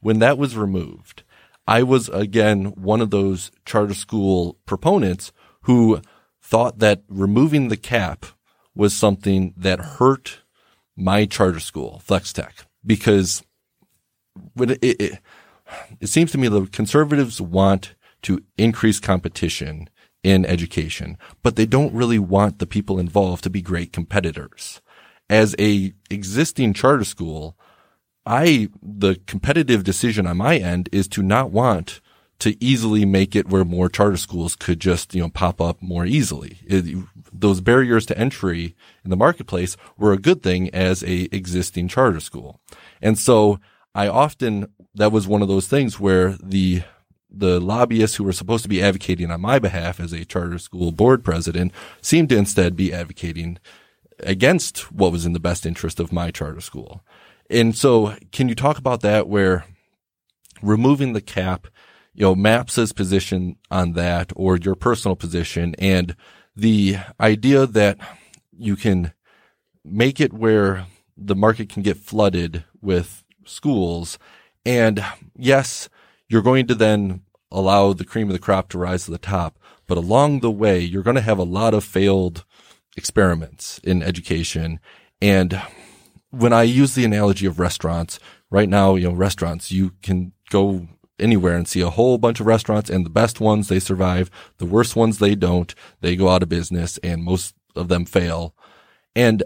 when 0.00 0.18
that 0.18 0.38
was 0.38 0.56
removed, 0.56 1.22
I 1.64 1.84
was 1.84 2.08
again 2.08 2.64
one 2.74 3.00
of 3.00 3.10
those 3.10 3.52
charter 3.64 3.94
school 3.94 4.58
proponents 4.66 5.30
who 5.62 6.00
thought 6.42 6.80
that 6.80 7.04
removing 7.08 7.68
the 7.68 7.76
cap 7.76 8.26
was 8.74 8.92
something 8.92 9.54
that 9.56 9.78
hurt 9.78 10.40
my 10.96 11.26
charter 11.26 11.60
school, 11.60 12.00
Flex 12.00 12.32
Tech, 12.32 12.66
because 12.84 13.44
when 14.54 14.70
it, 14.70 14.78
it, 14.82 15.18
it 16.00 16.06
seems 16.08 16.32
to 16.32 16.38
me 16.38 16.48
the 16.48 16.66
conservatives 16.66 17.40
want 17.40 17.94
to 18.22 18.42
increase 18.58 18.98
competition 18.98 19.88
in 20.24 20.44
education, 20.44 21.18
but 21.44 21.54
they 21.54 21.66
don't 21.66 21.94
really 21.94 22.18
want 22.18 22.58
the 22.58 22.66
people 22.66 22.98
involved 22.98 23.44
to 23.44 23.50
be 23.50 23.62
great 23.62 23.92
competitors. 23.92 24.80
As 25.28 25.54
a 25.58 25.92
existing 26.10 26.72
charter 26.72 27.04
school, 27.04 27.56
I, 28.24 28.68
the 28.82 29.20
competitive 29.26 29.84
decision 29.84 30.26
on 30.26 30.36
my 30.36 30.56
end 30.56 30.88
is 30.92 31.08
to 31.08 31.22
not 31.22 31.50
want 31.50 32.00
to 32.38 32.62
easily 32.62 33.04
make 33.04 33.34
it 33.34 33.48
where 33.48 33.64
more 33.64 33.88
charter 33.88 34.16
schools 34.16 34.56
could 34.56 34.80
just, 34.80 35.14
you 35.14 35.22
know, 35.22 35.30
pop 35.30 35.60
up 35.60 35.80
more 35.80 36.04
easily. 36.04 36.58
It, 36.66 37.04
those 37.32 37.60
barriers 37.60 38.04
to 38.06 38.18
entry 38.18 38.74
in 39.04 39.10
the 39.10 39.16
marketplace 39.16 39.76
were 39.96 40.12
a 40.12 40.18
good 40.18 40.42
thing 40.42 40.68
as 40.74 41.02
a 41.02 41.28
existing 41.34 41.88
charter 41.88 42.20
school. 42.20 42.60
And 43.00 43.18
so 43.18 43.58
I 43.94 44.08
often, 44.08 44.66
that 44.94 45.12
was 45.12 45.26
one 45.26 45.40
of 45.40 45.48
those 45.48 45.68
things 45.68 45.98
where 45.98 46.36
the 46.42 46.82
the 47.28 47.60
lobbyists 47.60 48.16
who 48.16 48.24
were 48.24 48.32
supposed 48.32 48.62
to 48.62 48.68
be 48.68 48.82
advocating 48.82 49.30
on 49.30 49.40
my 49.40 49.58
behalf 49.58 50.00
as 50.00 50.12
a 50.12 50.24
charter 50.24 50.58
school 50.58 50.90
board 50.90 51.22
president 51.22 51.70
seemed 52.00 52.30
to 52.30 52.36
instead 52.36 52.76
be 52.76 52.94
advocating 52.94 53.58
against 54.20 54.92
what 54.92 55.12
was 55.12 55.26
in 55.26 55.32
the 55.32 55.40
best 55.40 55.66
interest 55.66 56.00
of 56.00 56.12
my 56.12 56.30
charter 56.30 56.60
school. 56.60 57.04
And 57.50 57.76
so 57.76 58.16
can 58.32 58.48
you 58.48 58.54
talk 58.54 58.78
about 58.78 59.00
that 59.02 59.28
where 59.28 59.64
removing 60.62 61.12
the 61.12 61.20
cap, 61.20 61.66
you 62.14 62.22
know, 62.22 62.34
MAPS's 62.34 62.92
position 62.92 63.56
on 63.70 63.92
that 63.92 64.32
or 64.34 64.56
your 64.56 64.74
personal 64.74 65.16
position 65.16 65.74
and 65.78 66.16
the 66.56 66.96
idea 67.20 67.66
that 67.66 67.98
you 68.56 68.74
can 68.74 69.12
make 69.84 70.20
it 70.20 70.32
where 70.32 70.86
the 71.16 71.36
market 71.36 71.68
can 71.68 71.82
get 71.82 71.96
flooded 71.96 72.64
with 72.80 73.22
schools. 73.44 74.18
And 74.64 75.04
yes, 75.36 75.88
you're 76.28 76.42
going 76.42 76.66
to 76.66 76.74
then 76.74 77.22
allow 77.50 77.92
the 77.92 78.04
cream 78.04 78.28
of 78.28 78.32
the 78.32 78.38
crop 78.38 78.68
to 78.70 78.78
rise 78.78 79.04
to 79.04 79.10
the 79.10 79.18
top. 79.18 79.58
But 79.86 79.98
along 79.98 80.40
the 80.40 80.50
way, 80.50 80.80
you're 80.80 81.02
going 81.02 81.16
to 81.16 81.22
have 81.22 81.38
a 81.38 81.44
lot 81.44 81.74
of 81.74 81.84
failed 81.84 82.44
experiments 82.96 83.78
in 83.84 84.02
education. 84.02 84.80
And 85.20 85.60
when 86.30 86.52
I 86.52 86.62
use 86.62 86.94
the 86.94 87.04
analogy 87.04 87.46
of 87.46 87.58
restaurants, 87.58 88.18
right 88.50 88.68
now, 88.68 88.94
you 88.94 89.08
know, 89.08 89.14
restaurants, 89.14 89.70
you 89.70 89.92
can 90.02 90.32
go 90.50 90.88
anywhere 91.18 91.56
and 91.56 91.66
see 91.66 91.80
a 91.80 91.90
whole 91.90 92.18
bunch 92.18 92.40
of 92.40 92.46
restaurants 92.46 92.90
and 92.90 93.04
the 93.04 93.10
best 93.10 93.40
ones 93.40 93.68
they 93.68 93.80
survive, 93.80 94.30
the 94.58 94.66
worst 94.66 94.96
ones 94.96 95.18
they 95.18 95.34
don't, 95.34 95.74
they 96.00 96.16
go 96.16 96.28
out 96.28 96.42
of 96.42 96.48
business 96.48 96.98
and 96.98 97.22
most 97.22 97.54
of 97.74 97.88
them 97.88 98.04
fail. 98.04 98.54
And 99.14 99.42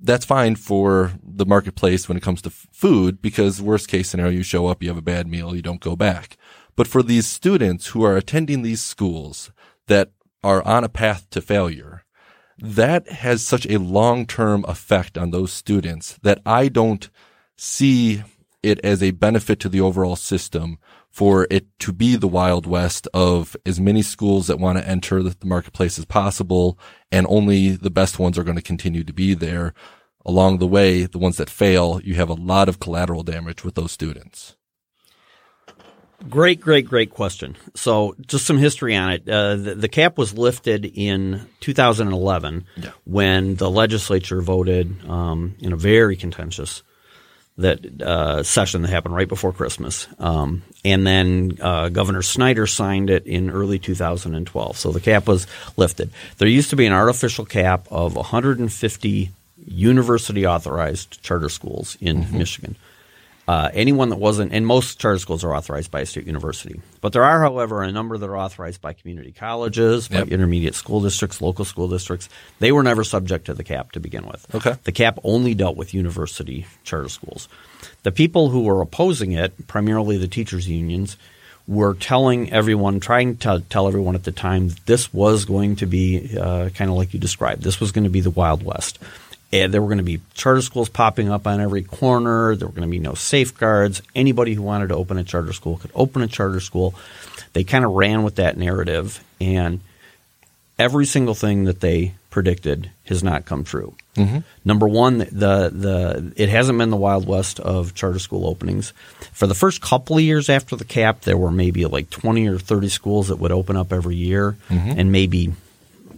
that's 0.00 0.24
fine 0.24 0.56
for 0.56 1.12
the 1.22 1.46
marketplace 1.46 2.08
when 2.08 2.16
it 2.16 2.22
comes 2.22 2.42
to 2.42 2.50
food 2.50 3.22
because 3.22 3.62
worst 3.62 3.88
case 3.88 4.10
scenario, 4.10 4.32
you 4.32 4.42
show 4.42 4.66
up, 4.66 4.82
you 4.82 4.88
have 4.88 4.98
a 4.98 5.02
bad 5.02 5.28
meal, 5.28 5.54
you 5.54 5.62
don't 5.62 5.80
go 5.80 5.94
back. 5.94 6.36
But 6.74 6.88
for 6.88 7.02
these 7.02 7.26
students 7.26 7.88
who 7.88 8.02
are 8.02 8.16
attending 8.16 8.62
these 8.62 8.82
schools 8.82 9.52
that 9.86 10.10
are 10.42 10.66
on 10.66 10.82
a 10.82 10.88
path 10.88 11.30
to 11.30 11.40
failure, 11.40 12.04
that 12.58 13.08
has 13.08 13.42
such 13.42 13.66
a 13.66 13.78
long-term 13.78 14.64
effect 14.68 15.16
on 15.18 15.30
those 15.30 15.52
students 15.52 16.18
that 16.22 16.40
I 16.44 16.68
don't 16.68 17.08
see 17.56 18.22
it 18.62 18.78
as 18.84 19.02
a 19.02 19.10
benefit 19.10 19.58
to 19.60 19.68
the 19.68 19.80
overall 19.80 20.16
system 20.16 20.78
for 21.10 21.46
it 21.50 21.66
to 21.78 21.92
be 21.92 22.16
the 22.16 22.28
Wild 22.28 22.66
West 22.66 23.06
of 23.12 23.54
as 23.66 23.78
many 23.78 24.00
schools 24.00 24.46
that 24.46 24.58
want 24.58 24.78
to 24.78 24.88
enter 24.88 25.22
the 25.22 25.36
marketplace 25.44 25.98
as 25.98 26.06
possible. 26.06 26.78
And 27.10 27.26
only 27.28 27.70
the 27.70 27.90
best 27.90 28.18
ones 28.18 28.38
are 28.38 28.44
going 28.44 28.56
to 28.56 28.62
continue 28.62 29.04
to 29.04 29.12
be 29.12 29.34
there. 29.34 29.74
Along 30.24 30.58
the 30.58 30.66
way, 30.66 31.04
the 31.04 31.18
ones 31.18 31.36
that 31.36 31.50
fail, 31.50 32.00
you 32.02 32.14
have 32.14 32.30
a 32.30 32.34
lot 32.34 32.68
of 32.68 32.80
collateral 32.80 33.24
damage 33.24 33.62
with 33.62 33.74
those 33.74 33.92
students. 33.92 34.56
Great, 36.28 36.60
great, 36.60 36.86
great 36.86 37.10
question. 37.10 37.56
So, 37.74 38.14
just 38.26 38.46
some 38.46 38.58
history 38.58 38.94
on 38.96 39.12
it. 39.12 39.28
Uh, 39.28 39.56
the, 39.56 39.74
the, 39.74 39.88
cap 39.88 40.18
was 40.18 40.36
lifted 40.36 40.84
in 40.84 41.48
2011 41.60 42.66
yeah. 42.76 42.90
when 43.04 43.56
the 43.56 43.70
legislature 43.70 44.40
voted 44.40 45.08
um, 45.08 45.56
in 45.60 45.72
a 45.72 45.76
very 45.76 46.16
contentious 46.16 46.82
that 47.58 48.00
uh, 48.00 48.42
session 48.42 48.82
that 48.82 48.88
happened 48.88 49.14
right 49.14 49.28
before 49.28 49.52
Christmas, 49.52 50.08
um, 50.18 50.62
and 50.84 51.06
then 51.06 51.58
uh, 51.60 51.90
Governor 51.90 52.22
Snyder 52.22 52.66
signed 52.66 53.10
it 53.10 53.26
in 53.26 53.50
early 53.50 53.78
2012. 53.78 54.76
So 54.76 54.90
the 54.90 55.00
cap 55.00 55.26
was 55.28 55.46
lifted. 55.76 56.10
There 56.38 56.48
used 56.48 56.70
to 56.70 56.76
be 56.76 56.86
an 56.86 56.92
artificial 56.92 57.44
cap 57.44 57.86
of 57.90 58.16
150 58.16 59.30
university 59.66 60.46
authorized 60.46 61.22
charter 61.22 61.48
schools 61.48 61.96
in 62.00 62.22
mm-hmm. 62.22 62.38
Michigan. 62.38 62.76
Uh, 63.52 63.68
anyone 63.74 64.08
that 64.08 64.16
wasn't, 64.16 64.50
and 64.50 64.66
most 64.66 64.98
charter 64.98 65.18
schools 65.18 65.44
are 65.44 65.54
authorized 65.54 65.90
by 65.90 66.00
a 66.00 66.06
state 66.06 66.26
university. 66.26 66.80
But 67.02 67.12
there 67.12 67.22
are, 67.22 67.38
however, 67.42 67.82
a 67.82 67.92
number 67.92 68.16
that 68.16 68.26
are 68.26 68.38
authorized 68.38 68.80
by 68.80 68.94
community 68.94 69.30
colleges, 69.30 70.08
by 70.08 70.20
yep. 70.20 70.28
intermediate 70.28 70.74
school 70.74 71.02
districts, 71.02 71.42
local 71.42 71.66
school 71.66 71.86
districts. 71.86 72.30
They 72.60 72.72
were 72.72 72.82
never 72.82 73.04
subject 73.04 73.44
to 73.46 73.52
the 73.52 73.62
cap 73.62 73.92
to 73.92 74.00
begin 74.00 74.26
with. 74.26 74.46
Okay. 74.54 74.76
The 74.84 74.92
cap 74.92 75.18
only 75.22 75.52
dealt 75.52 75.76
with 75.76 75.92
university 75.92 76.64
charter 76.82 77.10
schools. 77.10 77.46
The 78.04 78.10
people 78.10 78.48
who 78.48 78.62
were 78.62 78.80
opposing 78.80 79.32
it, 79.32 79.66
primarily 79.66 80.16
the 80.16 80.28
teachers' 80.28 80.66
unions, 80.66 81.18
were 81.66 81.92
telling 81.92 82.50
everyone, 82.54 83.00
trying 83.00 83.36
to 83.36 83.62
tell 83.68 83.86
everyone 83.86 84.14
at 84.14 84.24
the 84.24 84.32
time, 84.32 84.70
this 84.86 85.12
was 85.12 85.44
going 85.44 85.76
to 85.76 85.84
be 85.84 86.38
uh, 86.38 86.70
kind 86.70 86.90
of 86.90 86.96
like 86.96 87.12
you 87.12 87.20
described. 87.20 87.62
This 87.62 87.80
was 87.80 87.92
going 87.92 88.04
to 88.04 88.10
be 88.10 88.22
the 88.22 88.30
Wild 88.30 88.62
West. 88.62 88.98
And 89.52 89.72
there 89.72 89.82
were 89.82 89.88
going 89.88 89.98
to 89.98 90.04
be 90.04 90.20
charter 90.32 90.62
schools 90.62 90.88
popping 90.88 91.28
up 91.28 91.46
on 91.46 91.60
every 91.60 91.82
corner. 91.82 92.56
There 92.56 92.66
were 92.66 92.72
going 92.72 92.88
to 92.88 92.90
be 92.90 92.98
no 92.98 93.14
safeguards. 93.14 94.00
Anybody 94.14 94.54
who 94.54 94.62
wanted 94.62 94.88
to 94.88 94.96
open 94.96 95.18
a 95.18 95.24
charter 95.24 95.52
school 95.52 95.76
could 95.76 95.90
open 95.94 96.22
a 96.22 96.26
charter 96.26 96.60
school. 96.60 96.94
They 97.52 97.64
kind 97.64 97.84
of 97.84 97.92
ran 97.92 98.22
with 98.22 98.36
that 98.36 98.56
narrative, 98.56 99.22
and 99.40 99.80
every 100.78 101.04
single 101.04 101.34
thing 101.34 101.64
that 101.64 101.80
they 101.80 102.14
predicted 102.30 102.90
has 103.04 103.22
not 103.22 103.44
come 103.44 103.62
true. 103.62 103.94
Mm-hmm. 104.16 104.38
Number 104.64 104.88
one, 104.88 105.18
the 105.18 105.70
the 105.70 106.32
it 106.36 106.48
hasn't 106.48 106.78
been 106.78 106.90
the 106.90 106.96
wild 106.96 107.26
west 107.26 107.60
of 107.60 107.94
charter 107.94 108.18
school 108.18 108.46
openings. 108.46 108.92
For 109.32 109.46
the 109.46 109.54
first 109.54 109.80
couple 109.82 110.16
of 110.16 110.22
years 110.22 110.48
after 110.48 110.76
the 110.76 110.84
cap, 110.84 111.22
there 111.22 111.36
were 111.36 111.50
maybe 111.50 111.84
like 111.84 112.08
twenty 112.08 112.48
or 112.48 112.58
thirty 112.58 112.88
schools 112.88 113.28
that 113.28 113.36
would 113.36 113.52
open 113.52 113.76
up 113.76 113.92
every 113.92 114.16
year, 114.16 114.56
mm-hmm. 114.70 114.98
and 114.98 115.12
maybe 115.12 115.52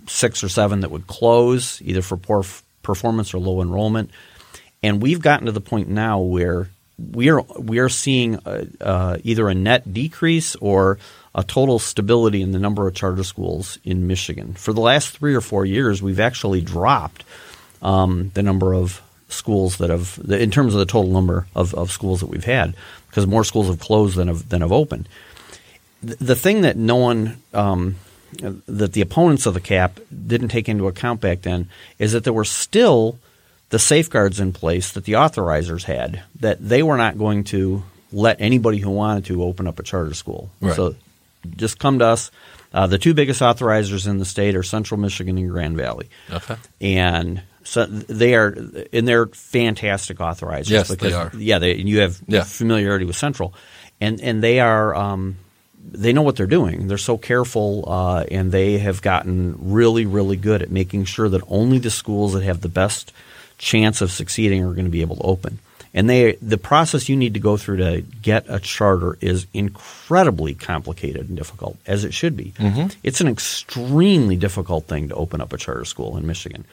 six 0.07 0.45
or 0.45 0.49
seven 0.49 0.81
that 0.81 0.91
would 0.91 1.07
close 1.07 1.83
either 1.83 2.03
for 2.03 2.17
poor 2.17 2.45
performance 2.85 3.35
or 3.35 3.39
low 3.39 3.61
enrollment. 3.61 4.11
And 4.83 5.03
we've 5.03 5.21
gotten 5.21 5.47
to 5.47 5.53
the 5.53 5.61
point 5.61 5.89
now 5.89 6.21
where 6.21 6.69
we 6.99 7.31
are 7.31 7.43
we 7.59 7.79
are 7.79 7.89
seeing 7.89 8.39
a, 8.45 8.67
uh, 8.81 9.17
either 9.25 9.49
a 9.49 9.55
net 9.55 9.93
decrease 9.93 10.55
or 10.57 10.99
a 11.35 11.43
total 11.43 11.79
stability 11.79 12.43
in 12.43 12.53
the 12.53 12.61
number 12.61 12.87
of 12.87 12.95
charter 12.95 13.25
schools 13.25 13.79
in 13.83 14.07
Michigan. 14.07 14.55
For 14.55 14.73
the 14.73 14.81
last 14.81 15.19
three 15.19 15.35
or 15.35 15.41
four 15.41 15.65
years, 15.65 16.01
we've 16.01 16.21
actually 16.21 16.61
dropped 16.61 17.25
um, 17.83 18.31
the 18.35 18.43
number 18.43 18.73
of 18.73 19.03
schools 19.29 19.79
that 19.79 19.91
have, 19.91 20.21
in 20.29 20.51
terms 20.53 20.75
of 20.75 20.79
the 20.79 20.87
total 20.87 21.11
number 21.11 21.47
of, 21.57 21.75
of 21.75 21.91
schools 21.91 22.21
that 22.21 22.29
we've 22.29 22.45
had, 22.45 22.75
because 23.09 23.27
more 23.27 23.43
schools 23.43 23.67
have 23.67 23.81
closed 23.81 24.17
than 24.17 24.29
have 24.29 24.49
than 24.49 24.61
have 24.61 24.73
opened. 24.73 25.09
The, 26.03 26.17
the 26.17 26.37
thing 26.37 26.61
that 26.61 26.77
no 26.77 26.97
one 26.97 27.43
um, 27.53 27.97
that 28.67 28.93
the 28.93 29.01
opponents 29.01 29.47
of 29.47 29.55
the 29.55 29.61
cap 29.61 30.01
didn't 30.27 30.49
take 30.49 30.69
into 30.69 30.87
account 30.87 31.21
back 31.21 31.43
then 31.43 31.69
is 31.99 32.13
that 32.13 32.25
there 32.25 32.33
were 32.33 32.45
still 32.45 33.19
the 33.71 33.79
safeguards 33.79 34.41
in 34.41 34.53
place 34.53 34.93
that 34.93 35.05
the 35.05 35.15
authorizers 35.15 35.85
had 35.85 36.23
that 36.41 36.67
they 36.67 36.83
were 36.83 36.97
not 36.97 37.19
going 37.19 37.45
to 37.45 37.83
let 38.13 38.41
anybody 38.41 38.79
who 38.79 38.91
wanted 38.91 39.25
to 39.25 39.43
open 39.43 39.67
up 39.67 39.79
a 39.79 39.83
charter 39.83 40.15
school. 40.15 40.51
Right. 40.61 40.77
So 40.77 40.95
just 41.57 41.79
come 41.79 41.99
to 41.99 42.07
us. 42.07 42.31
Uh, 42.73 42.87
the 42.87 42.99
two 42.99 43.15
biggest 43.15 43.41
authorizers 43.41 44.09
in 44.09 44.19
the 44.19 44.25
state 44.25 44.57
are 44.57 44.63
Central 44.63 44.99
Michigan 44.99 45.39
and 45.39 45.51
Grand 45.51 45.77
Valley. 45.77 46.09
Okay. 46.31 46.57
And 46.81 47.43
so 47.65 47.87
they 47.87 48.35
are, 48.35 48.55
and 48.93 49.09
they're 49.09 49.27
fantastic 49.27 50.19
authorizers. 50.19 50.71
Yes, 50.71 50.91
because, 50.91 51.13
they 51.13 51.17
are. 51.17 51.33
Yeah, 51.37 51.59
they, 51.59 51.77
you 51.77 52.01
have 52.01 52.21
yeah. 52.27 52.43
familiarity 52.43 53.05
with 53.05 53.17
Central, 53.17 53.55
and 54.01 54.21
and 54.21 54.43
they 54.43 54.61
are 54.61 54.95
um, 54.95 55.37
they 55.93 56.13
know 56.13 56.23
what 56.23 56.37
they're 56.37 56.47
doing. 56.47 56.89
They're 56.89 56.99
so 56.99 57.19
careful, 57.19 57.85
uh, 57.87 58.25
and 58.31 58.51
they 58.51 58.79
have 58.79 59.03
gotten 59.03 59.57
really, 59.73 60.07
really 60.07 60.37
good 60.37 60.63
at 60.63 60.71
making 60.71 61.05
sure 61.05 61.29
that 61.29 61.43
only 61.49 61.79
the 61.79 61.91
schools 61.91 62.33
that 62.33 62.43
have 62.43 62.61
the 62.61 62.69
best 62.69 63.13
chance 63.59 64.01
of 64.01 64.11
succeeding 64.11 64.65
are 64.65 64.73
going 64.73 64.87
to 64.87 64.91
be 64.91 65.03
able 65.03 65.17
to 65.17 65.23
open. 65.23 65.59
And 65.97 66.11
they, 66.11 66.33
the 66.43 66.59
process 66.59 67.09
you 67.09 67.15
need 67.15 67.35
to 67.35 67.41
go 67.41 67.57
through 67.57 67.77
to 67.77 68.01
get 68.01 68.47
a 68.49 68.59
charter 68.59 69.17
is 69.21 69.47
incredibly 69.55 70.55
complicated 70.55 71.29
and 71.29 71.37
difficult, 71.39 71.77
as 71.87 72.05
it 72.05 72.13
should 72.13 72.37
be. 72.37 72.53
Mm-hmm. 72.59 72.89
It's 73.05 73.21
an 73.21 73.29
extremely 73.29 74.35
difficult 74.35 74.87
thing 74.87 75.09
to 75.11 75.15
open 75.15 75.41
up 75.41 75.53
a 75.53 75.57
charter 75.57 75.85
school 75.85 76.17
in 76.17 76.27
Michigan. 76.27 76.65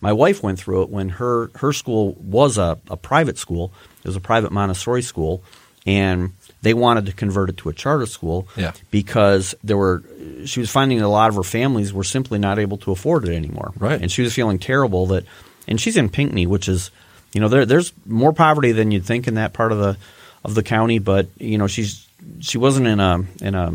My 0.00 0.12
wife 0.12 0.44
went 0.44 0.60
through 0.60 0.82
it 0.82 0.90
when 0.90 1.08
her 1.08 1.50
her 1.56 1.72
school 1.72 2.12
was 2.20 2.56
a, 2.56 2.78
a 2.88 2.96
private 2.96 3.36
school. 3.36 3.72
It 4.04 4.06
was 4.06 4.14
a 4.14 4.20
private 4.20 4.52
Montessori 4.52 5.02
school, 5.02 5.42
and 5.84 6.34
they 6.62 6.74
wanted 6.74 7.06
to 7.06 7.12
convert 7.12 7.50
it 7.50 7.56
to 7.58 7.68
a 7.68 7.72
charter 7.72 8.06
school 8.06 8.48
yeah. 8.56 8.72
because 8.90 9.54
there 9.62 9.76
were 9.76 10.02
she 10.44 10.60
was 10.60 10.70
finding 10.70 11.00
a 11.00 11.08
lot 11.08 11.28
of 11.28 11.36
her 11.36 11.42
families 11.42 11.92
were 11.92 12.04
simply 12.04 12.38
not 12.38 12.58
able 12.58 12.78
to 12.78 12.92
afford 12.92 13.28
it 13.28 13.34
anymore. 13.34 13.72
Right. 13.78 14.00
And 14.00 14.10
she 14.10 14.22
was 14.22 14.34
feeling 14.34 14.58
terrible 14.58 15.06
that 15.08 15.24
and 15.66 15.80
she's 15.80 15.96
in 15.96 16.08
Pinckney, 16.08 16.46
which 16.46 16.68
is 16.68 16.90
you 17.32 17.40
know, 17.40 17.48
there, 17.48 17.66
there's 17.66 17.92
more 18.06 18.32
poverty 18.32 18.72
than 18.72 18.90
you'd 18.90 19.04
think 19.04 19.28
in 19.28 19.34
that 19.34 19.52
part 19.52 19.72
of 19.72 19.78
the 19.78 19.96
of 20.44 20.54
the 20.54 20.62
county, 20.62 20.98
but 20.98 21.28
you 21.38 21.58
know, 21.58 21.66
she's 21.66 22.06
she 22.40 22.58
wasn't 22.58 22.86
in 22.86 23.00
a 23.00 23.24
in 23.40 23.54
a 23.54 23.72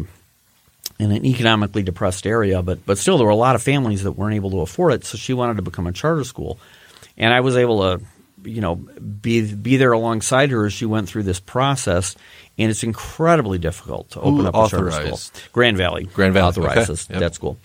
in 0.99 1.11
an 1.11 1.25
economically 1.25 1.83
depressed 1.83 2.25
area, 2.25 2.61
but 2.61 2.85
but 2.85 2.97
still 2.97 3.17
there 3.17 3.25
were 3.25 3.31
a 3.31 3.35
lot 3.35 3.55
of 3.55 3.61
families 3.61 4.03
that 4.03 4.13
weren't 4.13 4.35
able 4.35 4.51
to 4.51 4.61
afford 4.61 4.93
it, 4.93 5.05
so 5.05 5.17
she 5.17 5.33
wanted 5.33 5.57
to 5.57 5.61
become 5.61 5.87
a 5.87 5.91
charter 5.91 6.23
school. 6.23 6.59
And 7.15 7.31
I 7.31 7.41
was 7.41 7.55
able 7.55 7.81
to 7.81 8.03
you 8.43 8.61
know 8.61 8.75
be 8.75 9.53
be 9.53 9.77
there 9.77 9.91
alongside 9.91 10.51
her 10.51 10.65
as 10.65 10.73
she 10.73 10.85
went 10.85 11.07
through 11.07 11.23
this 11.23 11.39
process 11.39 12.15
and 12.57 12.69
it's 12.69 12.83
incredibly 12.83 13.57
difficult 13.57 14.11
to 14.11 14.21
open 14.21 14.45
up 14.45 14.55
a 14.55 14.69
charter 14.69 14.91
school. 14.91 15.19
Grand 15.51 15.77
Valley, 15.77 16.05
Grand 16.05 16.33
Valley 16.33 16.47
authorizes 16.47 17.05
okay. 17.05 17.15
yep. 17.15 17.21
that 17.21 17.35
school, 17.35 17.57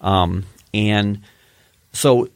um, 0.00 0.44
and 0.74 1.22
so 1.92 2.28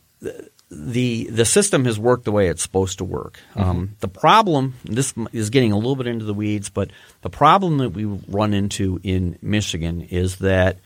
the 0.70 1.28
the 1.30 1.44
system 1.44 1.84
has 1.84 1.98
worked 1.98 2.24
the 2.24 2.32
way 2.32 2.48
it's 2.48 2.62
supposed 2.62 2.98
to 2.98 3.04
work. 3.04 3.40
Um, 3.54 3.96
the 4.00 4.08
problem 4.08 4.74
this 4.84 5.14
is 5.32 5.50
getting 5.50 5.72
a 5.72 5.76
little 5.76 5.96
bit 5.96 6.06
into 6.06 6.24
the 6.24 6.34
weeds, 6.34 6.70
but 6.70 6.90
the 7.22 7.30
problem 7.30 7.78
that 7.78 7.90
we 7.90 8.04
run 8.04 8.52
into 8.52 9.00
in 9.02 9.38
Michigan 9.42 10.02
is 10.02 10.36
that 10.36 10.78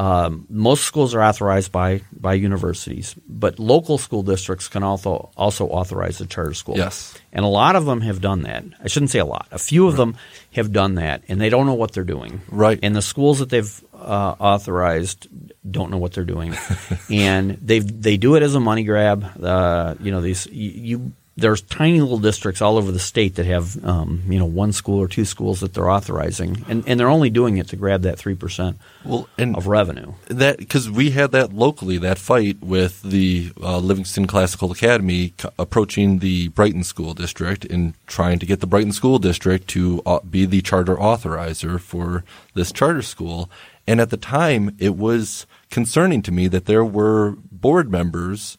um, 0.00 0.46
most 0.50 0.84
schools 0.84 1.14
are 1.14 1.22
authorized 1.22 1.70
by 1.70 2.00
by 2.12 2.34
universities, 2.34 3.14
but 3.28 3.60
local 3.60 3.96
school 3.96 4.24
districts 4.24 4.66
can 4.68 4.82
also 4.82 5.30
also 5.36 5.68
authorize 5.68 6.20
a 6.20 6.26
charter 6.26 6.54
school. 6.54 6.76
Yes. 6.76 7.14
and 7.32 7.44
a 7.44 7.48
lot 7.48 7.76
of 7.76 7.84
them 7.86 8.00
have 8.00 8.20
done 8.20 8.42
that. 8.42 8.64
I 8.82 8.88
shouldn't 8.88 9.10
say 9.10 9.20
a 9.20 9.24
lot. 9.24 9.46
A 9.52 9.58
few 9.58 9.86
of 9.86 9.96
them 9.96 10.16
have 10.52 10.72
done 10.72 10.96
that, 10.96 11.22
and 11.28 11.40
they 11.40 11.48
don't 11.48 11.66
know 11.66 11.74
what 11.74 11.92
they're 11.92 12.02
doing. 12.02 12.40
Right. 12.48 12.78
And 12.82 12.94
the 12.96 13.02
schools 13.02 13.38
that 13.38 13.50
they've 13.50 13.84
uh, 13.94 14.34
authorized 14.40 15.28
don't 15.68 15.92
know 15.92 15.98
what 15.98 16.12
they're 16.12 16.24
doing, 16.24 16.54
and 17.10 17.52
they 17.62 17.78
they 17.78 18.16
do 18.16 18.34
it 18.34 18.42
as 18.42 18.56
a 18.56 18.60
money 18.60 18.82
grab. 18.82 19.24
Uh, 19.40 19.94
you 20.00 20.10
know, 20.10 20.20
these 20.20 20.46
you, 20.46 20.70
you 20.70 21.12
there's 21.36 21.62
tiny 21.62 22.00
little 22.00 22.18
districts 22.18 22.62
all 22.62 22.76
over 22.78 22.92
the 22.92 22.98
state 23.00 23.34
that 23.34 23.46
have 23.46 23.84
um, 23.84 24.22
you 24.28 24.38
know 24.38 24.44
one 24.44 24.72
school 24.72 25.00
or 25.00 25.08
two 25.08 25.24
schools 25.24 25.60
that 25.60 25.74
they're 25.74 25.90
authorizing, 25.90 26.64
and 26.68 26.84
and 26.86 26.98
they're 27.00 27.08
only 27.08 27.30
doing 27.30 27.56
it 27.56 27.68
to 27.68 27.76
grab 27.76 28.02
that 28.02 28.18
three 28.18 28.36
percent 28.36 28.78
Well, 29.04 29.28
of 29.38 29.66
revenue. 29.66 30.12
that 30.28 30.58
because 30.58 30.88
we 30.90 31.10
had 31.10 31.32
that 31.32 31.52
locally 31.52 31.98
that 31.98 32.18
fight 32.18 32.62
with 32.62 33.02
the 33.02 33.50
uh, 33.60 33.78
Livingston 33.78 34.26
Classical 34.26 34.70
Academy 34.70 35.34
c- 35.38 35.48
approaching 35.58 36.20
the 36.20 36.48
Brighton 36.48 36.84
School 36.84 37.14
District 37.14 37.64
and 37.64 37.94
trying 38.06 38.38
to 38.38 38.46
get 38.46 38.60
the 38.60 38.66
Brighton 38.68 38.92
School 38.92 39.18
District 39.18 39.66
to 39.68 40.02
uh, 40.06 40.20
be 40.20 40.46
the 40.46 40.62
charter 40.62 40.94
authorizer 40.96 41.80
for 41.80 42.22
this 42.54 42.70
charter 42.70 43.02
school. 43.02 43.50
And 43.86 44.00
at 44.00 44.10
the 44.10 44.16
time, 44.16 44.74
it 44.78 44.96
was 44.96 45.46
concerning 45.70 46.22
to 46.22 46.32
me 46.32 46.46
that 46.48 46.64
there 46.66 46.84
were 46.84 47.34
board 47.52 47.90
members 47.90 48.56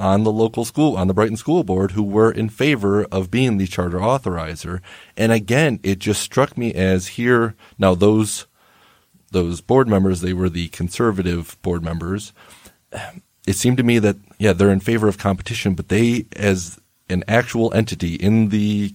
on 0.00 0.24
the 0.24 0.32
local 0.32 0.64
school, 0.64 0.96
on 0.96 1.06
the 1.06 1.14
Brighton 1.14 1.36
School 1.36 1.62
Board, 1.62 1.92
who 1.92 2.02
were 2.02 2.32
in 2.32 2.48
favor 2.48 3.04
of 3.04 3.30
being 3.30 3.58
the 3.58 3.66
charter 3.66 3.98
authorizer. 3.98 4.80
And 5.16 5.30
again, 5.30 5.78
it 5.82 5.98
just 5.98 6.22
struck 6.22 6.56
me 6.56 6.72
as 6.72 7.08
here 7.08 7.54
now 7.78 7.94
those 7.94 8.46
those 9.32 9.60
board 9.60 9.88
members, 9.88 10.22
they 10.22 10.32
were 10.32 10.48
the 10.48 10.68
conservative 10.68 11.56
board 11.62 11.84
members. 11.84 12.32
It 13.46 13.54
seemed 13.54 13.76
to 13.76 13.84
me 13.84 14.00
that 14.00 14.16
yeah, 14.38 14.52
they're 14.52 14.72
in 14.72 14.80
favor 14.80 15.06
of 15.06 15.18
competition, 15.18 15.74
but 15.74 15.88
they, 15.88 16.26
as 16.34 16.80
an 17.08 17.22
actual 17.28 17.72
entity 17.72 18.14
in 18.14 18.48
the 18.48 18.94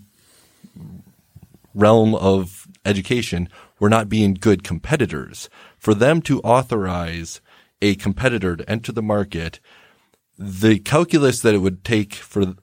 realm 1.73 2.15
of 2.15 2.67
education, 2.83 3.47
were 3.79 3.89
not 3.89 4.09
being 4.09 4.33
good 4.33 4.63
competitors. 4.63 5.49
For 5.77 5.93
them 5.93 6.21
to 6.23 6.41
authorize 6.41 7.41
a 7.81 7.95
competitor 7.95 8.55
to 8.55 8.69
enter 8.69 8.91
the 8.91 9.01
market, 9.01 9.59
the 10.37 10.79
calculus 10.79 11.39
that 11.41 11.53
it 11.53 11.59
would 11.59 11.83
take 11.83 12.13
for 12.15 12.55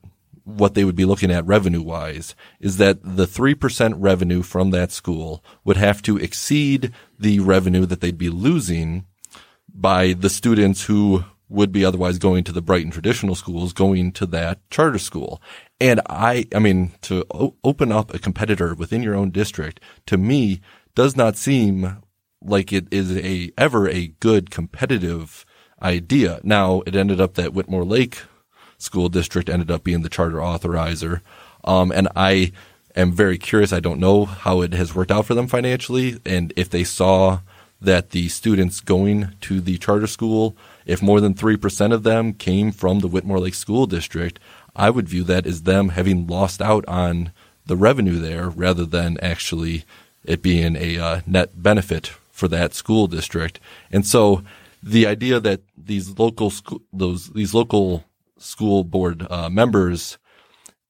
what 0.44 0.74
they 0.74 0.84
would 0.84 0.96
be 0.96 1.04
looking 1.04 1.30
at 1.30 1.46
revenue 1.46 1.82
wise 1.82 2.34
is 2.60 2.76
that 2.76 2.98
the 3.02 3.26
3% 3.26 3.94
revenue 3.96 4.42
from 4.42 4.70
that 4.70 4.90
school 4.90 5.44
would 5.64 5.76
have 5.76 6.02
to 6.02 6.16
exceed 6.16 6.92
the 7.18 7.40
revenue 7.40 7.86
that 7.86 8.00
they'd 8.00 8.18
be 8.18 8.28
losing 8.28 9.06
by 9.72 10.12
the 10.12 10.28
students 10.28 10.84
who 10.84 11.24
would 11.48 11.70
be 11.70 11.84
otherwise 11.84 12.18
going 12.18 12.42
to 12.44 12.52
the 12.52 12.62
Brighton 12.62 12.90
traditional 12.90 13.34
schools 13.34 13.72
going 13.72 14.10
to 14.12 14.26
that 14.26 14.58
charter 14.70 14.98
school. 14.98 15.40
And 15.80 16.00
I, 16.08 16.46
I 16.54 16.58
mean, 16.58 16.92
to 17.02 17.24
o- 17.30 17.56
open 17.62 17.92
up 17.92 18.12
a 18.12 18.18
competitor 18.18 18.74
within 18.74 19.02
your 19.02 19.14
own 19.14 19.30
district 19.30 19.80
to 20.06 20.16
me 20.16 20.60
does 20.94 21.16
not 21.16 21.36
seem 21.36 22.02
like 22.40 22.72
it 22.72 22.86
is 22.90 23.16
a 23.16 23.52
ever 23.56 23.88
a 23.88 24.08
good 24.20 24.50
competitive 24.50 25.44
idea. 25.82 26.40
Now 26.42 26.82
it 26.86 26.94
ended 26.94 27.20
up 27.20 27.34
that 27.34 27.52
Whitmore 27.52 27.84
Lake 27.84 28.22
School 28.78 29.08
District 29.08 29.48
ended 29.48 29.70
up 29.70 29.84
being 29.84 30.02
the 30.02 30.08
charter 30.08 30.38
authorizer, 30.38 31.20
um, 31.64 31.92
and 31.92 32.08
I 32.16 32.52
am 32.96 33.12
very 33.12 33.38
curious. 33.38 33.72
I 33.72 33.80
don't 33.80 34.00
know 34.00 34.24
how 34.24 34.60
it 34.62 34.72
has 34.72 34.94
worked 34.94 35.10
out 35.10 35.26
for 35.26 35.34
them 35.34 35.46
financially, 35.46 36.20
and 36.24 36.52
if 36.56 36.70
they 36.70 36.84
saw 36.84 37.40
that 37.80 38.10
the 38.10 38.28
students 38.28 38.80
going 38.80 39.34
to 39.40 39.60
the 39.60 39.78
charter 39.78 40.06
school, 40.06 40.56
if 40.86 41.02
more 41.02 41.20
than 41.20 41.34
three 41.34 41.56
percent 41.56 41.92
of 41.92 42.02
them 42.02 42.32
came 42.32 42.72
from 42.72 43.00
the 43.00 43.08
Whitmore 43.08 43.40
Lake 43.40 43.54
School 43.54 43.86
District, 43.86 44.38
I 44.74 44.90
would 44.90 45.08
view 45.08 45.24
that 45.24 45.46
as 45.46 45.62
them 45.62 45.90
having 45.90 46.26
lost 46.26 46.62
out 46.62 46.84
on 46.88 47.32
the 47.66 47.76
revenue 47.76 48.18
there, 48.18 48.48
rather 48.48 48.84
than 48.84 49.18
actually 49.22 49.84
it 50.24 50.42
being 50.42 50.76
a 50.76 50.98
uh, 50.98 51.20
net 51.26 51.62
benefit 51.62 52.12
for 52.30 52.48
that 52.48 52.74
school 52.74 53.06
district. 53.06 53.60
And 53.92 54.06
so 54.06 54.42
the 54.82 55.06
idea 55.06 55.40
that 55.40 55.62
these 55.76 56.18
local 56.18 56.50
school, 56.50 56.82
those, 56.92 57.28
these 57.30 57.54
local 57.54 58.04
school 58.38 58.84
board 58.84 59.26
uh, 59.30 59.48
members, 59.48 60.18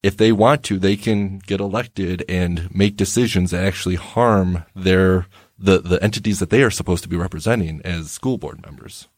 if 0.03 0.17
they 0.17 0.33
want 0.33 0.63
to, 0.65 0.79
they 0.79 0.97
can 0.97 1.39
get 1.39 1.61
elected 1.61 2.25
and 2.29 2.75
make 2.75 2.97
decisions 2.97 3.51
that 3.51 3.65
actually 3.65 3.97
harm 3.97 4.65
their, 4.75 5.27
the, 5.59 5.79
the 5.79 6.03
entities 6.03 6.39
that 6.41 6.51
they 6.51 6.63
are 6.63 6.71
supposed 6.71 7.03
to 7.03 7.09
be 7.09 7.17
representing 7.17 7.81
as 7.85 8.11
school 8.11 8.39
board 8.39 8.63
members. 8.63 9.09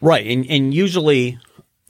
Right, 0.00 0.26
and 0.26 0.44
and 0.50 0.74
usually, 0.74 1.38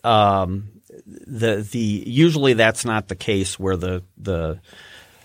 um, 0.04 0.70
the 1.04 1.66
the 1.68 2.04
usually 2.06 2.52
that's 2.52 2.84
not 2.84 3.08
the 3.08 3.16
case 3.16 3.58
where 3.58 3.76
the 3.76 4.04
the 4.16 4.60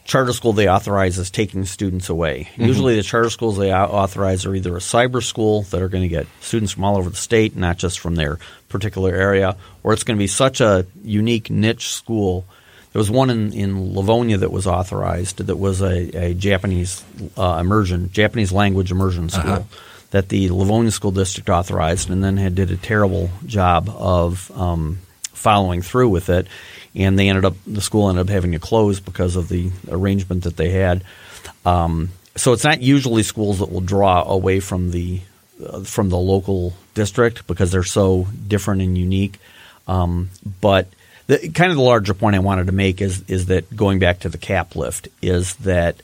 charter 0.09 0.33
school 0.33 0.53
they 0.53 0.67
authorize 0.67 1.19
is 1.19 1.29
taking 1.29 1.65
students 1.65 2.09
away. 2.09 2.49
Usually, 2.57 2.95
the 2.95 3.03
charter 3.03 3.29
schools 3.29 3.57
they 3.57 3.71
authorize 3.71 4.43
are 4.47 4.55
either 4.55 4.75
a 4.75 4.79
cyber 4.79 5.23
school 5.23 5.61
that 5.63 5.83
are 5.83 5.87
going 5.87 6.01
to 6.01 6.09
get 6.09 6.25
students 6.41 6.73
from 6.73 6.83
all 6.83 6.97
over 6.97 7.11
the 7.11 7.15
state, 7.15 7.55
not 7.55 7.77
just 7.77 7.99
from 7.99 8.15
their 8.15 8.39
particular 8.69 9.13
area, 9.13 9.55
or 9.83 9.93
it's 9.93 10.03
going 10.03 10.17
to 10.17 10.21
be 10.21 10.27
such 10.27 10.61
a 10.61 10.87
unique 11.03 11.51
niche 11.51 11.89
school. 11.89 12.45
There 12.91 12.99
was 12.99 13.11
one 13.11 13.29
in, 13.29 13.53
in 13.53 13.93
Livonia 13.93 14.37
that 14.37 14.51
was 14.51 14.65
authorized 14.65 15.37
that 15.37 15.57
was 15.57 15.79
a, 15.83 16.31
a 16.31 16.33
Japanese 16.33 17.03
uh, 17.37 17.59
immersion, 17.61 18.09
Japanese 18.11 18.51
language 18.51 18.89
immersion 18.89 19.29
school 19.29 19.67
that 20.09 20.29
the 20.29 20.49
Livonia 20.49 20.89
School 20.89 21.11
District 21.11 21.47
authorized, 21.49 22.09
and 22.09 22.23
then 22.23 22.37
had 22.37 22.55
did 22.55 22.71
a 22.71 22.77
terrible 22.77 23.29
job 23.45 23.87
of 23.89 24.51
um, 24.59 24.97
following 25.33 25.83
through 25.83 26.09
with 26.09 26.29
it. 26.29 26.47
And 26.95 27.17
they 27.17 27.29
ended 27.29 27.45
up 27.45 27.55
the 27.67 27.81
school 27.81 28.09
ended 28.09 28.27
up 28.27 28.29
having 28.29 28.51
to 28.53 28.59
close 28.59 28.99
because 28.99 29.35
of 29.35 29.49
the 29.49 29.71
arrangement 29.89 30.43
that 30.43 30.57
they 30.57 30.71
had. 30.71 31.03
Um, 31.65 32.09
so 32.35 32.53
it's 32.53 32.63
not 32.63 32.81
usually 32.81 33.23
schools 33.23 33.59
that 33.59 33.71
will 33.71 33.81
draw 33.81 34.23
away 34.23 34.59
from 34.59 34.91
the 34.91 35.21
uh, 35.65 35.81
from 35.81 36.09
the 36.09 36.17
local 36.17 36.73
district 36.93 37.45
because 37.47 37.71
they're 37.71 37.83
so 37.83 38.27
different 38.47 38.81
and 38.81 38.97
unique. 38.97 39.39
Um, 39.87 40.29
but 40.61 40.87
the 41.27 41.49
kind 41.49 41.69
of 41.69 41.77
the 41.77 41.83
larger 41.83 42.13
point 42.13 42.35
I 42.35 42.39
wanted 42.39 42.67
to 42.67 42.73
make 42.73 43.01
is 43.01 43.23
is 43.27 43.47
that 43.47 43.75
going 43.75 43.99
back 43.99 44.21
to 44.21 44.29
the 44.29 44.37
cap 44.37 44.75
lift 44.75 45.09
is 45.21 45.55
that 45.57 46.01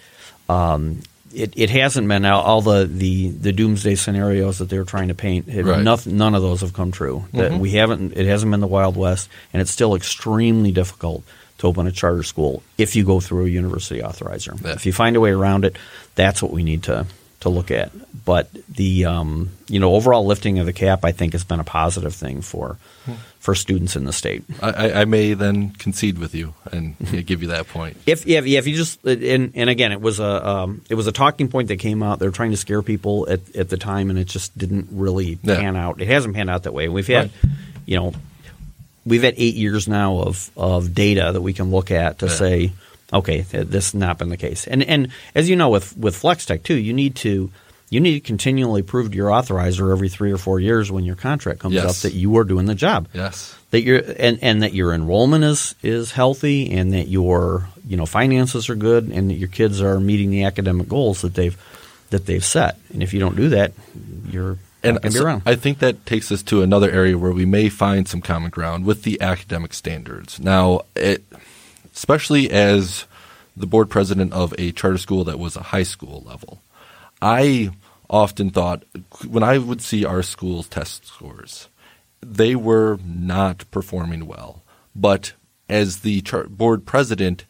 um, 0.50 1.02
it, 1.36 1.54
it 1.56 1.70
hasn't 1.70 2.08
been 2.08 2.26
all, 2.26 2.42
all 2.42 2.62
the, 2.62 2.86
the, 2.86 3.30
the 3.30 3.52
doomsday 3.52 3.96
scenarios 3.96 4.60
that 4.60 4.70
they 4.70 4.78
were 4.78 4.86
trying 4.86 5.10
to 5.10 5.16
paint. 5.16 5.50
Have 5.50 5.66
Right. 5.66 5.82
nothing, 5.84 6.18
none 6.18 6.34
of 6.36 6.42
those 6.42 6.62
have 6.62 6.74
come 6.74 6.92
true. 6.92 7.26
That 7.34 7.54
we 7.60 7.72
haven't. 7.72 8.18
It 8.18 8.26
hasn't 8.26 8.52
been 8.52 8.62
the 8.62 8.68
Wild 8.68 8.96
West, 8.98 9.30
and 9.54 9.62
it's 9.62 9.72
still 9.72 9.96
extremely 9.96 10.72
difficult 10.72 11.24
to 11.60 11.68
open 11.68 11.88
a 11.88 11.92
charter 11.92 12.24
school 12.24 12.64
if 12.78 12.96
you 12.96 13.04
go 13.06 13.20
through 13.20 13.46
a 13.46 13.50
university 13.50 14.02
authorizer. 14.02 14.62
Yeah. 14.64 14.74
If 14.74 14.86
you 14.86 14.94
find 14.94 15.16
a 15.16 15.20
way 15.22 15.32
around 15.32 15.66
it, 15.66 15.78
that's 16.16 16.42
what 16.42 16.52
we 16.52 16.64
need 16.64 16.84
to 16.84 17.06
to 17.42 17.50
look 17.50 17.70
at. 17.72 17.92
But 18.26 18.50
the 18.70 19.06
um, 19.06 19.52
you 19.68 19.80
know 19.80 19.94
overall 19.94 20.26
lifting 20.26 20.60
of 20.60 20.66
the 20.66 20.74
cap, 20.74 21.06
I 21.06 21.12
think, 21.12 21.34
has 21.34 21.44
been 21.44 21.60
a 21.60 21.64
positive 21.66 22.14
thing 22.16 22.42
for 22.42 22.78
for 23.46 23.54
students 23.54 23.96
in 23.96 24.06
the 24.06 24.12
state. 24.12 24.44
I, 24.60 24.70
I, 24.72 25.02
I 25.02 25.06
may 25.06 25.36
then 25.36 25.70
concede 25.70 26.18
with 26.18 26.34
you 26.34 26.56
and 26.72 26.96
give 27.28 27.44
you 27.44 27.50
that 27.50 27.68
point. 27.68 27.96
If 28.08 28.26
yeah, 28.26 28.40
if 28.42 28.66
you 28.66 28.76
just 28.76 29.06
and 29.06 29.52
and 29.54 29.70
again, 29.70 29.92
it 29.92 30.02
was 30.02 30.20
a 30.20 30.48
um, 30.50 30.82
it 30.90 30.96
was 30.96 31.06
a 31.06 31.12
talking 31.12 31.48
point 31.48 31.68
that 31.68 31.78
came 31.78 32.02
out. 32.02 32.18
They 32.18 32.26
were 32.26 32.32
trying 32.34 32.52
to 32.52 32.58
scare 32.58 32.82
people 32.82 33.28
at, 33.30 33.56
at 33.56 33.70
the 33.70 33.78
time, 33.78 34.10
and 34.10 34.18
it 34.18 34.26
just 34.28 34.58
didn't 34.58 34.88
really 34.92 35.38
Yeah. 35.44 35.58
pan 35.58 35.76
out. 35.76 36.02
It 36.02 36.08
hasn't 36.08 36.34
panned 36.34 36.50
out 36.50 36.64
that 36.64 36.74
way. 36.74 36.90
We've 36.90 37.06
had, 37.08 37.30
Right. 37.44 37.54
you 37.86 37.98
know, 37.98 38.14
we've 39.06 39.22
had 39.22 39.36
eight 39.38 39.54
years 39.56 39.88
now 39.88 40.18
of 40.18 40.50
of 40.58 40.96
data 40.96 41.30
that 41.32 41.42
we 41.42 41.54
can 41.54 41.70
look 41.70 41.92
at 41.92 42.18
to 42.20 42.26
Yeah. 42.26 42.32
say, 42.32 42.72
okay, 43.14 43.42
this 43.42 43.92
has 43.92 43.94
not 43.94 44.18
been 44.18 44.30
the 44.30 44.38
case. 44.38 44.66
And 44.66 44.82
and 44.84 45.10
as 45.36 45.48
you 45.52 45.56
know, 45.56 45.70
with 45.70 45.96
with 45.96 46.20
FlexTech 46.20 46.64
too, 46.64 46.76
you 46.78 46.94
need 46.94 47.16
to. 47.18 47.52
You 47.96 48.02
need 48.02 48.14
to 48.16 48.28
continually 48.28 48.82
prove 48.84 49.12
to 49.12 49.16
your 49.16 49.30
authorizer 49.30 49.90
every 49.92 50.10
three 50.10 50.32
or 50.34 50.38
four 50.38 50.60
years 50.60 50.92
when 50.92 51.06
your 51.06 51.16
contract 51.16 51.60
comes 51.60 51.76
Yes. 51.76 51.86
up 51.86 51.96
that 52.12 52.14
you 52.18 52.36
are 52.38 52.44
doing 52.44 52.66
the 52.66 52.76
job 52.76 53.08
Yes. 53.14 53.56
that 53.72 53.84
your 53.84 54.02
and, 54.20 54.38
and 54.42 54.62
that 54.64 54.74
your 54.74 54.94
enrollment 54.94 55.44
is 55.46 55.76
is 55.82 56.12
healthy 56.12 56.72
and 56.72 56.92
that 56.94 57.08
your 57.08 57.70
you 57.88 57.96
know 57.96 58.06
finances 58.06 58.68
are 58.70 58.76
good 58.76 59.06
and 59.10 59.30
that 59.30 59.36
your 59.36 59.48
kids 59.48 59.82
are 59.82 60.00
meeting 60.00 60.30
the 60.30 60.44
academic 60.44 60.90
goals 60.90 61.22
that 61.22 61.36
they've 61.36 61.58
that 62.10 62.26
they've 62.26 62.44
set. 62.44 62.78
And 62.94 63.02
if 63.02 63.14
you 63.14 63.20
don't 63.22 63.36
do 63.38 63.50
that, 63.50 63.72
you're 64.30 64.58
And 64.84 65.00
not 65.02 65.12
so 65.14 65.20
be 65.20 65.26
around. 65.26 65.42
I 65.46 65.56
think 65.56 65.80
that 65.80 66.06
takes 66.06 66.32
us 66.32 66.44
to 66.44 66.62
another 66.64 66.92
area 66.92 67.18
where 67.18 67.32
we 67.32 67.46
may 67.46 67.70
find 67.70 68.08
some 68.08 68.22
common 68.22 68.50
ground 68.52 68.86
with 68.86 69.04
the 69.04 69.20
academic 69.22 69.74
standards. 69.74 70.38
Now, 70.40 70.82
it, 70.96 71.24
especially 71.96 72.52
as 72.52 73.06
the 73.58 73.66
board 73.66 73.90
president 73.90 74.34
of 74.34 74.54
a 74.58 74.72
charter 74.74 74.98
school 75.00 75.24
that 75.24 75.40
was 75.40 75.56
a 75.56 75.64
high 75.74 75.84
school 75.84 76.22
level, 76.28 76.62
I 77.22 77.72
often 78.10 78.50
thought 78.50 78.84
when 79.28 79.44
I 79.44 79.58
would 79.58 79.82
see 79.82 80.06
our 80.06 80.22
school's 80.24 80.68
test 80.68 81.06
scores, 81.06 81.70
they 82.22 82.56
were 82.56 83.00
not 83.06 83.70
performing 83.72 84.26
well. 84.28 84.64
But 84.96 85.34
as 85.70 86.00
the 86.02 86.22
board 86.50 86.86
president, 86.86 87.46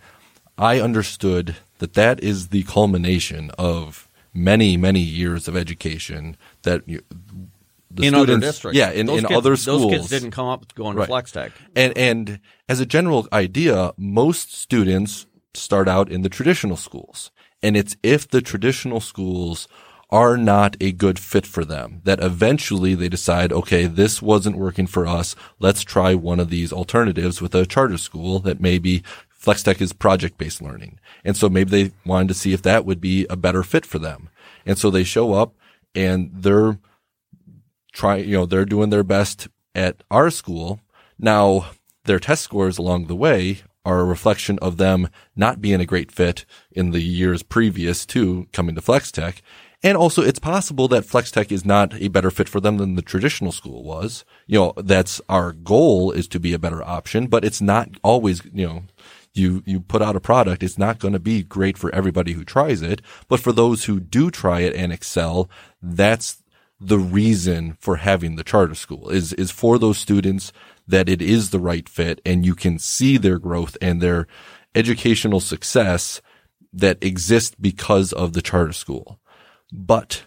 I 0.58 0.80
understood 0.80 1.56
that 1.80 1.94
that 1.94 2.24
is 2.24 2.48
the 2.50 2.64
culmination 2.64 3.52
of 3.58 4.08
many, 4.34 4.78
many 4.78 5.00
years 5.02 5.48
of 5.48 5.56
education 5.56 6.38
that 6.64 6.88
you, 6.88 7.02
the 7.92 8.04
in 8.04 8.14
students, 8.14 8.18
other 8.18 8.40
districts. 8.40 8.78
yeah, 8.78 8.92
in, 8.92 9.06
Those 9.06 9.20
in 9.20 9.26
kids- 9.26 9.38
other 9.38 9.56
schools, 9.56 9.82
Those 9.84 9.92
kids 9.92 10.10
didn't 10.10 10.32
come 10.32 10.48
up 10.48 10.74
going 10.76 10.96
to 10.96 11.00
Right. 11.02 11.08
Flex 11.08 11.32
Tech. 11.32 11.52
and 11.76 11.98
and 11.98 12.40
as 12.68 12.80
a 12.80 12.86
general 12.86 13.28
idea, 13.32 13.92
most 13.98 14.54
students 14.54 15.26
start 15.54 15.88
out 15.88 16.10
in 16.12 16.22
the 16.22 16.30
traditional 16.30 16.76
schools. 16.78 17.32
And 17.64 17.78
it's 17.78 17.96
if 18.04 18.28
the 18.28 18.42
traditional 18.42 19.00
schools 19.00 19.68
are 20.10 20.38
not 20.38 20.78
a 20.80 20.92
good 20.92 21.18
fit 21.18 21.46
for 21.46 21.66
them 21.66 22.02
that 22.04 22.24
eventually 22.24 22.96
they 22.96 23.10
decide, 23.10 23.52
okay, 23.52 23.86
this 23.86 24.22
wasn't 24.22 24.58
working 24.58 24.88
for 24.88 25.08
us. 25.08 25.36
Let's 25.60 25.84
try 25.84 26.14
one 26.14 26.40
of 26.40 26.50
these 26.50 26.72
alternatives 26.72 27.42
with 27.42 27.56
a 27.56 27.66
charter 27.66 27.98
school 27.98 28.40
that 28.40 28.62
maybe 28.62 29.04
FlexTech 29.40 29.82
is 29.82 29.94
project 29.94 30.38
based 30.38 30.62
learning. 30.62 31.00
And 31.24 31.36
so 31.36 31.50
maybe 31.50 31.70
they 31.70 31.92
wanted 32.06 32.30
to 32.30 32.34
see 32.34 32.54
if 32.54 32.62
that 32.64 32.86
would 32.86 33.02
be 33.02 33.26
a 33.30 33.36
better 33.36 33.64
fit 33.64 33.86
for 33.86 34.00
them. 34.00 34.30
And 34.66 34.78
so 34.78 34.90
they 34.90 35.04
show 35.04 35.34
up 35.34 35.54
and 35.94 36.32
they're 36.34 36.80
trying, 37.94 38.28
you 38.28 38.38
know, 38.38 38.46
they're 38.46 38.66
doing 38.66 38.90
their 38.90 39.04
best 39.04 39.48
at 39.74 40.04
our 40.12 40.30
school. 40.30 40.80
Now, 41.18 41.72
their 42.06 42.20
test 42.20 42.44
scores 42.44 42.78
along 42.78 43.08
the 43.08 43.16
way 43.16 43.62
are 43.86 44.00
a 44.00 44.06
reflection 44.06 44.58
of 44.60 44.78
them 44.78 45.10
not 45.36 45.62
being 45.62 45.80
a 45.80 45.86
great 45.86 46.12
fit 46.12 46.46
in 46.72 46.92
the 46.92 47.02
years 47.02 47.44
previous 47.44 48.06
to 48.08 48.48
coming 48.52 48.76
to 48.76 48.82
FlexTech. 48.82 49.42
And 49.86 49.96
also, 49.96 50.24
it's 50.24 50.40
possible 50.40 50.88
that 50.88 51.04
FlexTech 51.04 51.52
is 51.52 51.64
not 51.64 51.94
a 52.02 52.08
better 52.08 52.32
fit 52.32 52.50
for 52.50 52.60
them 52.60 52.78
than 52.78 52.96
the 52.96 53.04
traditional 53.04 53.52
school 53.52 53.84
was. 53.84 54.26
You 54.48 54.58
know, 54.58 54.74
that's 54.78 55.22
our 55.30 55.52
goal 55.52 56.10
is 56.10 56.28
to 56.30 56.40
be 56.40 56.54
a 56.54 56.60
better 56.60 56.84
option, 56.84 57.28
but 57.28 57.46
it's 57.46 57.62
not 57.62 57.90
always, 58.04 58.44
you 58.46 58.66
know, 58.66 58.84
you, 59.36 59.62
you 59.68 59.80
put 59.82 60.02
out 60.02 60.16
a 60.16 60.20
product, 60.20 60.64
it's 60.64 60.80
not 60.80 60.98
going 60.98 61.14
to 61.14 61.20
be 61.20 61.44
great 61.44 61.78
for 61.78 61.94
everybody 61.94 62.34
who 62.34 62.44
tries 62.44 62.82
it. 62.82 63.04
But 63.28 63.42
for 63.42 63.52
those 63.52 63.86
who 63.86 64.00
do 64.00 64.32
try 64.32 64.62
it 64.62 64.74
and 64.74 64.92
excel, 64.92 65.52
that's 65.84 66.42
the 66.80 66.98
reason 66.98 67.78
for 67.80 67.98
having 67.98 68.38
the 68.38 68.44
charter 68.44 68.74
school 68.74 69.10
is, 69.10 69.34
is 69.34 69.52
for 69.52 69.78
those 69.78 70.00
students 70.00 70.52
that 70.88 71.08
it 71.08 71.22
is 71.22 71.52
the 71.52 71.60
right 71.60 71.88
fit 71.88 72.22
and 72.26 72.44
you 72.44 72.56
can 72.56 72.80
see 72.80 73.18
their 73.18 73.38
growth 73.38 73.78
and 73.84 74.02
their 74.02 74.26
educational 74.74 75.40
success 75.40 76.24
that 76.74 76.98
exist 77.04 77.62
because 77.62 78.12
of 78.14 78.34
the 78.34 78.42
charter 78.42 78.74
school. 78.74 79.20
But 79.76 80.26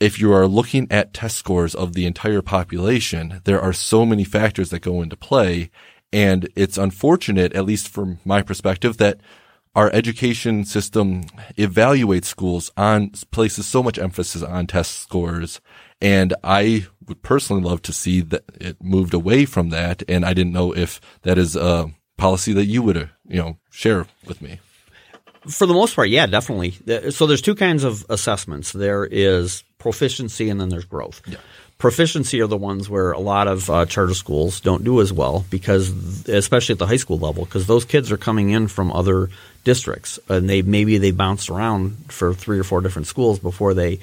if 0.00 0.18
you 0.18 0.32
are 0.32 0.46
looking 0.46 0.86
at 0.90 1.14
test 1.14 1.36
scores 1.36 1.74
of 1.74 1.92
the 1.92 2.06
entire 2.06 2.42
population, 2.42 3.40
there 3.44 3.60
are 3.60 3.72
so 3.72 4.04
many 4.04 4.24
factors 4.24 4.70
that 4.70 4.80
go 4.80 5.00
into 5.00 5.16
play. 5.16 5.70
And 6.12 6.48
it's 6.56 6.76
unfortunate, 6.76 7.54
at 7.54 7.64
least 7.64 7.88
from 7.88 8.18
my 8.24 8.42
perspective, 8.42 8.98
that 8.98 9.20
our 9.74 9.90
education 9.92 10.64
system 10.64 11.22
evaluates 11.56 12.26
schools 12.26 12.70
on 12.76 13.12
places 13.30 13.66
so 13.66 13.82
much 13.82 13.98
emphasis 13.98 14.42
on 14.42 14.66
test 14.66 14.98
scores. 14.98 15.60
And 16.00 16.34
I 16.44 16.86
would 17.06 17.22
personally 17.22 17.62
love 17.62 17.80
to 17.82 17.92
see 17.92 18.20
that 18.20 18.44
it 18.60 18.82
moved 18.82 19.14
away 19.14 19.44
from 19.46 19.70
that. 19.70 20.02
And 20.08 20.26
I 20.26 20.34
didn't 20.34 20.52
know 20.52 20.74
if 20.74 21.00
that 21.22 21.38
is 21.38 21.56
a 21.56 21.90
policy 22.18 22.52
that 22.52 22.66
you 22.66 22.82
would, 22.82 22.96
uh, 22.96 23.06
you 23.26 23.38
know, 23.38 23.58
share 23.70 24.06
with 24.26 24.42
me. 24.42 24.60
For 25.48 25.66
the 25.66 25.74
most 25.74 25.96
part, 25.96 26.08
yeah, 26.08 26.26
definitely. 26.26 26.70
So 27.10 27.26
there's 27.26 27.42
two 27.42 27.54
kinds 27.54 27.84
of 27.84 28.04
assessments. 28.08 28.72
There 28.72 29.04
is 29.04 29.64
proficiency 29.78 30.48
and 30.50 30.60
then 30.60 30.68
there's 30.68 30.84
growth. 30.84 31.20
Proficiency 31.78 32.40
are 32.40 32.46
the 32.46 32.56
ones 32.56 32.88
where 32.88 33.10
a 33.10 33.18
lot 33.18 33.48
of 33.48 33.68
uh, 33.68 33.86
charter 33.86 34.14
schools 34.14 34.60
don't 34.60 34.84
do 34.84 35.00
as 35.00 35.12
well 35.12 35.44
because, 35.50 35.90
especially 36.28 36.74
at 36.74 36.78
the 36.78 36.86
high 36.86 36.96
school 36.96 37.18
level, 37.18 37.44
because 37.44 37.66
those 37.66 37.84
kids 37.84 38.12
are 38.12 38.16
coming 38.16 38.50
in 38.50 38.68
from 38.68 38.92
other 38.92 39.30
districts 39.64 40.20
and 40.28 40.48
they 40.48 40.62
maybe 40.62 40.98
they 40.98 41.10
bounced 41.10 41.50
around 41.50 41.96
for 42.08 42.34
three 42.34 42.58
or 42.60 42.64
four 42.64 42.80
different 42.82 43.08
schools 43.08 43.40
before 43.40 43.74
they 43.74 43.98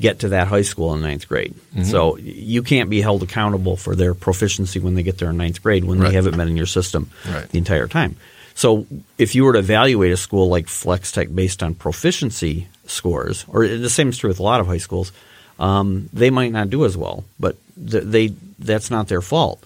get 0.00 0.20
to 0.20 0.28
that 0.30 0.48
high 0.48 0.62
school 0.62 0.94
in 0.94 1.02
ninth 1.02 1.28
grade. 1.28 1.54
So 1.84 2.16
you 2.16 2.62
can't 2.62 2.88
be 2.88 3.02
held 3.02 3.22
accountable 3.22 3.76
for 3.76 3.94
their 3.94 4.14
proficiency 4.14 4.78
when 4.78 4.94
they 4.94 5.02
get 5.02 5.18
there 5.18 5.28
in 5.28 5.36
ninth 5.36 5.62
grade 5.62 5.84
when 5.84 5.98
Right. 6.00 6.08
they 6.08 6.14
haven't 6.14 6.38
been 6.38 6.48
in 6.48 6.56
your 6.56 6.64
system 6.64 7.10
Right. 7.28 7.46
the 7.50 7.58
entire 7.58 7.86
time. 7.86 8.16
So 8.60 8.86
if 9.16 9.34
you 9.34 9.44
were 9.46 9.54
to 9.54 9.58
evaluate 9.60 10.12
a 10.12 10.18
school 10.18 10.50
like 10.50 10.68
Flex 10.68 11.12
Tech 11.12 11.34
based 11.34 11.62
on 11.62 11.74
proficiency 11.74 12.68
scores, 12.84 13.46
or 13.48 13.66
the 13.66 13.88
same 13.88 14.10
is 14.10 14.18
true 14.18 14.28
with 14.28 14.38
a 14.38 14.42
lot 14.42 14.60
of 14.60 14.66
high 14.66 14.76
schools, 14.76 15.12
um, 15.58 16.10
they 16.12 16.28
might 16.28 16.52
not 16.52 16.68
do 16.68 16.84
as 16.84 16.94
well, 16.94 17.24
but 17.38 17.56
th- 17.76 18.04
they 18.04 18.34
that's 18.58 18.90
not 18.90 19.08
their 19.08 19.22
fault. 19.22 19.64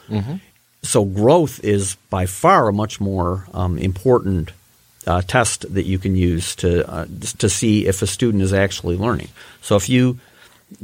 So 0.82 1.04
growth 1.04 1.58
is 1.64 1.96
by 2.08 2.26
far 2.26 2.68
a 2.68 2.72
much 2.72 3.00
more 3.00 3.48
um, 3.52 3.78
important 3.78 4.52
uh, 5.08 5.22
test 5.22 5.74
that 5.74 5.86
you 5.86 5.98
can 5.98 6.14
use 6.14 6.54
to 6.62 6.88
uh, 6.88 7.06
to 7.38 7.48
see 7.48 7.88
if 7.88 8.00
a 8.00 8.06
student 8.06 8.44
is 8.44 8.52
actually 8.52 8.96
learning. 8.96 9.30
So 9.60 9.74
if 9.74 9.88
you 9.88 10.20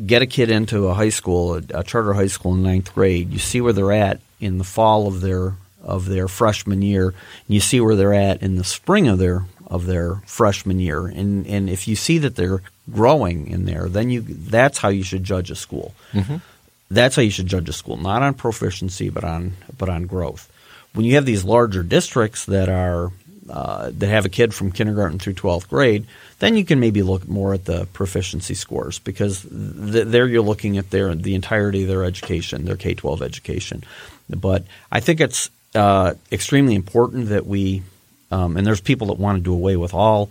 get 0.05 0.21
a 0.21 0.27
kid 0.27 0.51
into 0.51 0.89
a 0.89 0.95
high 0.95 1.15
school, 1.15 1.55
a, 1.55 1.63
a 1.75 1.85
charter 1.85 2.15
high 2.15 2.27
school 2.27 2.55
in 2.55 2.65
ninth 2.65 2.93
grade, 2.93 3.31
you 3.31 3.39
see 3.39 3.61
where 3.61 3.73
they're 3.73 3.93
at 3.93 4.19
in 4.41 4.59
the 4.59 4.65
fall 4.65 5.07
of 5.07 5.21
their 5.21 5.55
of 5.83 6.07
their 6.07 6.29
freshman 6.29 6.83
year, 6.83 7.09
and 7.09 7.15
you 7.49 7.61
see 7.61 7.81
where 7.81 7.97
they're 7.97 8.15
at 8.15 8.43
in 8.43 8.57
the 8.57 8.65
spring 8.65 9.09
of 9.09 9.19
their 9.19 9.45
of 9.67 9.87
their 9.87 10.17
freshman 10.27 10.81
year, 10.81 11.07
and 11.07 11.47
and 11.47 11.71
if 11.71 11.87
you 11.87 11.97
see 11.97 12.19
that 12.19 12.37
they're 12.37 12.63
growing 12.91 13.47
in 13.49 13.67
there, 13.67 13.89
then 13.89 14.11
you 14.11 14.21
that's 14.21 14.79
how 14.79 14.89
you 14.89 15.05
should 15.05 15.25
judge 15.25 15.51
a 15.51 15.57
school. 15.57 15.95
That's 16.91 17.15
how 17.15 17.23
you 17.23 17.31
should 17.31 17.47
judge 17.47 17.69
a 17.69 17.73
school, 17.73 17.97
not 17.97 18.23
on 18.23 18.35
proficiency, 18.35 19.11
but 19.11 19.23
on 19.23 19.53
but 19.79 19.89
on 19.89 20.07
growth. 20.07 20.51
When 20.93 21.05
you 21.05 21.15
have 21.15 21.25
these 21.25 21.45
larger 21.45 21.85
districts 21.85 22.47
that 22.47 22.69
are 22.69 23.13
uh, 23.49 23.91
that 23.99 24.09
have 24.09 24.27
a 24.27 24.29
kid 24.29 24.53
from 24.53 24.73
kindergarten 24.73 25.19
through 25.21 25.35
twelfth 25.35 25.69
grade, 25.69 26.07
then 26.41 26.57
you 26.57 26.65
can 26.65 26.81
maybe 26.81 27.03
look 27.03 27.29
more 27.29 27.55
at 27.55 27.65
the 27.65 27.87
proficiency 27.93 28.55
scores 28.55 28.99
because 28.99 29.43
th- 29.43 30.07
there 30.07 30.27
you're 30.27 30.43
looking 30.43 30.79
at 30.79 30.91
their 30.91 31.15
the 31.15 31.37
entirety 31.37 31.83
of 31.83 31.89
their 31.89 32.05
education, 32.05 32.65
their 32.65 32.77
K 32.77 32.95
twelve 32.95 33.23
education. 33.23 33.85
But 34.29 34.65
I 34.91 34.99
think 34.99 35.21
it's 35.21 35.49
uh, 35.75 36.15
extremely 36.33 36.75
important 36.75 37.29
that 37.29 37.47
we, 37.47 37.83
um, 38.31 38.57
and 38.57 38.67
there's 38.67 38.81
people 38.81 39.09
that 39.09 39.19
want 39.19 39.39
to 39.39 39.43
do 39.43 39.53
away 39.53 39.77
with 39.77 39.95
all 39.95 40.31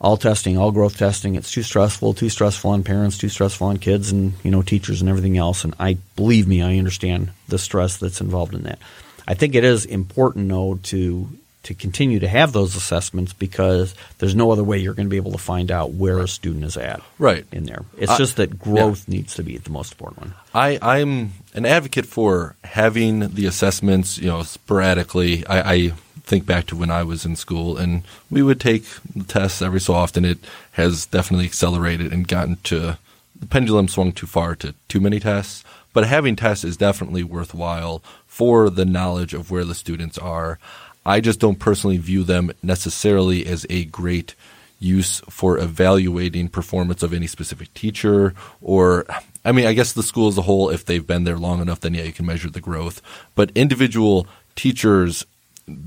all 0.00 0.16
testing, 0.16 0.58
all 0.58 0.72
growth 0.72 0.98
testing. 0.98 1.36
It's 1.36 1.52
too 1.52 1.62
stressful, 1.62 2.14
too 2.14 2.28
stressful 2.28 2.72
on 2.72 2.82
parents, 2.82 3.16
too 3.16 3.28
stressful 3.28 3.68
on 3.68 3.76
kids 3.76 4.10
and, 4.10 4.32
you 4.42 4.50
know, 4.50 4.60
teachers 4.60 5.00
and 5.00 5.08
everything 5.08 5.38
else. 5.38 5.62
And 5.62 5.74
I 5.78 5.96
believe 6.16 6.48
me, 6.48 6.60
I 6.60 6.76
understand 6.76 7.30
the 7.46 7.56
stress 7.56 7.98
that's 7.98 8.20
involved 8.20 8.52
in 8.52 8.64
that. 8.64 8.80
I 9.28 9.34
think 9.34 9.54
it 9.54 9.62
is 9.62 9.84
important 9.84 10.48
though 10.48 10.80
to 10.82 11.28
to 11.64 11.74
continue 11.74 12.18
to 12.18 12.26
have 12.28 12.52
those 12.52 12.74
assessments 12.74 13.32
because 13.32 13.94
there's 14.18 14.34
no 14.34 14.50
other 14.50 14.64
way 14.64 14.78
you're 14.78 14.94
going 14.94 15.06
to 15.06 15.10
be 15.10 15.16
able 15.16 15.32
to 15.32 15.38
find 15.38 15.70
out 15.70 15.92
where 15.92 16.18
a 16.18 16.26
student 16.26 16.64
is 16.64 16.76
at 16.76 17.00
Right. 17.18 17.46
in 17.52 17.64
there. 17.64 17.84
It's 17.96 18.10
I- 18.12 18.18
just 18.18 18.36
that 18.36 18.58
growth 18.58 19.06
needs 19.08 19.34
to 19.36 19.42
be 19.44 19.58
the 19.58 19.70
most 19.70 19.92
important 19.92 20.20
one. 20.20 20.34
I, 20.54 20.78
I'm 20.82 21.32
an 21.54 21.64
advocate 21.64 22.06
for 22.06 22.56
having 22.64 23.34
the 23.34 23.46
assessments, 23.46 24.18
you 24.18 24.26
know, 24.26 24.42
sporadically. 24.42 25.46
I, 25.46 25.72
I 25.74 25.92
think 26.24 26.46
back 26.46 26.66
to 26.66 26.76
when 26.76 26.90
I 26.90 27.02
was 27.04 27.24
in 27.24 27.36
school 27.36 27.76
and 27.76 28.02
we 28.30 28.42
would 28.42 28.60
take 28.60 28.84
tests 29.28 29.62
every 29.62 29.80
so 29.80 29.94
often. 29.94 30.24
It 30.24 30.38
has 30.72 31.06
definitely 31.06 31.46
accelerated 31.46 32.12
and 32.12 32.26
gotten 32.26 32.56
to 32.64 32.98
the 33.38 33.46
pendulum 33.46 33.86
swung 33.88 34.12
too 34.12 34.26
far 34.26 34.54
to 34.56 34.74
too 34.88 35.00
many 35.00 35.20
tests. 35.20 35.62
But 35.92 36.06
having 36.06 36.36
tests 36.36 36.64
is 36.64 36.76
definitely 36.76 37.22
worthwhile 37.22 38.02
for 38.26 38.70
the 38.70 38.86
knowledge 38.86 39.34
of 39.34 39.50
where 39.50 39.64
the 39.64 39.74
students 39.74 40.16
are. 40.16 40.58
I 41.04 41.20
just 41.20 41.40
don't 41.40 41.58
personally 41.58 41.98
view 41.98 42.22
them 42.24 42.52
necessarily 42.62 43.46
as 43.46 43.66
a 43.68 43.84
great 43.86 44.34
use 44.78 45.20
for 45.30 45.58
evaluating 45.58 46.48
performance 46.48 47.02
of 47.02 47.12
any 47.12 47.26
specific 47.26 47.72
teacher 47.72 48.34
or 48.60 49.06
I 49.44 49.52
mean 49.52 49.66
I 49.66 49.74
guess 49.74 49.92
the 49.92 50.02
school 50.02 50.28
as 50.28 50.36
a 50.36 50.42
whole 50.42 50.70
if 50.70 50.84
they've 50.84 51.06
been 51.06 51.24
there 51.24 51.38
long 51.38 51.60
enough 51.60 51.80
then 51.80 51.94
yeah 51.94 52.02
you 52.02 52.12
can 52.12 52.26
measure 52.26 52.50
the 52.50 52.60
growth. 52.60 53.00
But 53.34 53.52
individual 53.54 54.26
teachers 54.56 55.24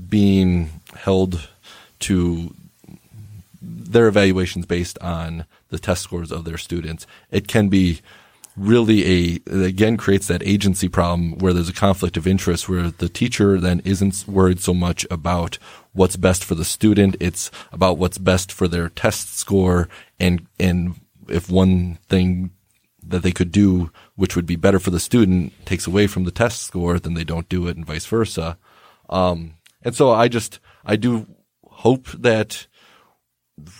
being 0.08 0.80
held 0.94 1.48
to 2.00 2.54
their 3.60 4.08
evaluations 4.08 4.64
based 4.66 4.98
on 5.00 5.44
the 5.68 5.78
test 5.78 6.02
scores 6.02 6.32
of 6.32 6.44
their 6.44 6.58
students 6.58 7.06
it 7.30 7.48
can 7.48 7.68
be 7.68 8.00
really 8.56 9.40
a 9.46 9.66
again 9.66 9.96
creates 9.96 10.26
that 10.28 10.42
agency 10.42 10.88
problem 10.88 11.38
where 11.38 11.52
there's 11.52 11.68
a 11.68 11.74
conflict 11.74 12.16
of 12.16 12.26
interest 12.26 12.68
where 12.68 12.90
the 12.90 13.08
teacher 13.08 13.60
then 13.60 13.80
isn't 13.84 14.24
worried 14.26 14.60
so 14.60 14.72
much 14.72 15.06
about 15.10 15.58
what's 15.92 16.16
best 16.16 16.42
for 16.42 16.54
the 16.54 16.64
student. 16.64 17.16
It's 17.20 17.50
about 17.72 17.98
what's 17.98 18.18
best 18.18 18.50
for 18.50 18.66
their 18.66 18.88
test 18.88 19.36
score 19.36 19.88
and 20.18 20.46
and 20.58 20.98
if 21.28 21.50
one 21.50 21.98
thing 22.08 22.50
that 23.06 23.22
they 23.22 23.32
could 23.32 23.52
do 23.52 23.90
which 24.14 24.34
would 24.34 24.46
be 24.46 24.56
better 24.56 24.78
for 24.78 24.90
the 24.90 25.00
student 25.00 25.52
takes 25.66 25.86
away 25.86 26.06
from 26.06 26.24
the 26.24 26.30
test 26.30 26.62
score 26.62 26.98
then 26.98 27.14
they 27.14 27.24
don't 27.24 27.48
do 27.48 27.66
it 27.68 27.76
and 27.76 27.86
vice 27.86 28.06
versa. 28.06 28.56
Um, 29.08 29.54
and 29.82 29.94
so 29.94 30.10
i 30.10 30.26
just 30.26 30.58
i 30.84 30.96
do 30.96 31.26
hope 31.70 32.08
that 32.08 32.66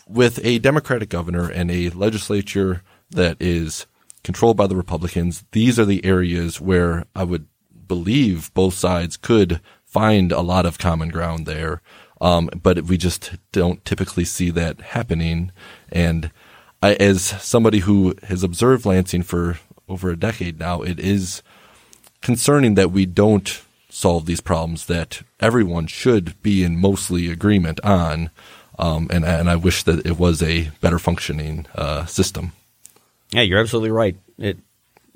with 0.06 0.44
a 0.44 0.58
Democratic 0.58 1.08
governor 1.08 1.50
and 1.50 1.70
a 1.70 1.90
legislature 1.90 2.82
that 3.10 3.36
is 3.40 3.86
controlled 4.26 4.56
by 4.56 4.66
the 4.66 4.76
Republicans, 4.76 5.44
these 5.52 5.78
are 5.78 5.84
the 5.84 6.04
areas 6.04 6.60
where 6.60 7.04
I 7.14 7.22
would 7.22 7.46
believe 7.86 8.52
both 8.54 8.74
sides 8.74 9.16
could 9.16 9.60
find 9.84 10.32
a 10.32 10.40
lot 10.40 10.66
of 10.66 10.78
common 10.78 11.10
ground 11.10 11.46
there. 11.46 11.80
Um, 12.20 12.50
but 12.60 12.82
we 12.82 12.96
just 12.98 13.34
don't 13.52 13.84
typically 13.84 14.24
see 14.24 14.50
that 14.50 14.80
happening. 14.80 15.52
And 15.92 16.32
I, 16.82 16.94
as 16.94 17.22
somebody 17.22 17.78
who 17.78 18.16
has 18.24 18.42
observed 18.42 18.84
Lansing 18.84 19.22
for 19.22 19.60
over 19.88 20.10
a 20.10 20.18
decade 20.18 20.58
now, 20.58 20.82
it 20.82 20.98
is 20.98 21.42
concerning 22.20 22.74
that 22.74 22.90
we 22.90 23.06
don't 23.06 23.62
solve 23.88 24.26
these 24.26 24.40
problems 24.40 24.86
that 24.86 25.22
everyone 25.38 25.86
should 25.86 26.42
be 26.42 26.64
in 26.64 26.80
mostly 26.80 27.30
agreement 27.30 27.78
on. 27.84 28.30
Um, 28.76 29.06
and, 29.12 29.24
and 29.24 29.48
I 29.48 29.54
wish 29.54 29.84
that 29.84 30.04
it 30.04 30.18
was 30.18 30.42
a 30.42 30.70
better 30.80 30.98
functioning 30.98 31.66
uh, 31.76 32.06
system. 32.06 32.52
Yeah, 33.32 33.42
you're 33.42 33.60
absolutely 33.60 33.90
right. 33.90 34.16
It 34.38 34.58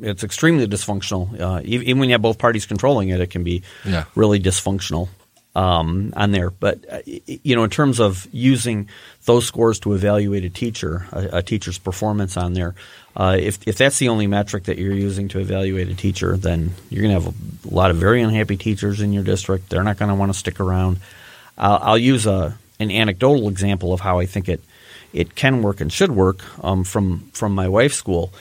it's 0.02 0.24
extremely 0.24 0.66
dysfunctional. 0.66 1.38
Uh, 1.38 1.60
even 1.64 1.98
when 1.98 2.08
you 2.08 2.14
have 2.14 2.22
both 2.22 2.38
parties 2.38 2.64
controlling 2.66 3.10
it, 3.10 3.20
it 3.20 3.28
can 3.30 3.44
be 3.44 3.62
Yeah. 3.84 4.04
really 4.14 4.40
dysfunctional 4.40 5.08
um, 5.54 6.12
on 6.16 6.30
there. 6.30 6.50
But 6.50 6.78
uh, 6.90 7.00
you 7.04 7.54
know, 7.54 7.64
in 7.64 7.70
terms 7.70 8.00
of 8.00 8.26
using 8.32 8.88
those 9.26 9.44
scores 9.46 9.78
to 9.80 9.92
evaluate 9.92 10.44
a 10.44 10.48
teacher, 10.50 11.06
a, 11.12 11.38
a 11.38 11.42
teacher's 11.42 11.76
performance 11.78 12.36
on 12.38 12.54
there, 12.54 12.74
uh, 13.16 13.36
if 13.38 13.58
if 13.66 13.76
that's 13.76 13.98
the 13.98 14.08
only 14.08 14.26
metric 14.26 14.64
that 14.64 14.78
you're 14.78 14.94
using 14.94 15.28
to 15.28 15.38
evaluate 15.38 15.88
a 15.88 15.94
teacher, 15.94 16.36
then 16.36 16.70
you're 16.88 17.02
going 17.02 17.14
to 17.14 17.20
have 17.22 17.34
a 17.70 17.74
lot 17.74 17.90
of 17.90 17.96
very 17.98 18.22
unhappy 18.22 18.56
teachers 18.56 19.00
in 19.00 19.12
your 19.12 19.24
district. 19.24 19.68
They're 19.68 19.84
not 19.84 19.98
going 19.98 20.08
to 20.08 20.14
want 20.14 20.32
to 20.32 20.38
stick 20.38 20.60
around. 20.60 20.98
I'll, 21.58 21.78
I'll 21.82 21.98
use 21.98 22.26
a 22.26 22.56
an 22.78 22.90
anecdotal 22.90 23.48
example 23.48 23.92
of 23.92 24.00
how 24.00 24.20
I 24.20 24.24
think 24.26 24.48
it 24.48 24.60
it 25.12 25.34
can 25.34 25.62
work 25.62 25.80
and 25.80 25.92
should 25.92 26.12
work 26.12 26.42
um, 26.64 26.84
from 26.84 27.20
from 27.32 27.54
my 27.54 27.68
wife's 27.68 27.96
school 27.96 28.32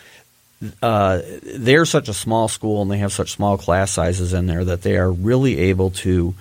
uh, 0.81 1.21
they're 1.43 1.85
such 1.85 2.09
a 2.09 2.13
small 2.13 2.47
school 2.47 2.81
and 2.81 2.91
they 2.91 2.97
have 2.97 3.13
such 3.13 3.31
small 3.31 3.57
class 3.57 3.91
sizes 3.91 4.33
in 4.33 4.45
there 4.45 4.65
that 4.65 4.81
they 4.81 4.97
are 4.97 5.11
really 5.11 5.57
able 5.57 5.89
to 5.89 6.33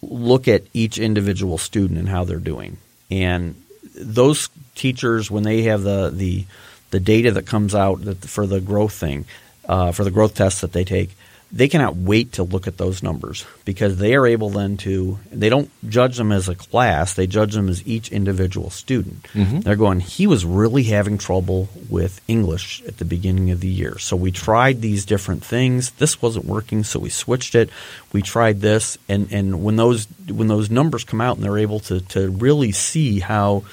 look 0.00 0.48
at 0.48 0.62
each 0.72 0.98
individual 0.98 1.58
student 1.58 1.98
and 1.98 2.08
how 2.08 2.24
they're 2.24 2.38
doing. 2.38 2.76
And 3.10 3.60
those 3.96 4.48
teachers, 4.74 5.30
when 5.30 5.42
they 5.42 5.62
have 5.62 5.82
the 5.82 6.10
the, 6.14 6.44
the 6.90 7.00
data 7.00 7.32
that 7.32 7.46
comes 7.46 7.74
out 7.74 8.04
that 8.04 8.18
for 8.18 8.46
the 8.46 8.60
growth 8.60 8.94
thing, 8.94 9.24
uh, 9.68 9.92
for 9.92 10.04
the 10.04 10.10
growth 10.10 10.34
tests 10.34 10.60
that 10.60 10.72
they 10.72 10.84
take, 10.84 11.10
they 11.52 11.68
cannot 11.68 11.96
wait 11.96 12.32
to 12.32 12.42
look 12.42 12.66
at 12.66 12.78
those 12.78 13.02
numbers 13.02 13.44
because 13.66 13.98
they 13.98 14.14
are 14.14 14.26
able 14.26 14.48
then 14.48 14.78
to 14.78 15.18
they 15.30 15.50
don't 15.50 15.70
judge 15.88 16.16
them 16.16 16.32
as 16.32 16.48
a 16.48 16.54
class 16.54 17.12
they 17.14 17.26
judge 17.26 17.52
them 17.52 17.68
as 17.68 17.86
each 17.86 18.10
individual 18.10 18.70
student. 18.70 19.22
Mm-hmm. 19.34 19.60
They're 19.60 19.76
going 19.76 20.00
he 20.00 20.26
was 20.26 20.44
really 20.44 20.84
having 20.84 21.18
trouble 21.18 21.68
with 21.90 22.20
english 22.26 22.82
at 22.88 22.96
the 22.96 23.04
beginning 23.04 23.50
of 23.50 23.60
the 23.60 23.68
year. 23.68 23.98
So 23.98 24.16
we 24.16 24.32
tried 24.32 24.80
these 24.80 25.04
different 25.04 25.44
things. 25.44 25.90
This 25.92 26.22
wasn't 26.22 26.46
working 26.46 26.84
so 26.84 26.98
we 26.98 27.10
switched 27.10 27.54
it. 27.54 27.68
We 28.12 28.22
tried 28.22 28.60
this. 28.60 28.96
And 29.08 29.30
and 29.30 29.62
when 29.62 29.76
those 29.76 30.06
when 30.28 30.48
those 30.48 30.70
numbers 30.70 31.04
come 31.04 31.20
out 31.20 31.36
and 31.36 31.44
they're 31.44 31.58
able 31.58 31.80
to 31.80 32.00
to 32.00 32.30
really 32.30 32.72
see 32.72 33.20
how 33.20 33.64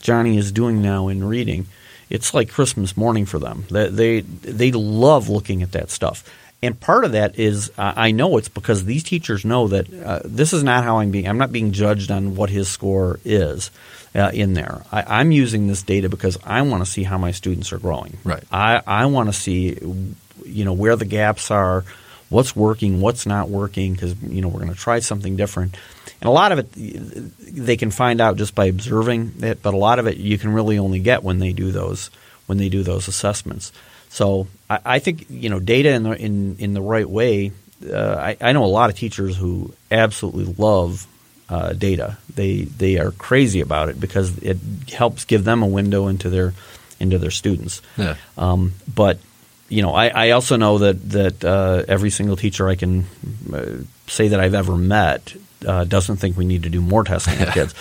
johnny 0.00 0.36
is 0.38 0.50
doing 0.50 0.82
now 0.82 1.08
in 1.08 1.22
reading 1.22 1.66
it's 2.08 2.34
like 2.34 2.50
Christmas 2.50 2.96
morning 2.96 3.24
for 3.24 3.38
them. 3.38 3.64
They 3.70 3.88
they, 3.88 4.20
they 4.20 4.72
love 4.72 5.28
looking 5.28 5.62
at 5.62 5.72
that 5.72 5.90
stuff. 5.90 6.24
And 6.62 6.78
part 6.78 7.04
of 7.04 7.12
that 7.12 7.38
is 7.38 7.70
uh, 7.78 7.94
I 7.96 8.10
know 8.10 8.36
it's 8.36 8.48
because 8.48 8.84
these 8.84 9.02
teachers 9.02 9.44
know 9.44 9.68
that 9.68 9.92
uh, 9.92 10.20
this 10.24 10.52
is 10.52 10.62
not 10.62 10.84
how 10.84 10.98
I'm 10.98 11.10
being. 11.10 11.26
I'm 11.26 11.38
not 11.38 11.52
being 11.52 11.72
judged 11.72 12.10
on 12.10 12.36
what 12.36 12.50
his 12.50 12.68
score 12.68 13.18
is 13.24 13.70
uh, 14.14 14.30
in 14.34 14.52
there. 14.52 14.82
I, 14.92 15.20
I'm 15.20 15.32
using 15.32 15.68
this 15.68 15.82
data 15.82 16.08
because 16.08 16.38
I 16.44 16.62
want 16.62 16.84
to 16.84 16.90
see 16.90 17.02
how 17.02 17.16
my 17.16 17.30
students 17.30 17.72
are 17.72 17.78
growing. 17.78 18.18
Right. 18.24 18.44
I, 18.52 18.82
I 18.86 19.06
want 19.06 19.30
to 19.30 19.32
see, 19.32 19.78
you 20.44 20.64
know, 20.64 20.74
where 20.74 20.96
the 20.96 21.06
gaps 21.06 21.50
are, 21.50 21.84
what's 22.28 22.54
working, 22.54 23.00
what's 23.00 23.24
not 23.24 23.48
working, 23.48 23.94
because 23.94 24.20
you 24.22 24.42
know 24.42 24.48
we're 24.48 24.60
going 24.60 24.72
to 24.72 24.78
try 24.78 24.98
something 25.00 25.36
different. 25.36 25.76
And 26.20 26.28
a 26.28 26.32
lot 26.32 26.52
of 26.52 26.58
it 26.58 26.72
they 27.38 27.78
can 27.78 27.90
find 27.90 28.20
out 28.20 28.36
just 28.36 28.54
by 28.54 28.66
observing 28.66 29.34
it, 29.40 29.62
but 29.62 29.72
a 29.72 29.78
lot 29.78 29.98
of 29.98 30.06
it 30.06 30.18
you 30.18 30.36
can 30.36 30.52
really 30.52 30.78
only 30.78 31.00
get 31.00 31.22
when 31.22 31.38
they 31.38 31.52
do 31.52 31.72
those 31.72 32.10
when 32.46 32.58
they 32.58 32.68
do 32.68 32.82
those 32.82 33.08
assessments. 33.08 33.72
So 34.10 34.48
I, 34.68 34.80
I 34.84 34.98
think 34.98 35.26
you 35.30 35.48
know 35.48 35.58
data 35.58 35.90
in 35.90 36.02
the 36.02 36.12
in, 36.12 36.56
in 36.58 36.74
the 36.74 36.82
right 36.82 37.08
way. 37.08 37.52
Uh, 37.82 38.14
I, 38.14 38.36
I 38.42 38.52
know 38.52 38.64
a 38.64 38.66
lot 38.66 38.90
of 38.90 38.96
teachers 38.96 39.38
who 39.38 39.72
absolutely 39.90 40.54
love 40.58 41.06
uh, 41.48 41.72
data. 41.72 42.18
They 42.34 42.62
they 42.62 42.98
are 42.98 43.12
crazy 43.12 43.60
about 43.60 43.88
it 43.88 43.98
because 43.98 44.36
it 44.38 44.58
helps 44.92 45.24
give 45.24 45.44
them 45.44 45.62
a 45.62 45.66
window 45.66 46.08
into 46.08 46.28
their 46.28 46.52
into 46.98 47.18
their 47.18 47.30
students. 47.30 47.80
Yeah. 47.96 48.16
Um, 48.36 48.74
but 48.92 49.18
you 49.70 49.82
know, 49.82 49.94
I, 49.94 50.08
I 50.08 50.30
also 50.32 50.56
know 50.56 50.78
that 50.78 51.10
that 51.10 51.44
uh, 51.44 51.84
every 51.88 52.10
single 52.10 52.36
teacher 52.36 52.68
I 52.68 52.74
can 52.74 53.06
uh, 53.52 53.84
say 54.08 54.28
that 54.28 54.40
I've 54.40 54.54
ever 54.54 54.76
met 54.76 55.32
uh, 55.66 55.84
doesn't 55.84 56.16
think 56.16 56.36
we 56.36 56.44
need 56.44 56.64
to 56.64 56.68
do 56.68 56.80
more 56.80 57.04
testing 57.04 57.38
with 57.38 57.50
kids. 57.54 57.74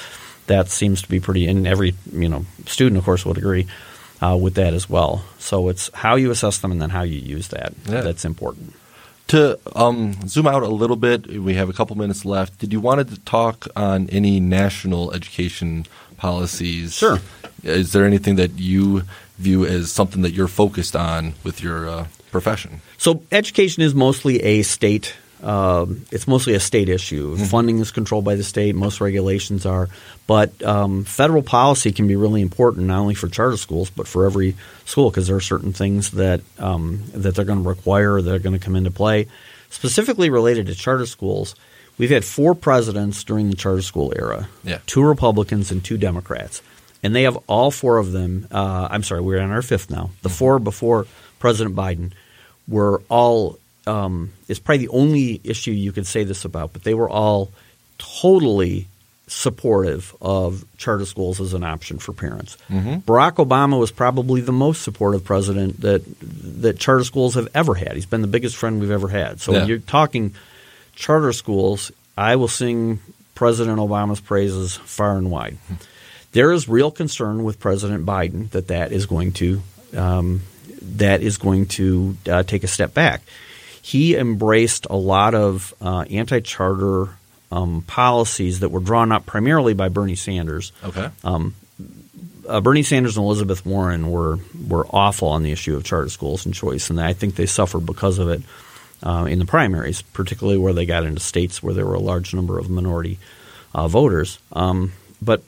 That 0.45 0.69
seems 0.69 1.01
to 1.01 1.09
be 1.09 1.19
pretty, 1.19 1.47
and 1.47 1.67
every 1.67 1.95
you 2.13 2.29
know 2.29 2.45
student, 2.65 2.97
of 2.97 3.05
course, 3.05 3.25
would 3.25 3.37
agree 3.37 3.67
uh, 4.21 4.37
with 4.39 4.55
that 4.55 4.73
as 4.73 4.89
well. 4.89 5.23
So 5.37 5.69
it's 5.69 5.89
how 5.93 6.15
you 6.15 6.31
assess 6.31 6.57
them 6.59 6.71
and 6.71 6.81
then 6.81 6.89
how 6.89 7.03
you 7.03 7.19
use 7.19 7.47
that 7.49 7.73
Yeah. 7.87 8.01
that's 8.01 8.25
important. 8.25 8.73
To 9.29 9.59
um, 9.75 10.15
zoom 10.27 10.47
out 10.47 10.63
a 10.63 10.67
little 10.67 10.95
bit, 10.95 11.27
we 11.27 11.53
have 11.53 11.69
a 11.69 11.73
couple 11.73 11.95
minutes 11.95 12.25
left. 12.25 12.57
Did 12.59 12.73
you 12.73 12.79
wanted 12.79 13.09
to 13.09 13.19
talk 13.25 13.67
on 13.75 14.09
any 14.09 14.39
national 14.39 15.11
education 15.13 15.85
policies? 16.17 16.93
Sure. 16.95 17.19
Is 17.63 17.91
there 17.91 18.05
anything 18.05 18.37
that 18.37 18.57
you 18.57 19.03
view 19.37 19.65
as 19.65 19.91
something 19.91 20.21
that 20.23 20.31
you're 20.31 20.47
focused 20.47 20.95
on 20.95 21.33
with 21.43 21.61
your 21.61 21.87
uh, 21.87 22.07
profession? 22.31 22.81
So 22.97 23.21
education 23.31 23.83
is 23.83 23.93
mostly 23.93 24.41
a 24.41 24.63
state. 24.63 25.13
Um, 25.41 26.05
it's 26.11 26.27
mostly 26.27 26.53
a 26.53 26.59
state 26.59 26.89
issue. 26.89 27.35
Mm-hmm. 27.35 27.45
Funding 27.45 27.79
is 27.79 27.91
controlled 27.91 28.25
by 28.25 28.35
the 28.35 28.43
state. 28.43 28.75
Most 28.75 28.99
regulations 28.99 29.65
are, 29.65 29.87
but 30.27 30.61
um, 30.63 31.05
federal 31.05 31.43
policy 31.43 31.91
can 31.91 32.07
be 32.07 32.15
really 32.15 32.41
important 32.41 32.87
not 32.87 32.99
only 32.99 33.15
for 33.15 33.29
charter 33.29 33.55
schools 33.57 33.89
but 33.89 34.07
for 34.07 34.25
every 34.25 34.55
school 34.85 35.09
because 35.09 35.27
there 35.27 35.35
are 35.37 35.41
certain 35.41 35.71
things 35.71 36.11
that 36.11 36.41
um, 36.57 37.03
that 37.13 37.35
they're 37.35 37.45
going 37.45 37.63
to 37.63 37.69
require 37.69 38.21
that 38.21 38.33
are 38.33 38.39
going 38.39 38.57
to 38.57 38.63
come 38.63 38.75
into 38.75 38.91
play. 38.91 39.27
Specifically 39.69 40.29
related 40.29 40.65
to 40.65 40.75
charter 40.75 41.05
schools, 41.05 41.55
we've 41.97 42.09
had 42.09 42.25
four 42.25 42.53
presidents 42.55 43.23
during 43.23 43.49
the 43.49 43.55
charter 43.55 43.81
school 43.81 44.11
era. 44.15 44.49
Yeah. 44.63 44.79
Two 44.87 45.03
Republicans 45.03 45.71
and 45.71 45.83
two 45.83 45.97
Democrats, 45.97 46.61
and 47.01 47.15
they 47.15 47.23
have 47.23 47.37
all 47.47 47.71
four 47.71 47.97
of 47.97 48.11
them. 48.11 48.47
Uh, 48.51 48.87
I'm 48.91 49.03
sorry, 49.03 49.21
we're 49.21 49.39
on 49.39 49.51
our 49.51 49.61
fifth 49.61 49.89
now. 49.89 50.09
The 50.21 50.29
four 50.29 50.59
before 50.59 51.07
President 51.39 51.75
Biden 51.77 52.11
were 52.67 53.01
all. 53.07 53.58
Um, 53.89 54.31
it's 54.47 54.59
probably 54.59 54.85
the 54.85 54.93
only 54.93 55.41
issue 55.43 55.71
you 55.71 55.91
could 55.91 56.07
say 56.07 56.23
this 56.23 56.45
about, 56.45 56.73
but 56.73 56.83
they 56.83 56.93
were 56.93 57.09
all 57.09 57.49
totally 57.97 58.87
supportive 59.27 60.15
of 60.21 60.65
charter 60.77 61.05
schools 61.05 61.39
as 61.39 61.53
an 61.53 61.63
option 61.63 61.99
for 61.99 62.13
parents. 62.13 62.57
Barack 62.69 63.35
Obama 63.45 63.79
was 63.79 63.91
probably 63.91 64.41
the 64.41 64.51
most 64.51 64.81
supportive 64.81 65.23
president 65.23 65.81
that 65.81 66.01
that 66.61 66.79
charter 66.79 67.03
schools 67.03 67.35
have 67.35 67.47
ever 67.53 67.75
had. 67.75 67.93
He's 67.93 68.07
been 68.07 68.21
the 68.21 68.27
biggest 68.27 68.55
friend 68.55 68.79
we've 68.81 68.91
ever 68.91 69.07
had. 69.07 69.39
So 69.39 69.51
Yeah. 69.51 69.59
when 69.59 69.67
you're 69.69 69.79
talking 69.79 70.33
charter 70.95 71.31
schools, 71.33 71.91
I 72.17 72.35
will 72.37 72.47
sing 72.47 72.99
President 73.35 73.77
Obama's 73.79 74.19
praises 74.19 74.75
far 74.75 75.17
and 75.17 75.29
wide. 75.31 75.57
There 76.31 76.51
is 76.51 76.69
real 76.69 76.91
concern 76.91 77.43
with 77.43 77.59
President 77.59 78.05
Biden 78.05 78.51
that 78.51 78.67
that 78.67 78.91
is 78.91 79.07
going 79.07 79.31
to 79.41 79.63
um, 79.97 80.41
that 80.97 81.23
is 81.23 81.37
going 81.37 81.65
to 81.81 82.15
uh, 82.29 82.43
take 82.43 82.63
a 82.63 82.67
step 82.67 82.93
back. 82.93 83.23
He 83.91 84.15
embraced 84.15 84.85
a 84.89 84.95
lot 84.95 85.33
of 85.33 85.73
uh, 85.81 86.01
anti-charter 86.21 87.09
um, 87.51 87.81
policies 87.87 88.59
that 88.59 88.69
were 88.69 88.79
drawn 88.89 89.11
up 89.11 89.25
primarily 89.25 89.73
by 89.73 89.89
Bernie 89.89 90.15
Sanders 90.15 90.71
Okay. 90.83 91.09
uh, 92.47 92.61
Bernie 92.61 92.83
Sanders 92.83 93.17
and 93.17 93.25
Elizabeth 93.25 93.65
Warren 93.65 94.11
were 94.11 94.37
were 94.67 94.85
awful 94.89 95.27
on 95.29 95.43
the 95.43 95.51
issue 95.51 95.75
of 95.75 95.83
charter 95.83 96.09
schools 96.09 96.45
and 96.45 96.53
choice, 96.53 96.89
and 96.91 96.99
I 96.99 97.13
think 97.13 97.35
they 97.35 97.45
suffered 97.47 97.85
because 97.85 98.19
of 98.19 98.29
it 98.29 98.41
uh, 99.03 99.25
in 99.29 99.39
the 99.39 99.45
primaries, 99.45 100.01
particularly 100.01 100.59
where 100.59 100.73
they 100.73 100.85
got 100.85 101.03
into 101.05 101.19
states 101.21 101.63
where 101.63 101.73
there 101.73 101.85
were 101.85 101.95
a 101.95 101.99
large 102.11 102.33
number 102.33 102.59
of 102.59 102.69
minority 102.69 103.17
uh, 103.73 103.87
voters. 103.87 104.39
Um, 104.53 104.91
but 105.21 105.41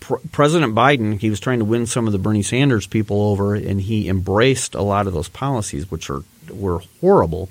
pr- 0.00 0.22
President 0.32 0.74
Biden, 0.74 1.18
he 1.20 1.30
was 1.30 1.40
trying 1.40 1.58
to 1.60 1.64
win 1.64 1.86
some 1.86 2.06
of 2.06 2.12
the 2.12 2.18
Bernie 2.18 2.42
Sanders 2.42 2.86
people 2.86 3.20
over, 3.22 3.54
and 3.54 3.80
he 3.80 4.08
embraced 4.08 4.74
a 4.74 4.82
lot 4.82 5.06
of 5.06 5.12
those 5.12 5.28
policies, 5.28 5.90
which 5.90 6.10
are 6.10 6.22
were 6.50 6.80
horrible. 7.00 7.48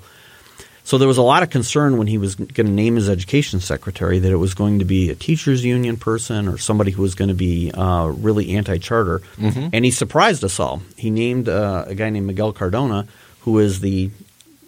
So 0.86 0.98
there 0.98 1.08
was 1.08 1.18
a 1.18 1.22
lot 1.22 1.42
of 1.42 1.50
concern 1.50 1.96
when 1.98 2.06
he 2.06 2.16
was 2.16 2.36
going 2.36 2.66
to 2.68 2.72
name 2.72 2.94
his 2.94 3.10
education 3.10 3.58
secretary 3.58 4.20
that 4.20 4.30
it 4.30 4.36
was 4.36 4.54
going 4.54 4.78
to 4.78 4.84
be 4.84 5.10
a 5.10 5.16
teachers 5.16 5.64
union 5.64 5.96
person 5.96 6.46
or 6.46 6.58
somebody 6.58 6.92
who 6.92 7.02
was 7.02 7.16
going 7.16 7.26
to 7.28 7.34
be 7.34 7.72
uh, 7.72 8.06
really 8.16 8.54
anti-charter. 8.54 9.20
And 9.36 9.84
he 9.84 9.90
surprised 9.90 10.44
us 10.44 10.60
all. 10.60 10.82
He 10.96 11.10
named 11.10 11.48
uh, 11.48 11.86
a 11.88 11.96
guy 11.96 12.08
named 12.10 12.28
Miguel 12.28 12.52
Cardona, 12.52 13.08
who 13.40 13.58
is 13.58 13.80
the 13.80 14.10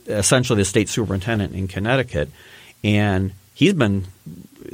essentially 0.08 0.56
the 0.56 0.64
state 0.64 0.88
superintendent 0.88 1.54
in 1.54 1.68
Connecticut, 1.68 2.30
and 2.82 3.30
he's 3.54 3.74
been 3.74 4.06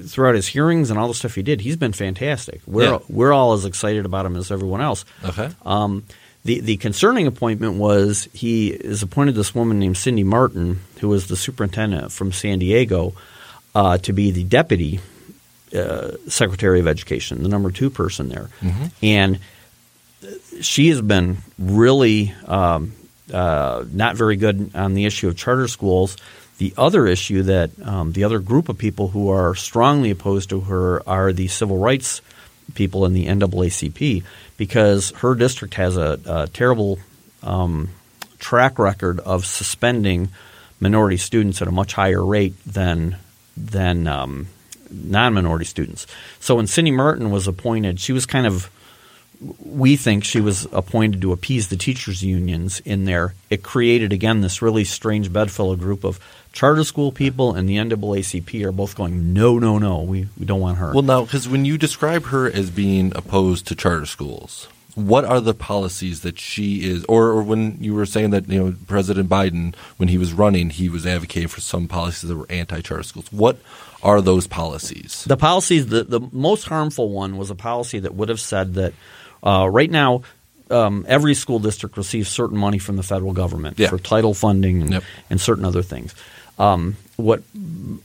throughout 0.07 0.36
his 0.36 0.47
hearings 0.47 0.88
and 0.88 0.99
all 0.99 1.09
the 1.09 1.14
stuff 1.14 1.34
he 1.34 1.42
did. 1.42 1.61
He's 1.61 1.76
been 1.76 1.92
fantastic. 1.92 2.62
We're 2.66 2.84
Yeah. 2.92 2.99
we're 3.11 3.32
all 3.34 3.53
as 3.53 3.66
excited 3.66 4.07
about 4.07 4.24
him 4.24 4.36
as 4.36 4.51
everyone 4.51 4.80
else. 4.80 5.05
Okay. 5.22 5.51
Um, 5.66 6.05
the 6.45 6.61
the 6.61 6.76
concerning 6.76 7.26
appointment 7.26 7.74
was 7.74 8.28
he 8.32 8.68
is 8.68 9.03
appointed 9.03 9.34
this 9.34 9.55
woman 9.55 9.78
named 9.78 9.97
Cindy 9.97 10.24
Marten, 10.24 10.80
who 11.01 11.09
was 11.09 11.26
the 11.26 11.36
superintendent 11.36 12.12
from 12.12 12.32
San 12.32 12.59
Diego, 12.59 13.14
uh, 13.74 13.99
to 13.99 14.12
be 14.12 14.30
the 14.30 14.45
deputy 14.45 15.01
uh, 15.74 16.12
secretary 16.28 16.80
of 16.80 16.86
education, 16.86 17.42
the 17.42 17.49
number 17.49 17.70
two 17.70 17.90
person 17.90 18.28
there, 18.28 18.49
and 19.03 19.38
she 20.61 20.88
has 20.88 21.01
been 21.01 21.38
really 21.59 22.34
um, 22.47 22.92
uh, 23.32 23.84
not 23.90 24.16
very 24.16 24.36
good 24.36 24.70
on 24.74 24.95
the 24.95 25.07
issue 25.07 25.28
of 25.28 25.36
charter 25.36 25.68
schools. 25.68 26.16
The 26.59 26.72
other 26.76 27.07
issue 27.07 27.42
that 27.45 27.70
um, 27.82 28.12
the 28.12 28.22
other 28.24 28.38
group 28.38 28.68
of 28.68 28.78
people 28.78 29.09
who 29.09 29.30
are 29.30 29.57
strongly 29.57 30.11
opposed 30.11 30.51
to 30.51 30.61
her 30.61 31.03
are 31.09 31.32
the 31.32 31.49
civil 31.49 31.78
rights 31.78 32.20
people 32.75 33.05
in 33.05 33.12
the 33.12 33.27
NAACP 33.27 34.23
because 34.57 35.11
her 35.19 35.35
district 35.35 35.75
has 35.75 35.97
a, 35.97 36.19
a 36.27 36.49
terrible 36.49 36.99
um, 37.43 37.91
track 38.39 38.79
record 38.79 39.21
of 39.21 39.45
suspending 39.45 40.29
minority 40.81 41.17
students 41.17 41.61
at 41.62 41.69
a 41.69 41.73
much 41.73 41.93
higher 41.93 42.25
rate 42.25 42.55
than 42.65 43.17
than 43.57 44.07
um, 44.07 44.49
non-minority 44.91 45.65
students. 45.65 46.07
So 46.41 46.57
when 46.57 46.67
Cindy 46.67 46.91
Marten 46.91 47.31
was 47.31 47.47
appointed, 47.47 48.01
she 48.01 48.12
was 48.12 48.27
kind 48.27 48.47
of 48.47 48.71
we 49.59 49.97
think 49.97 50.25
she 50.25 50.41
was 50.41 50.67
appointed 50.73 51.21
to 51.21 51.33
appease 51.33 51.69
the 51.69 51.77
teachers 51.77 52.23
unions 52.23 52.81
in 52.81 53.05
there. 53.05 53.35
It 53.51 53.62
created 53.62 54.12
again 54.12 54.41
this 54.41 54.62
really 54.62 54.85
strange 54.85 55.33
bedfellow 55.33 55.77
group 55.77 56.05
of 56.05 56.19
charter 56.55 56.85
school 56.85 57.11
people 57.13 57.53
and 57.55 57.69
the 57.69 57.77
NAACP 57.77 58.65
are 58.65 58.73
both 58.73 58.95
going 58.97 59.35
no 59.35 59.59
no 59.59 59.77
no 59.77 60.01
we, 60.01 60.29
we 60.39 60.47
don't 60.47 60.61
want 60.61 60.79
her. 60.79 60.93
Well, 60.95 61.03
now, 61.03 61.25
because 61.25 61.47
when 61.49 61.65
you 61.67 61.77
describe 61.77 62.25
her 62.27 62.51
as 62.51 62.71
being 62.71 63.13
opposed 63.15 63.67
to 63.67 63.75
charter 63.75 64.07
schools, 64.07 64.69
what 64.95 65.25
are 65.25 65.41
the 65.41 65.53
policies 65.53 66.21
that 66.21 66.39
she 66.39 66.85
is, 66.89 67.05
or, 67.07 67.27
or 67.31 67.43
when 67.43 67.77
you 67.81 67.93
were 67.93 68.07
saying 68.07 68.31
that 68.31 68.49
you 68.49 68.59
know 68.65 68.75
President 68.87 69.29
Biden, 69.29 69.75
when 69.97 70.09
he 70.09 70.17
was 70.17 70.33
running, 70.33 70.71
he 70.71 70.89
was 70.89 71.05
advocating 71.05 71.49
for 71.49 71.61
some 71.61 71.89
policies 71.89 72.29
that 72.29 72.37
were 72.37 72.47
anti-charter 72.49 73.03
schools. 73.03 73.27
What 73.33 73.59
are 74.05 74.21
those 74.21 74.47
policies? 74.47 75.25
The 75.27 75.37
policies, 75.37 75.89
the, 75.89 76.05
the 76.05 76.21
most 76.31 76.65
harmful 76.69 77.11
one 77.11 77.37
was 77.37 77.51
a 77.51 77.55
policy 77.57 77.99
that 77.99 78.15
would 78.15 78.29
have 78.29 78.41
said 78.41 78.75
that 78.75 78.93
uh, 79.43 79.69
right 79.69 79.91
now 79.91 80.23
um, 80.71 81.05
every 81.09 81.35
school 81.35 81.59
district 81.59 81.97
receives 81.97 82.29
certain 82.29 82.57
money 82.57 82.79
from 82.79 82.97
the 82.97 83.03
federal 83.03 83.33
government 83.33 83.79
Yeah. 83.79 83.89
for 83.89 83.99
title 83.99 84.35
funding 84.35 84.81
and, 84.83 84.91
Yep. 84.93 85.05
and 85.31 85.41
certain 85.41 85.65
other 85.65 85.83
things. 85.83 86.15
Um, 86.59 86.97
what 87.17 87.43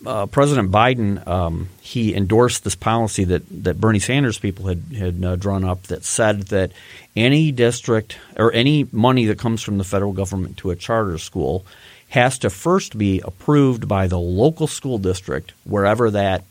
uh, 0.06 0.26
President 0.28 0.72
Biden 0.72 1.26
um, 1.28 1.70
he 1.82 2.16
endorsed 2.16 2.64
this 2.64 2.76
policy 2.76 3.24
that, 3.26 3.44
that 3.64 3.80
Bernie 3.80 4.00
Sanders 4.00 4.38
people 4.38 4.68
had 4.68 4.84
had 4.96 5.24
uh, 5.24 5.36
drawn 5.36 5.64
up 5.64 5.84
that 5.84 6.04
said 6.04 6.44
that 6.44 6.72
any 7.16 7.52
district 7.52 8.18
or 8.38 8.52
any 8.54 8.88
money 8.92 9.26
that 9.26 9.40
comes 9.40 9.62
from 9.62 9.78
the 9.78 9.84
federal 9.84 10.14
government 10.14 10.58
to 10.58 10.72
a 10.72 10.76
charter 10.76 11.18
school 11.18 11.66
has 12.10 12.40
to 12.40 12.50
first 12.50 12.98
be 12.98 13.22
approved 13.24 13.88
by 13.88 14.08
the 14.08 14.20
local 14.20 14.68
school 14.68 14.98
district 14.98 15.54
wherever 15.64 16.10
that 16.12 16.44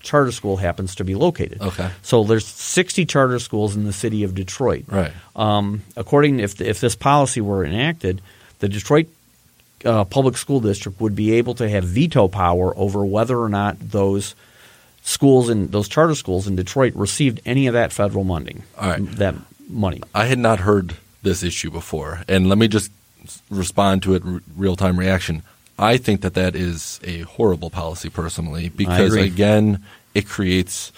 charter 0.00 0.32
school 0.32 0.56
happens 0.56 0.94
to 0.96 1.04
be 1.04 1.14
located. 1.14 1.60
Okay. 1.60 1.90
So 2.02 2.24
there's 2.24 2.46
60 2.46 3.04
charter 3.06 3.38
schools 3.38 3.76
in 3.76 3.84
the 3.84 3.92
city 3.92 4.22
of 4.24 4.34
Detroit. 4.34 4.84
Right. 4.88 5.12
Um, 5.34 5.82
according 5.96 6.40
if 6.40 6.60
if 6.60 6.80
this 6.80 6.94
policy 6.94 7.40
were 7.40 7.64
enacted, 7.64 8.22
the 8.60 8.68
Detroit 8.68 9.08
uh, 9.84 10.04
public 10.04 10.36
school 10.36 10.60
district 10.60 11.00
would 11.00 11.14
be 11.14 11.32
able 11.34 11.54
to 11.54 11.68
have 11.68 11.84
veto 11.84 12.28
power 12.28 12.76
over 12.76 13.04
whether 13.04 13.38
or 13.38 13.48
not 13.48 13.78
those 13.78 14.34
schools 15.02 15.48
in 15.48 15.68
those 15.68 15.88
charter 15.88 16.14
schools 16.14 16.46
in 16.46 16.56
Detroit 16.56 16.94
received 16.94 17.40
any 17.46 17.66
of 17.66 17.74
that 17.74 17.92
federal 17.92 18.24
money. 18.24 18.62
All 18.78 18.90
right. 18.90 19.16
That 19.16 19.34
money. 19.68 20.02
I 20.14 20.26
had 20.26 20.38
not 20.38 20.60
heard 20.60 20.96
this 21.22 21.42
issue 21.42 21.70
before, 21.70 22.22
and 22.28 22.48
let 22.48 22.58
me 22.58 22.68
just 22.68 22.90
respond 23.50 24.02
to 24.04 24.14
it 24.14 24.22
r- 24.24 24.40
real 24.56 24.76
time 24.76 24.98
reaction. 24.98 25.42
I 25.78 25.96
think 25.96 26.22
that 26.22 26.34
that 26.34 26.56
is 26.56 26.98
a 27.04 27.20
horrible 27.20 27.70
policy 27.70 28.10
personally 28.10 28.68
because 28.68 29.14
again, 29.14 29.84
it 30.14 30.26
creates 30.26 30.92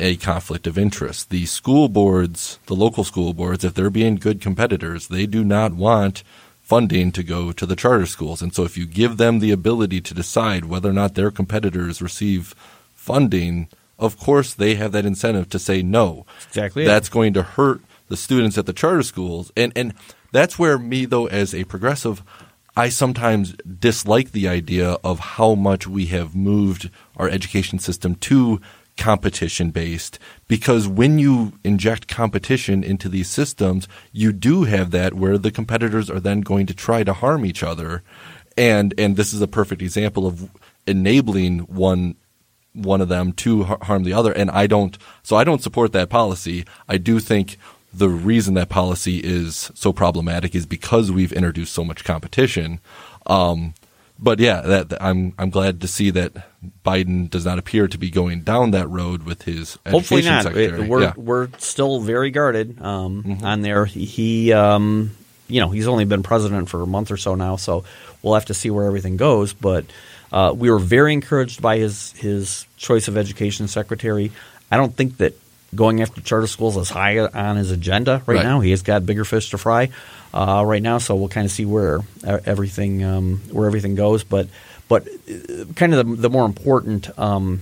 a 0.00 0.16
conflict 0.16 0.66
of 0.66 0.76
interest. 0.76 1.30
The 1.30 1.46
school 1.46 1.88
boards, 1.88 2.58
the 2.66 2.74
local 2.74 3.04
school 3.04 3.32
boards, 3.32 3.64
if 3.64 3.74
they're 3.74 3.88
being 3.88 4.16
good 4.16 4.40
competitors, 4.40 5.08
they 5.08 5.26
do 5.26 5.44
not 5.44 5.72
want 5.74 6.22
funding 6.66 7.12
to 7.12 7.22
go 7.22 7.52
to 7.52 7.64
the 7.64 7.76
charter 7.76 8.06
schools. 8.06 8.42
And 8.42 8.52
so 8.52 8.64
if 8.64 8.76
you 8.76 8.86
give 8.86 9.18
them 9.18 9.38
the 9.38 9.52
ability 9.52 10.00
to 10.00 10.12
decide 10.12 10.64
whether 10.64 10.90
or 10.90 10.92
not 10.92 11.14
their 11.14 11.30
competitors 11.30 12.02
receive 12.02 12.56
funding, 12.92 13.68
of 14.00 14.18
course 14.18 14.52
they 14.52 14.74
have 14.74 14.90
that 14.90 15.06
incentive 15.06 15.48
to 15.50 15.60
say 15.60 15.80
no. 15.80 16.26
exactly 16.48 16.82
it. 16.82 16.86
That's 16.86 17.08
going 17.08 17.34
to 17.34 17.44
hurt 17.44 17.82
the 18.08 18.16
students 18.16 18.58
at 18.58 18.66
the 18.66 18.72
charter 18.72 19.04
schools. 19.04 19.52
And 19.56 19.72
and 19.76 19.94
that's 20.32 20.58
where 20.58 20.76
me 20.76 21.04
though 21.04 21.28
as 21.28 21.54
a 21.54 21.62
progressive 21.62 22.24
I 22.76 22.88
sometimes 22.88 23.54
dislike 23.78 24.32
the 24.32 24.48
idea 24.48 24.98
of 25.04 25.20
how 25.20 25.54
much 25.54 25.86
we 25.86 26.06
have 26.06 26.34
moved 26.34 26.90
our 27.16 27.28
education 27.28 27.78
system 27.78 28.16
to 28.16 28.60
competition 28.96 29.70
based 29.70 30.18
because 30.48 30.88
when 30.88 31.18
you 31.18 31.52
inject 31.62 32.08
competition 32.08 32.82
into 32.82 33.08
these 33.08 33.28
systems 33.28 33.86
you 34.12 34.32
do 34.32 34.64
have 34.64 34.90
that 34.90 35.14
where 35.14 35.36
the 35.38 35.50
competitors 35.50 36.10
are 36.10 36.20
then 36.20 36.40
going 36.40 36.66
to 36.66 36.74
try 36.74 37.04
to 37.04 37.12
harm 37.12 37.44
each 37.44 37.62
other. 37.62 38.02
And 38.56 38.94
and 38.98 39.16
this 39.16 39.32
is 39.32 39.42
a 39.42 39.48
perfect 39.48 39.82
example 39.82 40.26
of 40.26 40.50
enabling 40.86 41.60
one 41.60 42.16
one 42.72 43.00
of 43.00 43.08
them 43.08 43.32
to 43.32 43.64
harm 43.64 44.04
the 44.04 44.12
other. 44.12 44.32
And 44.32 44.50
I 44.50 44.66
don't 44.66 44.96
so 45.22 45.36
I 45.36 45.44
don't 45.44 45.62
support 45.62 45.92
that 45.92 46.08
policy. 46.08 46.64
I 46.88 46.96
do 46.96 47.20
think 47.20 47.58
the 47.92 48.08
reason 48.08 48.54
that 48.54 48.68
policy 48.68 49.18
is 49.18 49.70
so 49.74 49.92
problematic 49.92 50.54
is 50.54 50.66
because 50.66 51.10
we've 51.10 51.32
introduced 51.32 51.72
so 51.72 51.84
much 51.84 52.04
competition. 52.04 52.80
Um, 53.26 53.74
but 54.18 54.38
yeah 54.40 54.60
that, 54.62 55.02
I'm 55.02 55.32
I'm 55.38 55.50
glad 55.50 55.80
to 55.82 55.88
see 55.88 56.10
that 56.10 56.32
Biden 56.84 57.28
does 57.30 57.44
not 57.44 57.58
appear 57.58 57.86
to 57.88 57.98
be 57.98 58.10
going 58.10 58.40
down 58.40 58.72
that 58.72 58.88
road 58.88 59.22
with 59.24 59.42
his 59.42 59.78
Hopefully 59.86 60.20
education 60.20 60.32
not. 60.32 60.42
secretary. 60.44 60.88
We're 60.88 61.02
Yeah. 61.02 61.10
Mm-hmm. 61.10 61.24
we're 61.24 61.48
still 61.58 62.00
very 62.00 62.30
guarded 62.30 62.80
um, 62.82 63.38
on 63.42 63.60
there. 63.62 63.84
He, 63.84 64.52
um, 64.52 65.12
you 65.48 65.60
know, 65.60 65.68
he's 65.70 65.86
only 65.86 66.04
been 66.04 66.22
president 66.24 66.68
for 66.68 66.82
a 66.82 66.86
month 66.86 67.10
or 67.12 67.16
so 67.16 67.34
now, 67.36 67.54
so 67.56 67.84
we'll 68.22 68.34
have 68.34 68.46
to 68.46 68.54
see 68.54 68.70
where 68.70 68.86
everything 68.86 69.16
goes. 69.16 69.52
But 69.52 69.84
uh, 70.32 70.52
we 70.56 70.70
were 70.70 70.80
very 70.80 71.12
encouraged 71.12 71.62
by 71.62 71.78
his 71.78 72.12
his 72.12 72.66
choice 72.76 73.06
of 73.06 73.16
education 73.16 73.68
secretary. 73.68 74.32
I 74.72 74.76
don't 74.76 74.94
think 74.96 75.18
that 75.18 75.34
going 75.76 76.02
after 76.02 76.20
charter 76.20 76.46
schools 76.46 76.76
is 76.76 76.90
high 76.90 77.18
on 77.18 77.56
his 77.56 77.70
agenda 77.70 78.22
right, 78.26 78.36
Right. 78.36 78.42
now. 78.42 78.60
He 78.60 78.70
has 78.70 78.82
got 78.82 79.06
bigger 79.06 79.24
fish 79.24 79.50
to 79.50 79.58
fry 79.58 79.90
uh, 80.34 80.64
right 80.66 80.82
now, 80.82 80.98
so 80.98 81.14
we'll 81.14 81.28
kind 81.28 81.44
of 81.44 81.50
see 81.52 81.64
where 81.66 82.00
uh, 82.26 82.38
everything 82.46 83.04
um, 83.04 83.40
where 83.52 83.66
everything 83.66 83.94
goes. 83.94 84.24
But 84.24 84.48
but 84.88 85.06
uh, 85.08 85.64
kind 85.76 85.94
of 85.94 86.06
the, 86.08 86.16
the 86.22 86.30
more 86.30 86.44
important. 86.46 87.16
Um, 87.18 87.60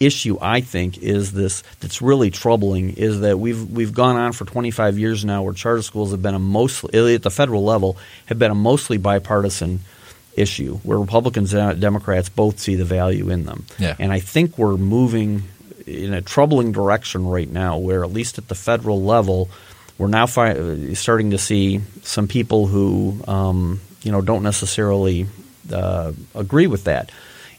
issue 0.00 0.38
I 0.40 0.60
think 0.60 0.98
is 0.98 1.32
this 1.32 1.62
that's 1.80 2.00
really 2.00 2.30
troubling 2.30 2.90
is 2.96 3.18
that 3.22 3.36
we've 3.40 3.68
we've 3.68 3.92
gone 3.92 4.14
on 4.14 4.32
for 4.32 4.44
25 4.44 4.96
years 4.96 5.24
now 5.24 5.42
where 5.42 5.52
charter 5.52 5.82
schools 5.82 6.12
have 6.12 6.22
been 6.22 6.36
a 6.36 6.38
mostly 6.38 7.16
at 7.16 7.24
the 7.24 7.32
federal 7.32 7.64
level 7.64 7.96
have 8.26 8.38
been 8.38 8.52
a 8.52 8.54
mostly 8.54 8.96
bipartisan 8.98 9.80
issue 10.36 10.76
where 10.84 11.00
Republicans 11.00 11.52
and 11.52 11.80
Democrats 11.80 12.28
both 12.28 12.60
see 12.60 12.76
the 12.76 12.84
value 12.84 13.28
in 13.28 13.44
them. 13.44 13.66
Yeah. 13.76 13.96
And 13.98 14.12
I 14.12 14.20
think 14.20 14.56
we're 14.56 14.76
moving 14.76 15.42
in 15.88 16.12
a 16.14 16.22
troubling 16.22 16.72
direction 16.72 17.26
right 17.26 17.50
now 17.50 17.78
where 17.78 18.04
at 18.04 18.12
least 18.12 18.38
at 18.38 18.48
the 18.48 18.54
federal 18.54 19.02
level 19.02 19.48
we're 19.98 20.06
now 20.08 20.26
fi- 20.26 20.94
starting 20.94 21.30
to 21.32 21.38
see 21.38 21.80
some 22.02 22.28
people 22.28 22.66
who 22.68 23.20
um, 23.26 23.80
you 24.02 24.12
know 24.12 24.20
don't 24.20 24.42
necessarily 24.44 25.26
uh, 25.72 26.12
agree 26.34 26.66
with 26.68 26.84
that. 26.84 27.10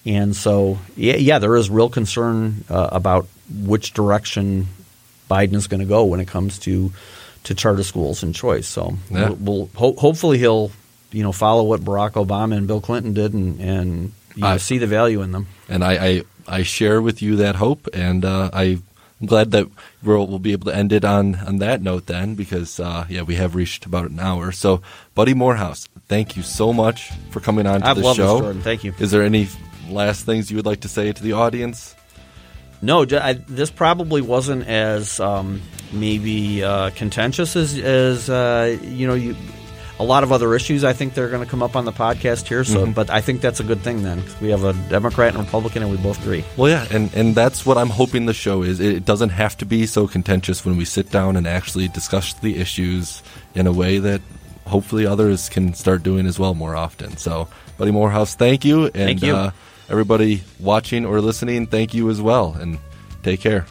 And 0.06 0.34
so, 0.36 0.80
yeah, 0.96 1.18
yeah, 1.18 1.40
there 1.40 1.56
is 1.58 1.70
real 1.70 1.90
concern 1.90 2.64
uh, 2.70 2.88
about 2.94 3.28
which 3.54 3.94
direction 3.94 4.68
Biden 5.30 5.54
is 5.56 5.68
going 5.68 5.82
to 5.82 5.86
go 5.86 6.06
when 6.06 6.20
it 6.22 6.28
comes 6.28 6.58
to 6.60 6.92
to 7.44 7.54
charter 7.54 7.84
schools 7.84 8.24
and 8.24 8.34
choice. 8.34 8.68
So, 8.68 8.98
Yeah. 9.12 9.30
we'll, 9.30 9.36
we'll 9.36 9.70
ho- 9.76 9.96
hopefully 10.00 10.38
he'll 10.38 10.72
you 11.12 11.24
know 11.24 11.34
follow 11.34 11.64
what 11.64 11.82
Barack 11.82 12.12
Obama 12.14 12.56
and 12.56 12.68
Bill 12.68 12.80
Clinton 12.82 13.14
did 13.14 13.34
and 13.34 13.60
and 13.60 14.14
you 14.36 14.42
know, 14.44 14.48
I- 14.48 14.58
see 14.58 14.78
the 14.78 14.88
value 14.88 15.22
in 15.22 15.32
them. 15.34 15.48
and 15.68 15.84
I, 15.84 15.94
I 16.08 16.24
I 16.50 16.64
share 16.64 17.02
with 17.02 17.22
you 17.22 17.36
that 17.38 17.56
hope, 17.56 17.88
and 17.94 18.26
uh, 18.26 18.50
I. 18.54 18.80
I'm 19.22 19.28
glad 19.28 19.52
that 19.52 19.68
we'll, 20.02 20.26
we'll 20.28 20.40
be 20.40 20.54
able 20.54 20.72
to 20.72 20.74
end 20.74 20.94
it 20.94 21.04
on, 21.04 21.36
on 21.36 21.58
that 21.58 21.82
note 21.82 22.06
then, 22.06 22.36
because 22.36 22.80
uh, 22.80 23.06
yeah, 23.10 23.24
we 23.24 23.36
have 23.36 23.54
reached 23.54 23.86
about 23.86 24.10
an 24.10 24.18
hour. 24.18 24.54
So, 24.54 24.82
Buddy 25.14 25.34
Moorehouse, 25.34 25.90
thank 26.08 26.38
you 26.38 26.42
so 26.42 26.72
much 26.72 27.12
for 27.30 27.42
coming 27.42 27.68
on 27.68 27.82
to 27.82 27.86
the 27.86 27.86
show. 27.86 27.90
I've 27.90 27.98
the 27.98 28.04
loved 28.04 28.20
this, 28.20 28.26
show. 28.26 28.40
Jordan. 28.40 28.62
Thank 28.62 28.86
you. 28.86 28.94
Is 28.98 29.12
there 29.12 29.24
any 29.24 29.50
last 29.90 30.26
things 30.26 30.50
you 30.50 30.56
would 30.56 30.66
like 30.66 30.80
to 30.82 30.88
say 30.88 31.12
to 31.12 31.22
the 31.22 31.34
audience? 31.34 31.98
No, 32.82 33.06
I, 33.12 33.34
this 33.34 33.70
probably 33.72 34.22
wasn't 34.22 34.66
as 34.66 35.20
um, 35.20 35.62
maybe 35.92 36.64
uh, 36.64 36.92
contentious 36.92 37.58
as, 37.58 37.78
as 37.78 38.30
uh, 38.30 38.78
you 38.84 39.06
know. 39.06 39.16
You, 39.16 39.36
a 40.00 40.04
lot 40.04 40.24
of 40.24 40.32
other 40.32 40.56
issues. 40.56 40.84
I 40.84 40.94
think 40.94 41.14
they're 41.14 41.30
going 41.30 41.44
to 41.44 41.50
come 41.50 41.62
up 41.62 41.76
on 41.76 41.84
the 41.86 41.92
podcast 41.92 42.48
here. 42.48 42.64
So, 42.64 42.80
Mm-hmm. 42.84 42.94
but 42.94 43.10
I 43.10 43.20
think 43.22 43.42
that's 43.42 43.60
a 43.60 43.64
good 43.64 43.82
thing. 43.82 44.02
Then 44.04 44.24
we 44.42 44.50
have 44.50 44.64
a 44.64 44.74
Democrat 44.90 45.36
and 45.36 45.44
Republican, 45.44 45.84
and 45.84 45.92
we 45.92 45.98
both 45.98 46.22
agree. 46.22 46.44
Well, 46.58 46.70
yeah, 46.72 46.88
and, 46.90 47.14
and 47.14 47.36
that's 47.36 47.66
what 47.66 47.78
I'm 47.78 47.90
hoping 47.90 48.26
the 48.26 48.34
show 48.34 48.64
is. 48.64 48.80
It 48.80 49.04
doesn't 49.06 49.30
have 49.30 49.58
to 49.58 49.66
be 49.66 49.86
so 49.86 50.08
contentious 50.08 50.66
when 50.66 50.78
we 50.78 50.86
sit 50.86 51.12
down 51.12 51.36
and 51.36 51.46
actually 51.46 51.88
discuss 51.90 52.34
the 52.36 52.58
issues 52.58 53.22
in 53.56 53.68
a 53.68 53.74
way 53.74 53.98
that 54.00 54.22
hopefully 54.68 55.06
others 55.06 55.50
can 55.50 55.74
start 55.74 56.02
doing 56.04 56.26
as 56.28 56.40
well 56.40 56.54
more 56.54 56.76
often. 56.76 57.18
So, 57.18 57.48
Buddy 57.78 57.92
Moorehouse, 57.92 58.36
thank 58.36 58.64
you. 58.64 58.86
And 58.86 58.94
Thank 58.94 59.24
you. 59.24 59.36
Uh, 59.36 59.52
everybody 59.90 60.44
watching 60.60 61.06
or 61.06 61.20
listening, 61.22 61.66
thank 61.68 61.94
you 61.94 62.10
as 62.10 62.22
well. 62.22 62.54
And 62.54 62.78
take 63.24 63.42
care. 63.42 63.66